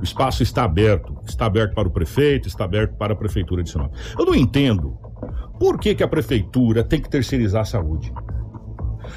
o 0.00 0.02
espaço 0.02 0.42
está 0.42 0.64
aberto. 0.64 1.16
Está 1.24 1.46
aberto 1.46 1.72
para 1.72 1.86
o 1.86 1.92
prefeito, 1.92 2.48
está 2.48 2.64
aberto 2.64 2.96
para 2.96 3.12
a 3.12 3.16
prefeitura 3.16 3.62
de 3.62 3.70
Sinop. 3.70 3.94
Eu 4.18 4.26
não 4.26 4.34
entendo 4.34 4.98
por 5.60 5.78
que, 5.78 5.94
que 5.94 6.02
a 6.02 6.08
prefeitura 6.08 6.82
tem 6.82 7.00
que 7.00 7.08
terceirizar 7.08 7.62
a 7.62 7.66
saúde. 7.66 8.12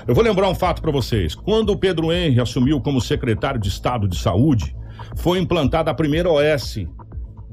Eu 0.07 0.13
vou 0.13 0.23
lembrar 0.23 0.49
um 0.49 0.55
fato 0.55 0.81
para 0.81 0.91
vocês. 0.91 1.35
Quando 1.35 1.71
o 1.71 1.77
Pedro 1.77 2.11
Henry 2.11 2.39
assumiu 2.39 2.81
como 2.81 2.99
secretário 2.99 3.59
de 3.59 3.67
Estado 3.67 4.07
de 4.07 4.17
Saúde, 4.17 4.75
foi 5.15 5.39
implantada 5.39 5.91
a 5.91 5.93
primeira 5.93 6.29
OS 6.29 6.85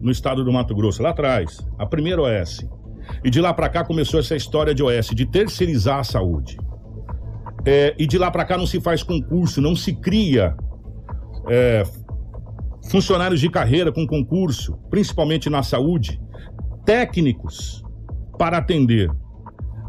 no 0.00 0.10
estado 0.10 0.44
do 0.44 0.52
Mato 0.52 0.74
Grosso, 0.74 1.02
lá 1.02 1.10
atrás. 1.10 1.58
A 1.78 1.86
primeira 1.86 2.22
OS. 2.22 2.66
E 3.24 3.30
de 3.30 3.40
lá 3.40 3.52
para 3.52 3.68
cá 3.68 3.84
começou 3.84 4.18
essa 4.18 4.34
história 4.34 4.74
de 4.74 4.82
OS, 4.82 5.08
de 5.08 5.26
terceirizar 5.26 5.98
a 5.98 6.04
saúde. 6.04 6.58
É, 7.64 7.94
e 7.98 8.06
de 8.06 8.16
lá 8.16 8.30
para 8.30 8.44
cá 8.44 8.56
não 8.56 8.66
se 8.66 8.80
faz 8.80 9.02
concurso, 9.02 9.60
não 9.60 9.76
se 9.76 9.92
cria 9.92 10.56
é, 11.48 11.82
funcionários 12.90 13.40
de 13.40 13.50
carreira 13.50 13.92
com 13.92 14.06
concurso, 14.06 14.78
principalmente 14.88 15.50
na 15.50 15.62
saúde, 15.62 16.20
técnicos 16.86 17.82
para 18.38 18.58
atender 18.58 19.10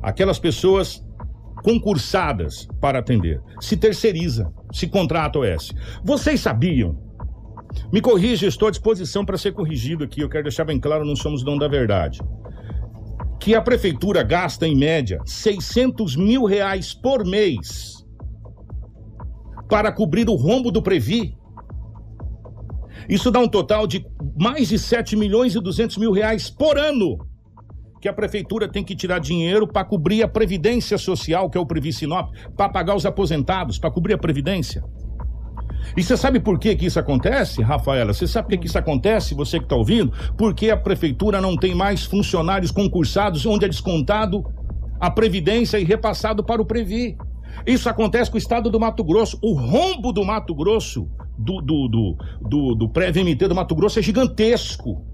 aquelas 0.01 0.37
pessoas 0.37 1.05
concursadas 1.61 2.67
para 2.79 2.99
atender. 2.99 3.41
Se 3.59 3.77
terceiriza, 3.77 4.51
se 4.71 4.87
contrata 4.87 5.39
OS. 5.39 5.73
Vocês 6.03 6.39
sabiam? 6.39 6.97
Me 7.91 8.01
corrija, 8.01 8.47
estou 8.47 8.67
à 8.67 8.71
disposição 8.71 9.25
para 9.25 9.37
ser 9.37 9.53
corrigido 9.53 10.03
aqui. 10.03 10.21
Eu 10.21 10.29
quero 10.29 10.43
deixar 10.43 10.65
bem 10.65 10.79
claro, 10.79 11.05
não 11.05 11.15
somos 11.15 11.43
dono 11.43 11.59
da 11.59 11.67
verdade. 11.67 12.19
Que 13.39 13.55
a 13.55 13.61
prefeitura 13.61 14.23
gasta, 14.23 14.67
em 14.67 14.75
média, 14.75 15.19
600 15.25 16.15
mil 16.15 16.43
reais 16.45 16.93
por 16.93 17.25
mês 17.25 18.05
para 19.69 19.91
cobrir 19.91 20.29
o 20.29 20.35
rombo 20.35 20.69
do 20.69 20.81
Previ. 20.81 21.33
Isso 23.07 23.31
dá 23.31 23.39
um 23.39 23.47
total 23.47 23.87
de 23.87 24.05
mais 24.37 24.67
de 24.67 24.77
7 24.77 25.15
milhões 25.15 25.55
e 25.55 25.59
200 25.59 25.97
mil 25.97 26.11
reais 26.11 26.49
por 26.49 26.77
ano 26.77 27.30
que 28.01 28.09
a 28.09 28.13
prefeitura 28.13 28.67
tem 28.67 28.83
que 28.83 28.95
tirar 28.95 29.19
dinheiro 29.19 29.67
para 29.67 29.85
cobrir 29.85 30.23
a 30.23 30.27
previdência 30.27 30.97
social, 30.97 31.49
que 31.51 31.57
é 31.57 31.61
o 31.61 31.65
Previ 31.65 31.93
Sinop, 31.93 32.33
para 32.57 32.67
pagar 32.67 32.95
os 32.95 33.05
aposentados, 33.05 33.77
para 33.77 33.91
cobrir 33.91 34.15
a 34.15 34.17
previdência. 34.17 34.83
E 35.95 36.01
você 36.01 36.17
sabe 36.17 36.39
por 36.39 36.57
que 36.57 36.75
que 36.75 36.87
isso 36.87 36.99
acontece, 36.99 37.61
Rafaela? 37.61 38.11
Você 38.11 38.27
sabe 38.27 38.47
por 38.47 38.49
que 38.51 38.57
que 38.59 38.67
isso 38.67 38.77
acontece, 38.77 39.35
você 39.35 39.59
que 39.59 39.65
está 39.65 39.75
ouvindo? 39.75 40.11
Porque 40.35 40.71
a 40.71 40.77
prefeitura 40.77 41.39
não 41.39 41.55
tem 41.55 41.75
mais 41.75 42.03
funcionários 42.03 42.71
concursados 42.71 43.45
onde 43.45 43.65
é 43.65 43.67
descontado 43.67 44.43
a 44.99 45.11
previdência 45.11 45.77
e 45.77 45.83
repassado 45.83 46.43
para 46.43 46.61
o 46.61 46.65
Previ. 46.65 47.15
Isso 47.67 47.87
acontece 47.87 48.31
com 48.31 48.37
o 48.37 48.39
estado 48.39 48.69
do 48.69 48.79
Mato 48.79 49.03
Grosso. 49.03 49.37
O 49.43 49.53
rombo 49.53 50.11
do 50.11 50.25
Mato 50.25 50.55
Grosso, 50.55 51.07
do, 51.37 51.61
do, 51.61 51.87
do, 51.87 52.17
do, 52.41 52.75
do 52.75 53.47
do 53.47 53.55
Mato 53.55 53.75
Grosso 53.75 53.99
é 53.99 54.01
gigantesco 54.01 55.05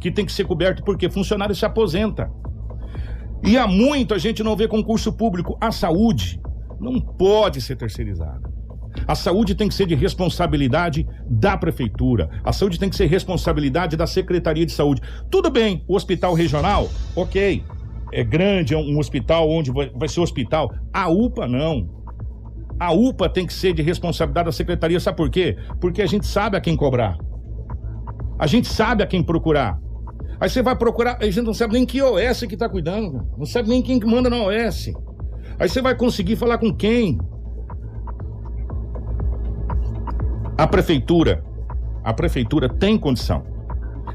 que 0.00 0.10
tem 0.10 0.24
que 0.24 0.32
ser 0.32 0.44
coberto 0.44 0.82
porque 0.84 1.08
funcionário 1.08 1.54
se 1.54 1.64
aposenta. 1.64 2.30
E 3.44 3.56
há 3.56 3.66
muito 3.66 4.14
a 4.14 4.18
gente 4.18 4.42
não 4.42 4.56
vê 4.56 4.66
concurso 4.66 5.12
público. 5.12 5.56
A 5.60 5.70
saúde 5.70 6.40
não 6.80 7.00
pode 7.00 7.60
ser 7.60 7.76
terceirizada. 7.76 8.56
A 9.06 9.14
saúde 9.14 9.54
tem 9.54 9.68
que 9.68 9.74
ser 9.74 9.86
de 9.86 9.94
responsabilidade 9.94 11.06
da 11.28 11.56
prefeitura. 11.56 12.30
A 12.42 12.52
saúde 12.52 12.78
tem 12.78 12.88
que 12.88 12.96
ser 12.96 13.06
responsabilidade 13.06 13.96
da 13.96 14.06
Secretaria 14.06 14.64
de 14.64 14.72
Saúde. 14.72 15.02
Tudo 15.30 15.50
bem, 15.50 15.84
o 15.86 15.94
hospital 15.94 16.34
regional, 16.34 16.88
ok. 17.14 17.62
É 18.12 18.24
grande, 18.24 18.72
é 18.72 18.78
um 18.78 18.98
hospital 18.98 19.50
onde 19.50 19.70
vai, 19.70 20.08
ser 20.08 20.20
hospital. 20.20 20.72
A 20.92 21.10
UPA 21.10 21.46
não. 21.46 21.88
A 22.78 22.92
UPA 22.92 23.28
tem 23.28 23.46
que 23.46 23.52
ser 23.52 23.72
de 23.74 23.82
responsabilidade 23.82 24.46
da 24.46 24.52
secretaria, 24.52 25.00
sabe 25.00 25.16
por 25.16 25.30
quê? 25.30 25.56
Porque 25.80 26.02
a 26.02 26.06
gente 26.06 26.26
sabe 26.26 26.56
a 26.56 26.60
quem 26.60 26.76
cobrar. 26.76 27.16
A 28.38 28.46
gente 28.46 28.68
sabe 28.68 29.02
a 29.02 29.06
quem 29.06 29.22
procurar. 29.22 29.78
Aí 30.38 30.50
você 30.50 30.62
vai 30.62 30.76
procurar, 30.76 31.18
a 31.20 31.24
gente 31.24 31.42
não 31.42 31.54
sabe 31.54 31.74
nem 31.74 31.86
que 31.86 32.02
OS 32.02 32.40
que 32.40 32.54
está 32.54 32.68
cuidando, 32.68 33.26
não 33.38 33.46
sabe 33.46 33.68
nem 33.68 33.82
quem 33.82 33.98
que 33.98 34.06
manda 34.06 34.28
na 34.28 34.36
OS. 34.36 34.92
Aí 35.58 35.68
você 35.68 35.80
vai 35.80 35.94
conseguir 35.94 36.36
falar 36.36 36.58
com 36.58 36.72
quem? 36.74 37.18
A 40.58 40.66
prefeitura, 40.66 41.42
a 42.04 42.12
prefeitura 42.12 42.68
tem 42.68 42.98
condição. 42.98 43.44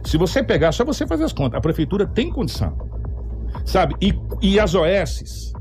Se 0.04 0.18
você 0.18 0.44
pegar, 0.44 0.72
só 0.72 0.86
você 0.86 1.06
fazer 1.08 1.24
as 1.24 1.34
contas, 1.34 1.58
a 1.58 1.62
prefeitura 1.62 2.06
tem 2.06 2.32
condição. 2.32 2.76
Sabe? 3.66 3.96
E, 4.02 4.14
e 4.42 4.60
as 4.60 4.76
OS, 4.76 5.54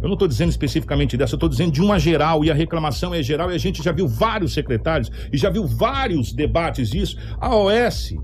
eu 0.00 0.06
não 0.06 0.14
estou 0.14 0.28
dizendo 0.28 0.50
especificamente 0.50 1.16
dessa, 1.16 1.34
eu 1.34 1.36
estou 1.36 1.48
dizendo 1.48 1.72
de 1.72 1.82
uma 1.82 1.98
geral, 1.98 2.44
e 2.44 2.50
a 2.50 2.54
reclamação 2.54 3.14
é 3.14 3.22
geral, 3.22 3.50
e 3.50 3.54
a 3.54 3.58
gente 3.58 3.82
já 3.82 3.92
viu 3.92 4.08
vários 4.08 4.54
secretários, 4.54 5.10
e 5.32 5.36
já 5.36 5.50
viu 5.50 5.66
vários 5.66 6.32
debates 6.32 6.90
disso. 6.90 7.16
A 7.40 7.54
OS 7.54 8.14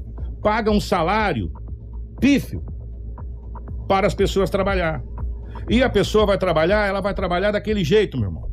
paga 0.43 0.70
um 0.70 0.80
salário 0.80 1.51
pífio 2.20 2.62
para 3.88 4.06
as 4.06 4.14
pessoas 4.14 4.50
trabalhar. 4.50 5.02
E 5.68 5.82
a 5.82 5.88
pessoa 5.88 6.26
vai 6.26 6.38
trabalhar, 6.38 6.86
ela 6.86 7.00
vai 7.00 7.14
trabalhar 7.14 7.52
daquele 7.52 7.84
jeito, 7.84 8.18
meu 8.18 8.28
irmão. 8.28 8.48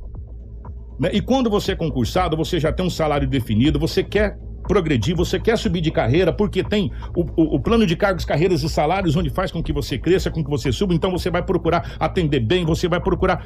Né? 0.99 1.09
E 1.13 1.21
quando 1.21 1.49
você 1.49 1.73
é 1.73 1.75
concursado, 1.75 2.37
você 2.37 2.59
já 2.59 2.71
tem 2.71 2.85
um 2.85 2.89
salário 2.89 3.27
definido, 3.27 3.79
você 3.79 4.03
quer 4.03 4.37
progredir, 4.67 5.15
você 5.15 5.39
quer 5.39 5.57
subir 5.57 5.81
de 5.81 5.91
carreira, 5.91 6.31
porque 6.31 6.63
tem 6.63 6.91
o, 7.15 7.21
o, 7.35 7.55
o, 7.55 7.59
plano 7.59 7.85
de 7.85 7.95
cargos, 7.95 8.23
carreiras 8.23 8.63
e 8.63 8.69
salários, 8.69 9.15
onde 9.15 9.29
faz 9.29 9.51
com 9.51 9.61
que 9.61 9.73
você 9.73 9.97
cresça, 9.97 10.31
com 10.31 10.43
que 10.43 10.49
você 10.49 10.71
suba, 10.71 10.93
então 10.93 11.11
você 11.11 11.29
vai 11.29 11.43
procurar 11.43 11.95
atender 11.99 12.39
bem, 12.39 12.63
você 12.63 12.87
vai 12.87 13.01
procurar. 13.01 13.45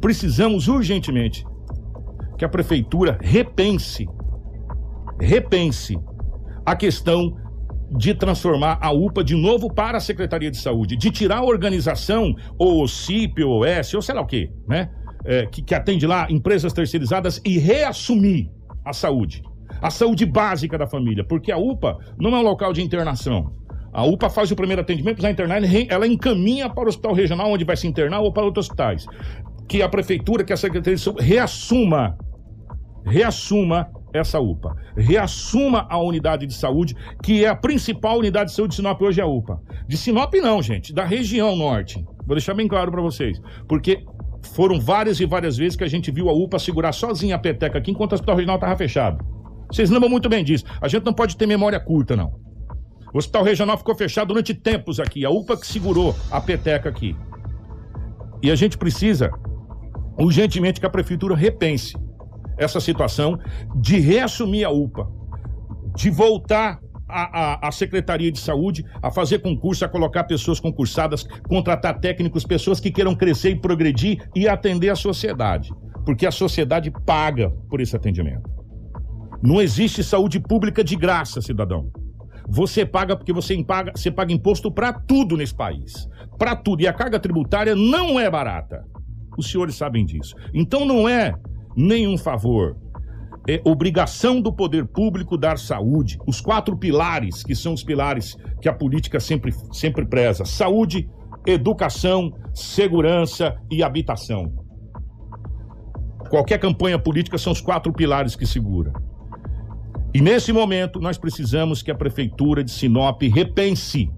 Precisamos 0.00 0.68
urgentemente 0.68 1.46
que 2.36 2.44
a 2.44 2.48
prefeitura 2.48 3.16
repense, 3.22 4.06
repense 5.20 5.98
a 6.66 6.76
questão 6.76 7.36
de 7.90 8.14
transformar 8.14 8.78
a 8.80 8.90
UPA 8.90 9.22
de 9.22 9.34
novo 9.34 9.72
para 9.72 9.98
a 9.98 10.00
Secretaria 10.00 10.50
de 10.50 10.56
Saúde, 10.56 10.96
de 10.96 11.10
tirar 11.10 11.38
a 11.38 11.44
organização, 11.44 12.34
ou 12.58 12.86
CIP, 12.88 13.42
ou 13.42 13.62
OS, 13.62 13.94
ou 13.94 14.02
sei 14.02 14.14
lá 14.14 14.20
o 14.20 14.26
quê, 14.26 14.50
né? 14.68 14.90
É, 15.24 15.46
que, 15.46 15.60
que 15.62 15.74
atende 15.74 16.06
lá 16.06 16.26
empresas 16.30 16.72
terceirizadas 16.72 17.40
e 17.44 17.58
reassumir 17.58 18.48
a 18.84 18.92
saúde. 18.92 19.42
A 19.82 19.90
saúde 19.90 20.24
básica 20.24 20.78
da 20.78 20.86
família, 20.86 21.24
porque 21.24 21.50
a 21.50 21.58
UPA 21.58 21.98
não 22.18 22.34
é 22.34 22.38
um 22.38 22.42
local 22.42 22.72
de 22.72 22.82
internação. 22.82 23.52
A 23.92 24.04
UPA 24.04 24.30
faz 24.30 24.50
o 24.50 24.56
primeiro 24.56 24.82
atendimento, 24.82 25.16
precisa 25.16 25.32
internar, 25.32 25.60
ela 25.88 26.06
encaminha 26.06 26.68
para 26.68 26.84
o 26.84 26.88
hospital 26.88 27.14
regional 27.14 27.50
onde 27.50 27.64
vai 27.64 27.76
se 27.76 27.86
internar 27.86 28.20
ou 28.20 28.32
para 28.32 28.44
outros 28.44 28.66
hospitais. 28.66 29.06
Que 29.66 29.82
a 29.82 29.88
prefeitura, 29.88 30.44
que 30.44 30.52
a 30.52 30.56
Secretaria 30.56 30.96
de 30.96 31.00
Saúde 31.00 31.24
reassuma, 31.24 32.16
reassuma 33.06 33.88
essa 34.12 34.40
UPA. 34.40 34.74
Reassuma 34.96 35.86
a 35.88 35.98
unidade 35.98 36.46
de 36.46 36.54
saúde, 36.54 36.96
que 37.22 37.44
é 37.44 37.48
a 37.48 37.54
principal 37.54 38.18
unidade 38.18 38.50
de 38.50 38.56
saúde 38.56 38.70
de 38.70 38.76
Sinop 38.76 39.00
hoje 39.00 39.20
é 39.20 39.24
a 39.24 39.26
UPA. 39.26 39.60
De 39.86 39.96
Sinop 39.96 40.34
não, 40.34 40.60
gente, 40.60 40.92
da 40.92 41.04
região 41.04 41.54
norte. 41.54 42.04
Vou 42.26 42.34
deixar 42.34 42.54
bem 42.54 42.66
claro 42.66 42.90
para 42.90 43.00
vocês, 43.00 43.40
porque 43.68 44.04
foram 44.52 44.80
várias 44.80 45.20
e 45.20 45.26
várias 45.26 45.56
vezes 45.56 45.76
que 45.76 45.84
a 45.84 45.88
gente 45.88 46.10
viu 46.10 46.28
a 46.28 46.32
UPA 46.32 46.58
segurar 46.58 46.92
sozinha 46.92 47.36
a 47.36 47.38
peteca 47.38 47.78
aqui 47.78 47.90
enquanto 47.90 48.12
o 48.12 48.14
hospital 48.14 48.36
regional 48.36 48.56
estava 48.56 48.76
fechado. 48.76 49.24
Vocês 49.70 49.90
lembram 49.90 50.08
muito 50.08 50.28
bem 50.28 50.44
disso. 50.44 50.64
A 50.80 50.88
gente 50.88 51.04
não 51.04 51.12
pode 51.12 51.36
ter 51.36 51.46
memória 51.46 51.78
curta, 51.78 52.16
não. 52.16 52.34
O 53.12 53.18
hospital 53.18 53.42
regional 53.42 53.78
ficou 53.78 53.94
fechado 53.94 54.28
durante 54.28 54.54
tempos 54.54 55.00
aqui. 55.00 55.24
A 55.24 55.30
UPA 55.30 55.56
que 55.56 55.66
segurou 55.66 56.14
a 56.30 56.40
peteca 56.40 56.88
aqui. 56.88 57.16
E 58.42 58.50
a 58.50 58.54
gente 58.54 58.78
precisa 58.78 59.30
urgentemente 60.18 60.78
que 60.78 60.86
a 60.86 60.90
prefeitura 60.90 61.34
repense 61.34 61.96
essa 62.56 62.80
situação 62.80 63.38
de 63.74 63.98
reassumir 63.98 64.66
a 64.66 64.70
UPA, 64.70 65.08
de 65.94 66.10
voltar 66.10 66.80
a, 67.08 67.66
a, 67.66 67.68
a, 67.68 67.72
Secretaria 67.72 68.32
de 68.32 68.40
Saúde 68.40 68.84
a 69.02 69.10
fazer 69.10 69.38
concurso, 69.38 69.84
a 69.84 69.88
colocar 69.88 70.24
pessoas 70.24 70.58
concursadas, 70.58 71.24
contratar 71.48 72.00
técnicos, 72.00 72.44
pessoas 72.44 72.80
que 72.80 72.90
queiram 72.90 73.14
crescer 73.14 73.50
e 73.50 73.60
progredir 73.60 74.28
e 74.34 74.48
atender 74.48 74.90
a 74.90 74.96
sociedade. 74.96 75.72
Porque 76.04 76.26
a 76.26 76.30
sociedade 76.30 76.92
paga 77.04 77.50
por 77.68 77.80
esse 77.80 77.94
atendimento. 77.94 78.48
Não 79.42 79.60
existe 79.60 80.02
saúde 80.02 80.40
pública 80.40 80.82
de 80.82 80.96
graça, 80.96 81.40
cidadão. 81.40 81.90
Você 82.48 82.86
paga 82.86 83.16
porque 83.16 83.32
você 83.32 83.62
paga, 83.64 83.92
você 83.94 84.10
paga 84.10 84.32
imposto 84.32 84.70
para 84.70 84.92
tudo 84.92 85.36
nesse 85.36 85.54
país. 85.54 86.08
Para 86.38 86.54
tudo. 86.54 86.82
E 86.82 86.86
a 86.86 86.92
carga 86.92 87.18
tributária 87.18 87.74
não 87.74 88.18
é 88.20 88.30
barata. 88.30 88.84
Os 89.36 89.50
senhores 89.50 89.74
sabem 89.74 90.04
disso. 90.04 90.34
Então 90.54 90.84
não 90.84 91.08
é 91.08 91.34
nenhum 91.76 92.16
favor. 92.16 92.76
É 93.48 93.60
obrigação 93.64 94.40
do 94.40 94.52
poder 94.52 94.86
público 94.86 95.36
dar 95.36 95.58
saúde. 95.58 96.18
Os 96.26 96.40
quatro 96.40 96.76
pilares, 96.76 97.44
que 97.44 97.54
são 97.54 97.74
os 97.74 97.84
pilares 97.84 98.36
que 98.60 98.68
a 98.68 98.72
política 98.72 99.20
sempre, 99.20 99.52
sempre 99.72 100.04
preza: 100.04 100.44
saúde, 100.44 101.08
educação, 101.46 102.32
segurança 102.52 103.56
e 103.70 103.82
habitação. 103.82 104.52
Qualquer 106.28 106.58
campanha 106.58 106.98
política 106.98 107.38
são 107.38 107.52
os 107.52 107.60
quatro 107.60 107.92
pilares 107.92 108.34
que 108.34 108.46
segura. 108.46 108.92
E 110.12 110.20
nesse 110.20 110.52
momento, 110.52 110.98
nós 110.98 111.18
precisamos 111.18 111.82
que 111.82 111.90
a 111.90 111.94
Prefeitura 111.94 112.64
de 112.64 112.70
Sinop 112.70 113.22
repense 113.22 114.10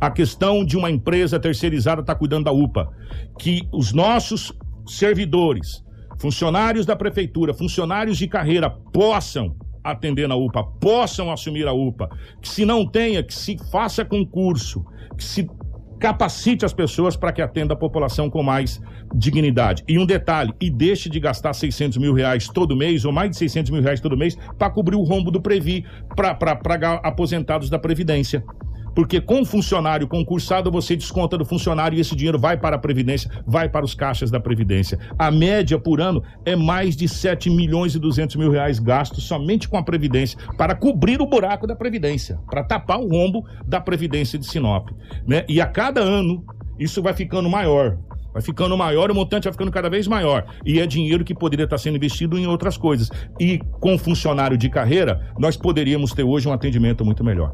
a 0.00 0.10
questão 0.10 0.64
de 0.64 0.76
uma 0.76 0.90
empresa 0.90 1.40
terceirizada 1.40 2.00
estar 2.00 2.14
tá 2.14 2.18
cuidando 2.18 2.44
da 2.44 2.52
UPA. 2.52 2.88
Que 3.38 3.62
os 3.72 3.92
nossos 3.92 4.52
servidores, 4.86 5.82
funcionários 6.22 6.86
da 6.86 6.94
Prefeitura, 6.94 7.52
funcionários 7.52 8.16
de 8.16 8.28
carreira, 8.28 8.70
possam 8.70 9.56
atender 9.82 10.28
na 10.28 10.36
UPA, 10.36 10.62
possam 10.80 11.32
assumir 11.32 11.66
a 11.66 11.72
UPA. 11.72 12.08
Que 12.40 12.48
se 12.48 12.64
não 12.64 12.86
tenha, 12.86 13.24
que 13.24 13.34
se 13.34 13.58
faça 13.72 14.04
concurso, 14.04 14.84
que 15.18 15.24
se 15.24 15.50
capacite 15.98 16.64
as 16.64 16.72
pessoas 16.72 17.16
para 17.16 17.32
que 17.32 17.42
atenda 17.42 17.74
a 17.74 17.76
população 17.76 18.30
com 18.30 18.40
mais 18.40 18.80
dignidade. 19.12 19.82
E 19.88 19.98
um 19.98 20.06
detalhe, 20.06 20.54
e 20.60 20.70
deixe 20.70 21.10
de 21.10 21.18
gastar 21.18 21.54
600 21.54 21.98
mil 21.98 22.14
reais 22.14 22.46
todo 22.46 22.76
mês, 22.76 23.04
ou 23.04 23.10
mais 23.10 23.30
de 23.30 23.36
600 23.36 23.72
mil 23.72 23.82
reais 23.82 24.00
todo 24.00 24.16
mês, 24.16 24.36
para 24.56 24.70
cobrir 24.70 24.94
o 24.94 25.02
rombo 25.02 25.28
do 25.28 25.42
Previ, 25.42 25.84
para 26.14 26.36
aposentados 27.02 27.68
da 27.68 27.80
Previdência. 27.80 28.44
Porque 28.94 29.20
com 29.20 29.44
funcionário 29.44 30.06
concursado, 30.06 30.70
você 30.70 30.96
desconta 30.96 31.38
do 31.38 31.44
funcionário 31.44 31.96
e 31.96 32.00
esse 32.00 32.14
dinheiro 32.14 32.38
vai 32.38 32.56
para 32.56 32.76
a 32.76 32.78
Previdência, 32.78 33.30
vai 33.46 33.68
para 33.68 33.84
os 33.84 33.94
caixas 33.94 34.30
da 34.30 34.40
Previdência. 34.40 34.98
A 35.18 35.30
média 35.30 35.78
por 35.78 36.00
ano 36.00 36.22
é 36.44 36.54
mais 36.54 36.96
de 36.96 37.08
7 37.08 37.50
milhões 37.50 37.94
e 37.94 37.98
200 37.98 38.36
mil 38.36 38.50
reais 38.50 38.78
gastos 38.78 39.24
somente 39.24 39.68
com 39.68 39.76
a 39.76 39.82
Previdência, 39.82 40.38
para 40.56 40.74
cobrir 40.74 41.20
o 41.20 41.26
buraco 41.26 41.66
da 41.66 41.76
Previdência, 41.76 42.38
para 42.50 42.64
tapar 42.64 42.98
o 42.98 43.08
rombo 43.08 43.44
da 43.66 43.80
Previdência 43.80 44.38
de 44.38 44.46
Sinop. 44.46 44.88
Né? 45.26 45.44
E 45.48 45.60
a 45.60 45.66
cada 45.66 46.00
ano, 46.00 46.44
isso 46.78 47.02
vai 47.02 47.14
ficando 47.14 47.48
maior. 47.48 47.98
Vai 48.32 48.40
ficando 48.40 48.76
maior, 48.78 49.10
o 49.10 49.14
montante 49.14 49.44
vai 49.44 49.52
ficando 49.52 49.70
cada 49.70 49.90
vez 49.90 50.08
maior. 50.08 50.46
E 50.64 50.80
é 50.80 50.86
dinheiro 50.86 51.22
que 51.22 51.34
poderia 51.34 51.64
estar 51.64 51.76
sendo 51.76 51.96
investido 51.96 52.38
em 52.38 52.46
outras 52.46 52.78
coisas. 52.78 53.10
E 53.38 53.58
com 53.78 53.98
funcionário 53.98 54.56
de 54.56 54.70
carreira, 54.70 55.30
nós 55.38 55.56
poderíamos 55.56 56.12
ter 56.12 56.22
hoje 56.22 56.48
um 56.48 56.52
atendimento 56.52 57.04
muito 57.04 57.22
melhor. 57.22 57.52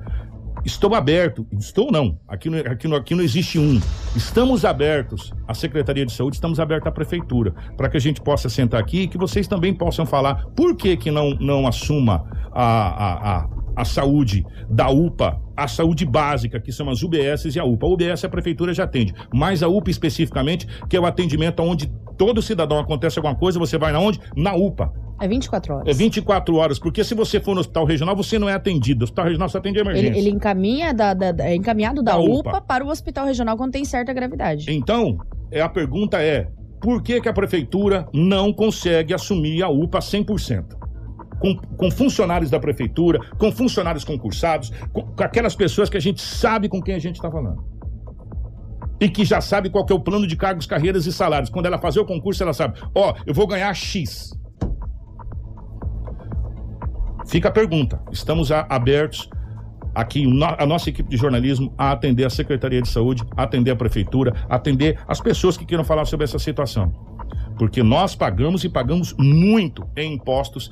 Estou 0.68 0.94
aberto, 0.94 1.46
estou 1.58 1.90
não, 1.90 2.18
aqui, 2.28 2.50
aqui, 2.58 2.94
aqui 2.94 3.14
não 3.14 3.24
existe 3.24 3.58
um. 3.58 3.80
Estamos 4.14 4.66
abertos 4.66 5.32
à 5.46 5.54
Secretaria 5.54 6.04
de 6.04 6.12
Saúde, 6.12 6.36
estamos 6.36 6.60
abertos 6.60 6.86
à 6.86 6.92
Prefeitura, 6.92 7.54
para 7.74 7.88
que 7.88 7.96
a 7.96 8.00
gente 8.00 8.20
possa 8.20 8.50
sentar 8.50 8.78
aqui 8.78 9.00
e 9.00 9.08
que 9.08 9.16
vocês 9.16 9.48
também 9.48 9.72
possam 9.72 10.04
falar 10.04 10.44
por 10.54 10.76
que, 10.76 10.94
que 10.98 11.10
não, 11.10 11.30
não 11.40 11.66
assuma 11.66 12.22
a, 12.52 12.64
a, 12.64 13.38
a, 13.38 13.48
a 13.76 13.84
saúde 13.86 14.44
da 14.68 14.90
UPA, 14.90 15.40
a 15.56 15.66
saúde 15.66 16.04
básica, 16.04 16.60
que 16.60 16.70
são 16.70 16.90
as 16.90 17.02
UBSs 17.02 17.56
e 17.56 17.58
a 17.58 17.64
UPA. 17.64 17.86
A 17.86 17.88
UBS 17.88 18.24
a 18.26 18.28
Prefeitura 18.28 18.74
já 18.74 18.84
atende, 18.84 19.14
mas 19.32 19.62
a 19.62 19.68
UPA 19.68 19.90
especificamente, 19.90 20.68
que 20.86 20.98
é 20.98 21.00
o 21.00 21.06
atendimento 21.06 21.62
onde 21.62 21.90
todo 22.18 22.42
cidadão 22.42 22.78
acontece 22.78 23.18
alguma 23.18 23.34
coisa, 23.34 23.58
você 23.58 23.78
vai 23.78 23.90
na 23.90 24.00
onde? 24.00 24.20
Na 24.36 24.54
UPA. 24.54 24.92
É 25.20 25.26
24 25.26 25.74
horas. 25.74 25.88
É 25.88 25.92
24 25.92 26.56
horas, 26.56 26.78
porque 26.78 27.02
se 27.02 27.14
você 27.14 27.40
for 27.40 27.54
no 27.54 27.60
hospital 27.60 27.84
regional, 27.84 28.14
você 28.14 28.38
não 28.38 28.48
é 28.48 28.54
atendido. 28.54 29.02
O 29.02 29.04
hospital 29.04 29.24
regional 29.24 29.48
só 29.48 29.58
atende 29.58 29.78
emergência. 29.78 30.08
Ele, 30.08 30.18
ele 30.18 30.30
encaminha 30.30 30.94
da, 30.94 31.12
da, 31.12 31.44
é 31.44 31.54
encaminhado 31.54 32.02
da, 32.02 32.12
da 32.12 32.18
UPA. 32.18 32.50
UPA. 32.50 32.60
para 32.60 32.84
o 32.84 32.88
hospital 32.88 33.26
regional 33.26 33.56
quando 33.56 33.72
tem 33.72 33.84
certa 33.84 34.12
gravidade. 34.12 34.66
Então, 34.68 35.18
é, 35.50 35.60
a 35.60 35.68
pergunta 35.68 36.22
é: 36.22 36.48
por 36.80 37.02
que, 37.02 37.20
que 37.20 37.28
a 37.28 37.32
prefeitura 37.32 38.08
não 38.12 38.52
consegue 38.52 39.12
assumir 39.12 39.62
a 39.62 39.68
UPA 39.68 39.98
100%? 39.98 40.76
Com, 41.40 41.56
com, 41.56 41.90
funcionários 41.90 42.50
da 42.50 42.58
prefeitura, 42.58 43.20
com 43.38 43.52
funcionários 43.52 44.04
concursados, 44.04 44.72
com, 44.92 45.02
com, 45.02 45.22
aquelas 45.22 45.54
pessoas 45.54 45.88
que 45.88 45.96
a 45.96 46.00
gente 46.00 46.20
sabe 46.20 46.68
com 46.68 46.82
quem 46.82 46.96
a 46.96 46.98
gente 46.98 47.14
está 47.14 47.30
falando. 47.30 47.64
E 49.00 49.08
que 49.08 49.24
já 49.24 49.40
sabe 49.40 49.70
qual 49.70 49.86
é 49.88 49.94
o 49.94 50.00
plano 50.00 50.26
de 50.26 50.36
cargos, 50.36 50.66
carreiras 50.66 51.06
e 51.06 51.12
salários. 51.12 51.48
Quando 51.48 51.66
ela 51.66 51.78
fazer 51.78 52.00
o 52.00 52.04
concurso, 52.04 52.42
ela 52.42 52.52
sabe: 52.52 52.80
ó, 52.94 53.12
oh, 53.12 53.22
eu 53.24 53.32
vou 53.32 53.46
ganhar 53.46 53.72
X. 53.72 54.32
Fica 57.28 57.48
a 57.50 57.52
pergunta. 57.52 58.00
Estamos 58.10 58.50
abertos 58.50 59.28
aqui, 59.94 60.24
a 60.58 60.64
nossa 60.64 60.88
equipe 60.88 61.10
de 61.10 61.16
jornalismo, 61.18 61.72
a 61.76 61.92
atender 61.92 62.24
a 62.24 62.30
Secretaria 62.30 62.80
de 62.80 62.88
Saúde, 62.88 63.22
a 63.36 63.42
atender 63.42 63.70
a 63.70 63.76
Prefeitura, 63.76 64.34
a 64.48 64.56
atender 64.56 64.98
as 65.06 65.20
pessoas 65.20 65.54
que 65.56 65.66
queiram 65.66 65.84
falar 65.84 66.06
sobre 66.06 66.24
essa 66.24 66.38
situação. 66.38 66.90
Porque 67.58 67.82
nós 67.82 68.14
pagamos 68.14 68.64
e 68.64 68.68
pagamos 68.68 69.14
muito 69.18 69.86
em 69.94 70.14
impostos 70.14 70.70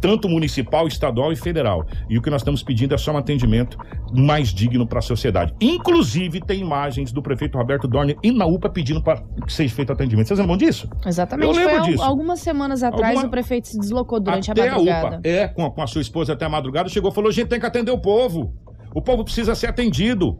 tanto 0.00 0.28
municipal, 0.28 0.86
estadual 0.86 1.32
e 1.32 1.36
federal. 1.36 1.86
E 2.08 2.18
o 2.18 2.22
que 2.22 2.30
nós 2.30 2.40
estamos 2.40 2.62
pedindo 2.62 2.94
é 2.94 2.98
só 2.98 3.12
um 3.12 3.16
atendimento 3.16 3.78
mais 4.12 4.48
digno 4.48 4.86
para 4.86 5.00
a 5.00 5.02
sociedade. 5.02 5.54
Inclusive, 5.60 6.40
tem 6.40 6.60
imagens 6.60 7.12
do 7.12 7.22
prefeito 7.22 7.58
Roberto 7.58 7.88
Dorner 7.88 8.16
e 8.22 8.30
na 8.30 8.46
UPA 8.46 8.68
pedindo 8.68 9.02
para 9.02 9.22
que 9.46 9.52
seja 9.52 9.74
feito 9.74 9.92
atendimento. 9.92 10.28
Vocês 10.28 10.38
lembram 10.38 10.56
disso? 10.56 10.88
Exatamente. 11.04 11.46
Eu 11.46 11.52
lembro 11.52 11.84
Foi 11.84 11.92
disso. 11.92 12.02
Algumas 12.02 12.40
semanas 12.40 12.82
atrás 12.82 13.10
Alguma... 13.10 13.26
o 13.26 13.30
prefeito 13.30 13.68
se 13.68 13.78
deslocou 13.78 14.20
durante 14.20 14.50
até 14.50 14.68
a 14.68 14.72
madrugada. 14.72 15.06
A 15.06 15.18
UPA, 15.18 15.28
é, 15.28 15.48
com 15.48 15.64
a, 15.64 15.70
com 15.70 15.82
a 15.82 15.86
sua 15.86 16.00
esposa 16.00 16.32
até 16.32 16.44
a 16.44 16.48
madrugada, 16.48 16.88
chegou 16.88 17.10
e 17.10 17.14
falou: 17.14 17.30
gente, 17.32 17.48
tem 17.48 17.60
que 17.60 17.66
atender 17.66 17.90
o 17.90 17.98
povo. 17.98 18.54
O 18.94 19.02
povo 19.02 19.24
precisa 19.24 19.54
ser 19.54 19.68
atendido. 19.68 20.38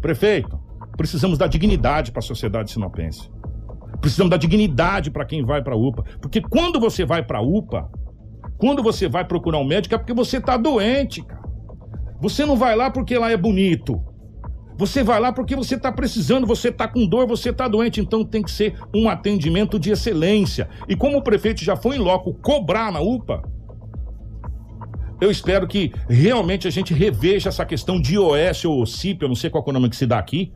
Prefeito, 0.00 0.58
precisamos 0.96 1.36
dar 1.36 1.48
dignidade 1.48 2.10
para 2.12 2.20
a 2.20 2.22
sociedade 2.22 2.70
sinopense. 2.70 3.30
Precisamos 4.00 4.30
dar 4.30 4.38
dignidade 4.38 5.10
para 5.10 5.24
quem 5.24 5.44
vai 5.44 5.62
para 5.62 5.74
a 5.74 5.76
UPA. 5.76 6.04
Porque 6.20 6.40
quando 6.40 6.80
você 6.80 7.04
vai 7.04 7.22
para 7.22 7.38
a 7.38 7.42
UPA, 7.42 7.90
quando 8.60 8.82
você 8.82 9.08
vai 9.08 9.24
procurar 9.24 9.58
um 9.58 9.64
médico 9.64 9.94
é 9.94 9.98
porque 9.98 10.12
você 10.12 10.36
está 10.36 10.56
doente, 10.56 11.22
cara. 11.22 11.40
Você 12.20 12.44
não 12.44 12.54
vai 12.54 12.76
lá 12.76 12.90
porque 12.90 13.16
lá 13.16 13.30
é 13.30 13.36
bonito. 13.36 13.98
Você 14.76 15.02
vai 15.02 15.18
lá 15.18 15.32
porque 15.32 15.56
você 15.56 15.74
está 15.74 15.90
precisando, 15.90 16.46
você 16.46 16.68
está 16.68 16.86
com 16.86 17.06
dor, 17.06 17.26
você 17.26 17.48
está 17.48 17.66
doente. 17.66 18.00
Então 18.00 18.22
tem 18.22 18.42
que 18.42 18.50
ser 18.50 18.78
um 18.94 19.08
atendimento 19.08 19.78
de 19.78 19.90
excelência. 19.90 20.68
E 20.86 20.94
como 20.94 21.16
o 21.16 21.22
prefeito 21.22 21.64
já 21.64 21.74
foi 21.74 21.96
em 21.96 21.98
loco 21.98 22.34
cobrar 22.34 22.92
na 22.92 23.00
UPA, 23.00 23.42
eu 25.20 25.30
espero 25.30 25.66
que 25.66 25.92
realmente 26.08 26.68
a 26.68 26.70
gente 26.70 26.92
reveja 26.92 27.48
essa 27.48 27.64
questão 27.64 28.00
de 28.00 28.18
OS 28.18 28.64
ou 28.66 28.82
OCIP, 28.82 29.22
eu 29.22 29.28
não 29.28 29.34
sei 29.34 29.48
qual 29.48 29.64
é 29.66 29.70
o 29.70 29.72
nome 29.72 29.88
que 29.88 29.96
se 29.96 30.06
dá 30.06 30.18
aqui, 30.18 30.52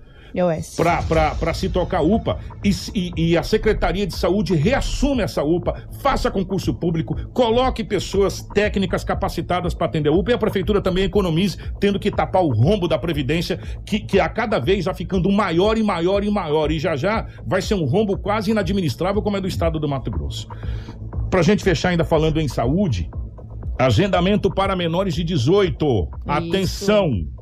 para 1.06 1.54
se 1.54 1.68
tocar 1.68 2.02
UPA 2.02 2.38
e, 2.64 2.70
e, 2.92 3.12
e, 3.16 3.36
a 3.36 3.42
Secretaria 3.42 4.06
de 4.06 4.14
Saúde 4.14 4.54
reassume 4.54 5.22
essa 5.22 5.44
UPA, 5.44 5.88
faça 6.00 6.30
concurso 6.30 6.74
público, 6.74 7.14
coloque 7.32 7.84
pessoas 7.84 8.42
técnicas 8.42 9.04
capacitadas 9.04 9.74
para 9.74 9.86
atender 9.86 10.08
a 10.08 10.12
UPA 10.12 10.32
e 10.32 10.34
a 10.34 10.38
Prefeitura 10.38 10.80
também 10.80 11.04
economize, 11.04 11.56
tendo 11.78 12.00
que 12.00 12.10
tapar 12.10 12.42
o 12.42 12.52
rombo 12.52 12.88
da 12.88 12.98
Previdência, 12.98 13.58
que, 13.86 14.00
que 14.00 14.18
a 14.18 14.28
cada 14.28 14.58
vez 14.58 14.86
vai 14.86 14.94
ficando 14.94 15.30
maior 15.30 15.78
e 15.78 15.82
maior 15.82 16.24
e 16.24 16.30
maior. 16.30 16.72
E 16.72 16.78
já 16.80 16.96
já 16.96 17.26
vai 17.46 17.62
ser 17.62 17.74
um 17.74 17.84
rombo 17.84 18.18
quase 18.18 18.50
inadministrável, 18.50 19.22
como 19.22 19.36
é 19.36 19.40
do 19.40 19.48
estado 19.48 19.78
do 19.78 19.88
Mato 19.88 20.10
Grosso. 20.10 20.48
Para 21.30 21.40
a 21.40 21.44
gente 21.44 21.62
fechar 21.62 21.90
ainda 21.90 22.04
falando 22.04 22.40
em 22.40 22.48
saúde, 22.48 23.08
agendamento 23.78 24.50
para 24.50 24.74
menores 24.74 25.14
de 25.14 25.22
18. 25.22 25.84
Isso. 25.84 26.08
Atenção! 26.26 27.34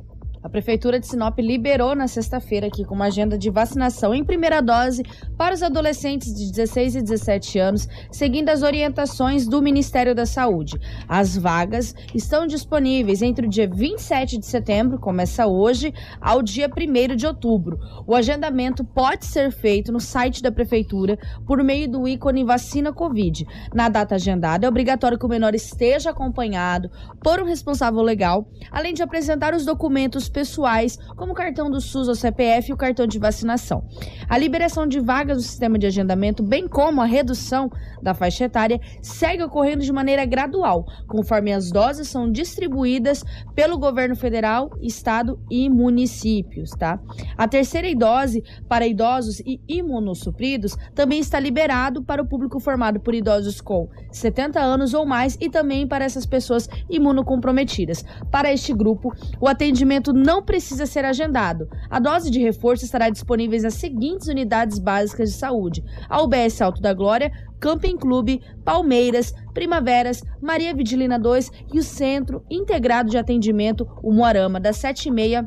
A 0.43 0.49
Prefeitura 0.49 0.99
de 0.99 1.07
Sinop 1.07 1.39
liberou 1.39 1.95
na 1.95 2.05
sexta-feira 2.05 2.67
aqui 2.67 2.83
com 2.83 2.93
uma 2.93 3.05
agenda 3.05 3.37
de 3.37 3.49
vacinação 3.49 4.13
em 4.13 4.25
primeira 4.25 4.59
dose 4.61 5.01
para 5.37 5.55
os 5.55 5.63
adolescentes 5.63 6.33
de 6.33 6.51
16 6.51 6.97
e 6.97 7.01
17 7.01 7.59
anos, 7.59 7.87
seguindo 8.11 8.49
as 8.49 8.61
orientações 8.61 9.47
do 9.47 9.61
Ministério 9.61 10.13
da 10.13 10.25
Saúde. 10.25 10.77
As 11.07 11.37
vagas 11.37 11.95
estão 12.13 12.45
disponíveis 12.45 13.21
entre 13.21 13.47
o 13.47 13.49
dia 13.49 13.69
27 13.69 14.37
de 14.37 14.45
setembro, 14.45 14.99
começa 14.99 15.47
hoje, 15.47 15.93
ao 16.19 16.41
dia 16.41 16.69
1 16.69 17.15
de 17.15 17.25
outubro. 17.25 17.79
O 18.05 18.13
agendamento 18.13 18.83
pode 18.83 19.25
ser 19.25 19.49
feito 19.49 19.93
no 19.93 20.01
site 20.01 20.43
da 20.43 20.51
Prefeitura 20.51 21.17
por 21.47 21.63
meio 21.63 21.89
do 21.89 22.05
ícone 22.05 22.43
Vacina 22.43 22.91
Covid. 22.91 23.47
Na 23.73 23.87
data 23.87 24.15
agendada, 24.15 24.65
é 24.65 24.69
obrigatório 24.69 25.17
que 25.17 25.25
o 25.25 25.29
menor 25.29 25.55
esteja 25.55 26.09
acompanhado 26.09 26.91
por 27.23 27.41
um 27.41 27.45
responsável 27.45 28.01
legal, 28.01 28.45
além 28.69 28.93
de 28.93 29.01
apresentar 29.01 29.53
os 29.55 29.63
documentos 29.63 30.32
pessoais, 30.33 30.97
como 31.15 31.31
o 31.31 31.35
cartão 31.35 31.71
do 31.71 31.79
SUS 31.79 32.09
ou 32.09 32.15
CPF 32.15 32.69
e 32.69 32.73
o 32.73 32.77
cartão 32.77 33.07
de 33.07 33.17
vacinação. 33.17 33.85
A 34.27 34.37
liberação 34.37 34.85
de 34.85 34.99
vagas 34.99 35.37
no 35.37 35.43
sistema 35.43 35.79
de 35.79 35.87
agendamento, 35.87 36.43
bem 36.43 36.67
como 36.67 37.01
a 37.01 37.05
redução 37.05 37.71
da 38.01 38.13
faixa 38.13 38.43
etária, 38.43 38.81
segue 39.01 39.43
ocorrendo 39.43 39.83
de 39.83 39.93
maneira 39.93 40.25
gradual, 40.25 40.85
conforme 41.07 41.53
as 41.53 41.71
doses 41.71 42.09
são 42.09 42.29
distribuídas 42.29 43.23
pelo 43.55 43.77
governo 43.77 44.15
federal, 44.15 44.69
estado 44.81 45.39
e 45.49 45.69
municípios, 45.69 46.71
tá? 46.71 46.99
A 47.37 47.47
terceira 47.47 47.93
dose 47.93 48.43
para 48.67 48.87
idosos 48.87 49.39
e 49.41 49.59
imunossupridos 49.67 50.75
também 50.95 51.19
está 51.19 51.39
liberado 51.39 52.03
para 52.03 52.21
o 52.21 52.25
público 52.25 52.59
formado 52.59 52.99
por 52.99 53.13
idosos 53.13 53.61
com 53.61 53.89
70 54.11 54.59
anos 54.59 54.93
ou 54.93 55.05
mais 55.05 55.37
e 55.39 55.49
também 55.49 55.87
para 55.87 56.05
essas 56.05 56.25
pessoas 56.25 56.67
imunocomprometidas. 56.89 58.03
Para 58.31 58.51
este 58.51 58.73
grupo, 58.73 59.13
o 59.39 59.47
atendimento 59.47 60.13
não 60.23 60.41
precisa 60.41 60.85
ser 60.85 61.03
agendado. 61.03 61.67
A 61.89 61.99
dose 61.99 62.31
de 62.31 62.39
reforço 62.39 62.85
estará 62.85 63.09
disponível 63.09 63.61
nas 63.61 63.75
seguintes 63.75 64.27
unidades 64.27 64.79
básicas 64.79 65.29
de 65.31 65.35
saúde: 65.35 65.83
a 66.09 66.21
UBS 66.21 66.61
Alto 66.61 66.81
da 66.81 66.93
Glória, 66.93 67.31
Camping 67.59 67.97
Clube, 67.97 68.41
Palmeiras, 68.63 69.33
Primaveras, 69.53 70.23
Maria 70.41 70.73
Vidilina 70.73 71.19
2 71.19 71.51
e 71.73 71.79
o 71.79 71.83
Centro 71.83 72.43
Integrado 72.49 73.09
de 73.09 73.17
Atendimento, 73.17 73.87
o 74.01 74.11
Moarama, 74.11 74.59
das 74.59 74.77
7h30 74.77 75.45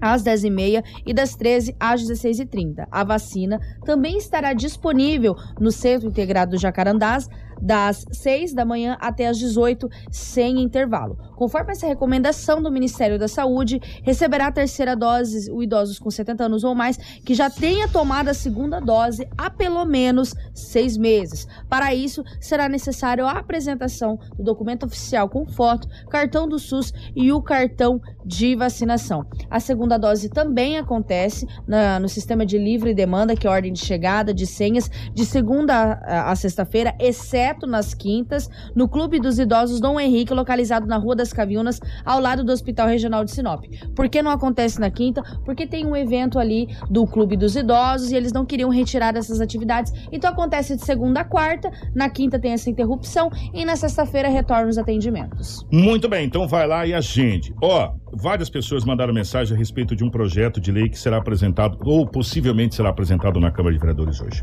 às 0.00 0.22
10h30 0.22 0.84
e 1.06 1.12
das 1.12 1.34
13 1.34 1.76
às 1.78 2.02
16h30. 2.02 2.86
A 2.90 3.04
vacina 3.04 3.58
também 3.84 4.16
estará 4.16 4.52
disponível 4.52 5.34
no 5.60 5.70
Centro 5.70 6.08
Integrado 6.08 6.52
do 6.52 6.60
Jacarandás 6.60 7.28
das 7.60 8.04
6 8.12 8.54
da 8.54 8.64
manhã 8.64 8.96
até 9.00 9.26
as 9.26 9.36
18, 9.38 9.88
sem 10.10 10.60
intervalo. 10.60 11.18
Conforme 11.38 11.70
essa 11.70 11.86
recomendação 11.86 12.60
do 12.60 12.68
Ministério 12.68 13.16
da 13.16 13.28
Saúde, 13.28 13.80
receberá 14.02 14.48
a 14.48 14.52
terceira 14.52 14.96
dose 14.96 15.48
o 15.52 15.62
idosos 15.62 15.96
com 15.96 16.10
70 16.10 16.46
anos 16.46 16.64
ou 16.64 16.74
mais 16.74 16.96
que 16.96 17.32
já 17.32 17.48
tenha 17.48 17.86
tomado 17.86 18.26
a 18.26 18.34
segunda 18.34 18.80
dose 18.80 19.28
há 19.38 19.48
pelo 19.48 19.84
menos 19.84 20.34
seis 20.52 20.96
meses. 20.96 21.46
Para 21.68 21.94
isso, 21.94 22.24
será 22.40 22.68
necessário 22.68 23.24
a 23.24 23.38
apresentação 23.38 24.18
do 24.36 24.42
documento 24.42 24.84
oficial 24.84 25.28
com 25.28 25.46
foto, 25.46 25.86
cartão 26.10 26.48
do 26.48 26.58
SUS 26.58 26.92
e 27.14 27.30
o 27.30 27.40
cartão 27.40 28.00
de 28.26 28.56
vacinação. 28.56 29.24
A 29.48 29.60
segunda 29.60 29.96
dose 29.96 30.28
também 30.28 30.76
acontece 30.76 31.46
na, 31.68 32.00
no 32.00 32.08
sistema 32.08 32.44
de 32.44 32.58
livre 32.58 32.92
demanda, 32.92 33.36
que 33.36 33.46
é 33.46 33.50
ordem 33.50 33.72
de 33.72 33.78
chegada 33.78 34.34
de 34.34 34.44
senhas, 34.44 34.90
de 35.14 35.24
segunda 35.24 36.00
a, 36.02 36.32
a 36.32 36.34
sexta-feira, 36.34 36.96
exceto 36.98 37.64
nas 37.64 37.94
quintas, 37.94 38.50
no 38.74 38.88
Clube 38.88 39.20
dos 39.20 39.38
Idosos 39.38 39.78
Dom 39.78 40.00
Henrique, 40.00 40.34
localizado 40.34 40.84
na 40.84 40.96
Rua 40.96 41.14
das 41.28 41.32
Caviunas, 41.32 41.80
ao 42.04 42.20
lado 42.20 42.42
do 42.42 42.52
Hospital 42.52 42.88
Regional 42.88 43.24
de 43.24 43.32
Sinop. 43.32 43.64
Por 43.94 44.08
que 44.08 44.22
não 44.22 44.30
acontece 44.30 44.80
na 44.80 44.90
quinta? 44.90 45.22
Porque 45.44 45.66
tem 45.66 45.86
um 45.86 45.94
evento 45.94 46.38
ali 46.38 46.68
do 46.90 47.06
Clube 47.06 47.36
dos 47.36 47.54
Idosos 47.54 48.10
e 48.10 48.16
eles 48.16 48.32
não 48.32 48.44
queriam 48.44 48.70
retirar 48.70 49.14
essas 49.16 49.40
atividades. 49.40 49.92
Então 50.10 50.30
acontece 50.30 50.76
de 50.76 50.84
segunda 50.84 51.20
a 51.20 51.24
quarta, 51.24 51.70
na 51.94 52.08
quinta 52.08 52.38
tem 52.38 52.52
essa 52.52 52.70
interrupção 52.70 53.30
e 53.52 53.64
na 53.64 53.76
sexta-feira 53.76 54.28
retornam 54.28 54.68
os 54.68 54.78
atendimentos. 54.78 55.66
Muito 55.70 56.08
bem, 56.08 56.24
então 56.24 56.46
vai 56.48 56.66
lá 56.66 56.86
e 56.86 56.94
agende. 56.94 57.54
Ó, 57.62 57.92
várias 58.12 58.48
pessoas 58.48 58.84
mandaram 58.84 59.12
mensagem 59.12 59.54
a 59.54 59.58
respeito 59.58 59.94
de 59.94 60.04
um 60.04 60.10
projeto 60.10 60.60
de 60.60 60.70
lei 60.72 60.88
que 60.88 60.98
será 60.98 61.18
apresentado, 61.18 61.78
ou 61.84 62.06
possivelmente 62.06 62.74
será 62.74 62.88
apresentado 62.90 63.40
na 63.40 63.50
Câmara 63.50 63.74
de 63.74 63.80
Vereadores 63.80 64.20
hoje. 64.20 64.42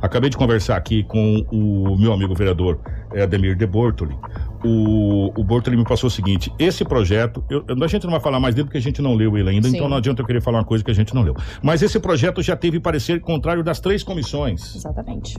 Acabei 0.00 0.30
de 0.30 0.36
conversar 0.36 0.76
aqui 0.76 1.02
com 1.04 1.44
o 1.50 1.96
meu 1.98 2.12
amigo 2.12 2.34
vereador 2.34 2.80
eh, 3.12 3.22
Ademir 3.22 3.56
de 3.56 3.66
Bortoli. 3.66 4.16
O, 4.64 5.32
o 5.38 5.44
Bortoli 5.44 5.76
me 5.76 5.84
passou 5.84 6.06
o 6.06 6.10
seguinte: 6.10 6.21
esse 6.58 6.84
projeto, 6.84 7.44
eu, 7.50 7.64
a 7.82 7.86
gente 7.86 8.04
não 8.04 8.12
vai 8.12 8.20
falar 8.20 8.38
mais 8.40 8.54
dele 8.54 8.66
porque 8.66 8.78
a 8.78 8.82
gente 8.82 9.00
não 9.02 9.14
leu 9.14 9.36
ele 9.36 9.50
ainda, 9.50 9.68
Sim. 9.68 9.76
então 9.76 9.88
não 9.88 9.96
adianta 9.96 10.22
eu 10.22 10.26
querer 10.26 10.40
falar 10.40 10.58
uma 10.58 10.64
coisa 10.64 10.84
que 10.84 10.90
a 10.90 10.94
gente 10.94 11.14
não 11.14 11.22
leu. 11.22 11.34
Mas 11.62 11.82
esse 11.82 11.98
projeto 11.98 12.42
já 12.42 12.56
teve 12.56 12.78
parecer 12.80 13.20
contrário 13.20 13.62
das 13.62 13.80
três 13.80 14.02
comissões. 14.02 14.74
Exatamente. 14.76 15.38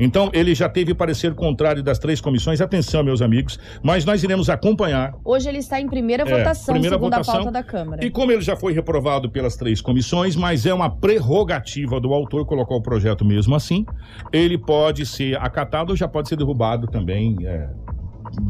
Então, 0.00 0.30
ele 0.32 0.54
já 0.54 0.66
teve 0.66 0.94
parecer 0.94 1.34
contrário 1.34 1.82
das 1.82 1.98
três 1.98 2.18
comissões. 2.18 2.60
Atenção, 2.60 3.04
meus 3.04 3.20
amigos, 3.20 3.58
mas 3.82 4.04
nós 4.06 4.22
iremos 4.24 4.48
acompanhar 4.48 5.12
Hoje 5.22 5.46
ele 5.48 5.58
está 5.58 5.78
em 5.78 5.86
primeira 5.86 6.22
É, 6.22 6.38
votação, 6.38 6.72
primeira 6.72 6.96
segundo 6.96 7.12
votação. 7.12 7.34
a 7.34 7.36
pauta 7.38 7.52
da 7.52 7.62
Câmara. 7.62 8.04
E 8.04 8.10
como 8.10 8.32
ele 8.32 8.40
já 8.40 8.56
foi 8.56 8.72
reprovado 8.72 9.28
pelas 9.30 9.56
três 9.56 9.82
comissões, 9.82 10.36
mas 10.36 10.64
é 10.64 10.72
uma 10.72 10.88
prerrogativa 10.88 12.00
do 12.00 12.14
autor 12.14 12.46
colocar 12.46 12.74
o 12.74 12.80
projeto 12.80 13.24
mesmo 13.24 13.54
assim, 13.54 13.84
ele 14.32 14.56
pode 14.56 15.04
ser 15.04 15.36
acatado 15.36 15.90
ou 15.90 15.96
já 15.96 16.08
pode 16.08 16.28
ser 16.30 16.36
derrubado 16.36 16.86
também 16.86 17.36
é, 17.42 17.68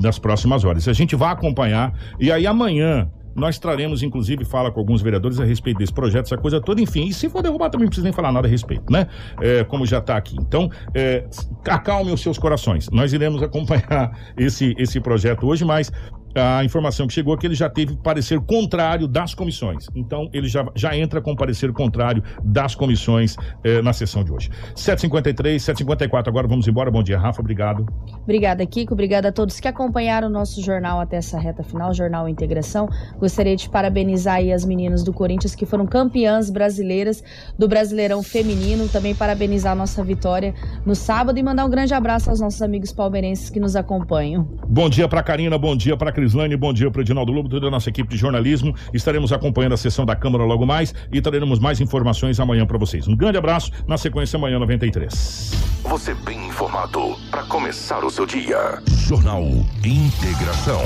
nas 0.01 0.18
próximas 0.18 0.64
horas. 0.64 0.89
A 0.89 0.93
gente 0.93 1.16
vai 1.16 1.33
acompanhar 1.33 1.93
e 2.18 2.31
aí 2.31 2.47
amanhã. 2.47 3.09
Nós 3.35 3.59
traremos, 3.59 4.01
inclusive, 4.01 4.45
fala 4.45 4.70
com 4.70 4.79
alguns 4.79 5.03
vereadores 5.03 5.41
a 5.41 5.45
respeito 5.45 5.79
desse 5.79 5.93
projeto, 5.93 6.27
essa 6.27 6.37
coisa 6.37 6.61
toda, 6.61 6.81
enfim. 6.81 7.09
E 7.09 7.12
se 7.12 7.29
for 7.29 7.43
derrubar, 7.43 7.68
também 7.68 7.87
não 7.87 7.89
precisa 7.89 8.05
nem 8.05 8.12
falar 8.12 8.31
nada 8.31 8.47
a 8.47 8.51
respeito, 8.51 8.85
né? 8.89 9.09
É, 9.41 9.64
como 9.64 9.85
já 9.85 9.99
está 9.99 10.16
aqui. 10.16 10.37
Então, 10.39 10.70
é, 10.95 11.25
acalme 11.68 12.12
os 12.12 12.20
seus 12.20 12.39
corações. 12.39 12.89
Nós 12.91 13.12
iremos 13.12 13.43
acompanhar 13.43 14.16
esse, 14.37 14.72
esse 14.79 15.01
projeto 15.01 15.49
hoje, 15.49 15.64
mas 15.64 15.91
a 16.35 16.64
informação 16.64 17.07
que 17.07 17.12
chegou 17.12 17.35
é 17.35 17.37
que 17.37 17.47
ele 17.47 17.55
já 17.55 17.68
teve 17.68 17.97
parecer 17.97 18.41
contrário 18.41 19.07
das 19.07 19.35
comissões. 19.35 19.87
Então, 19.95 20.28
ele 20.32 20.49
já, 20.49 20.66
já 20.74 20.97
entra 20.97 21.20
com 21.20 21.35
parecer 21.37 21.72
contrário 21.72 22.22
das 22.43 22.74
comissões 22.74 23.37
eh, 23.62 23.80
na 23.82 23.93
sessão 23.93 24.24
de 24.24 24.32
hoje. 24.32 24.51
7h53, 24.74 25.57
7h54, 25.57 26.28
agora 26.28 26.49
vamos 26.49 26.66
embora. 26.66 26.91
Bom 26.91 27.03
dia, 27.03 27.18
Rafa, 27.18 27.41
obrigado. 27.41 27.87
Obrigada, 28.22 28.64
Kiko. 28.66 28.95
Obrigada 28.95 29.28
a 29.28 29.32
todos 29.32 29.61
que 29.61 29.68
acompanharam 29.68 30.28
o 30.28 30.30
nosso 30.30 30.62
jornal 30.62 31.01
até 31.01 31.16
essa 31.16 31.39
reta 31.39 31.62
final, 31.62 31.95
Jornal 31.95 32.28
Integração. 32.28 32.89
Gostaria 33.18 33.55
de 33.57 33.68
parabenizar 33.68 34.37
aí 34.37 34.53
as 34.53 34.64
meninas 34.64 35.05
do 35.05 35.12
Corinthians 35.12 35.55
que 35.55 35.66
foram 35.66 35.87
campeãs 35.87 36.51
brasileiras 36.51 37.22
do 37.59 37.68
Brasileirão 37.68 38.22
Feminino. 38.22 38.89
Também 38.89 39.14
parabenizar 39.14 39.72
a 39.72 39.76
nossa 39.76 40.03
vitória 40.03 40.55
no 40.85 40.95
sábado 40.95 41.39
e 41.39 41.43
mandar 41.43 41.64
um 41.64 41.70
grande 41.70 41.95
abraço 41.95 42.30
aos 42.30 42.41
nossos 42.41 42.62
amigos 42.62 42.93
palmeirenses 42.93 43.51
que 43.51 43.61
nos 43.61 43.76
acompanham. 43.76 44.49
Bom 44.68 44.89
dia 44.89 45.09
para 45.09 45.22
Karina, 45.22 45.59
bom 45.59 45.76
dia 45.76 45.97
para 45.97 46.12
Crislane, 46.25 46.57
bom 46.57 46.72
dia 46.72 46.91
para 46.91 47.03
Edinaldo 47.03 47.31
Lobo, 47.31 47.51
toda 47.51 47.66
a 47.66 47.70
nossa 47.70 47.91
equipe 47.91 48.09
de 48.09 48.16
jornalismo. 48.16 48.75
Estaremos 48.95 49.31
acompanhando 49.31 49.75
a 49.75 49.77
sessão 49.77 50.07
da 50.07 50.16
Câmara 50.16 50.43
logo 50.43 50.64
mais 50.64 50.95
e 51.12 51.20
traremos 51.20 51.59
mais 51.59 51.83
informações 51.83 52.41
amanhã 52.41 52.64
para 52.64 52.79
vocês. 52.79 53.07
Um 53.07 53.14
grande 53.14 53.37
abraço, 53.37 53.70
na 53.87 53.99
sequência 53.99 54.39
amanhã 54.39 54.59
93. 54.59 55.53
Você 55.83 56.14
bem 56.14 56.47
informado 56.47 57.14
para 57.31 57.43
começar 57.43 58.03
o 58.03 58.11
seu 58.11 58.25
dia. 58.25 58.83
Jornal 59.07 59.43
Integração. 59.85 60.81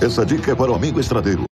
Essa 0.00 0.24
dica 0.24 0.52
é 0.52 0.54
para 0.54 0.72
o 0.72 0.74
amigo 0.74 0.98
estradeiro. 0.98 1.49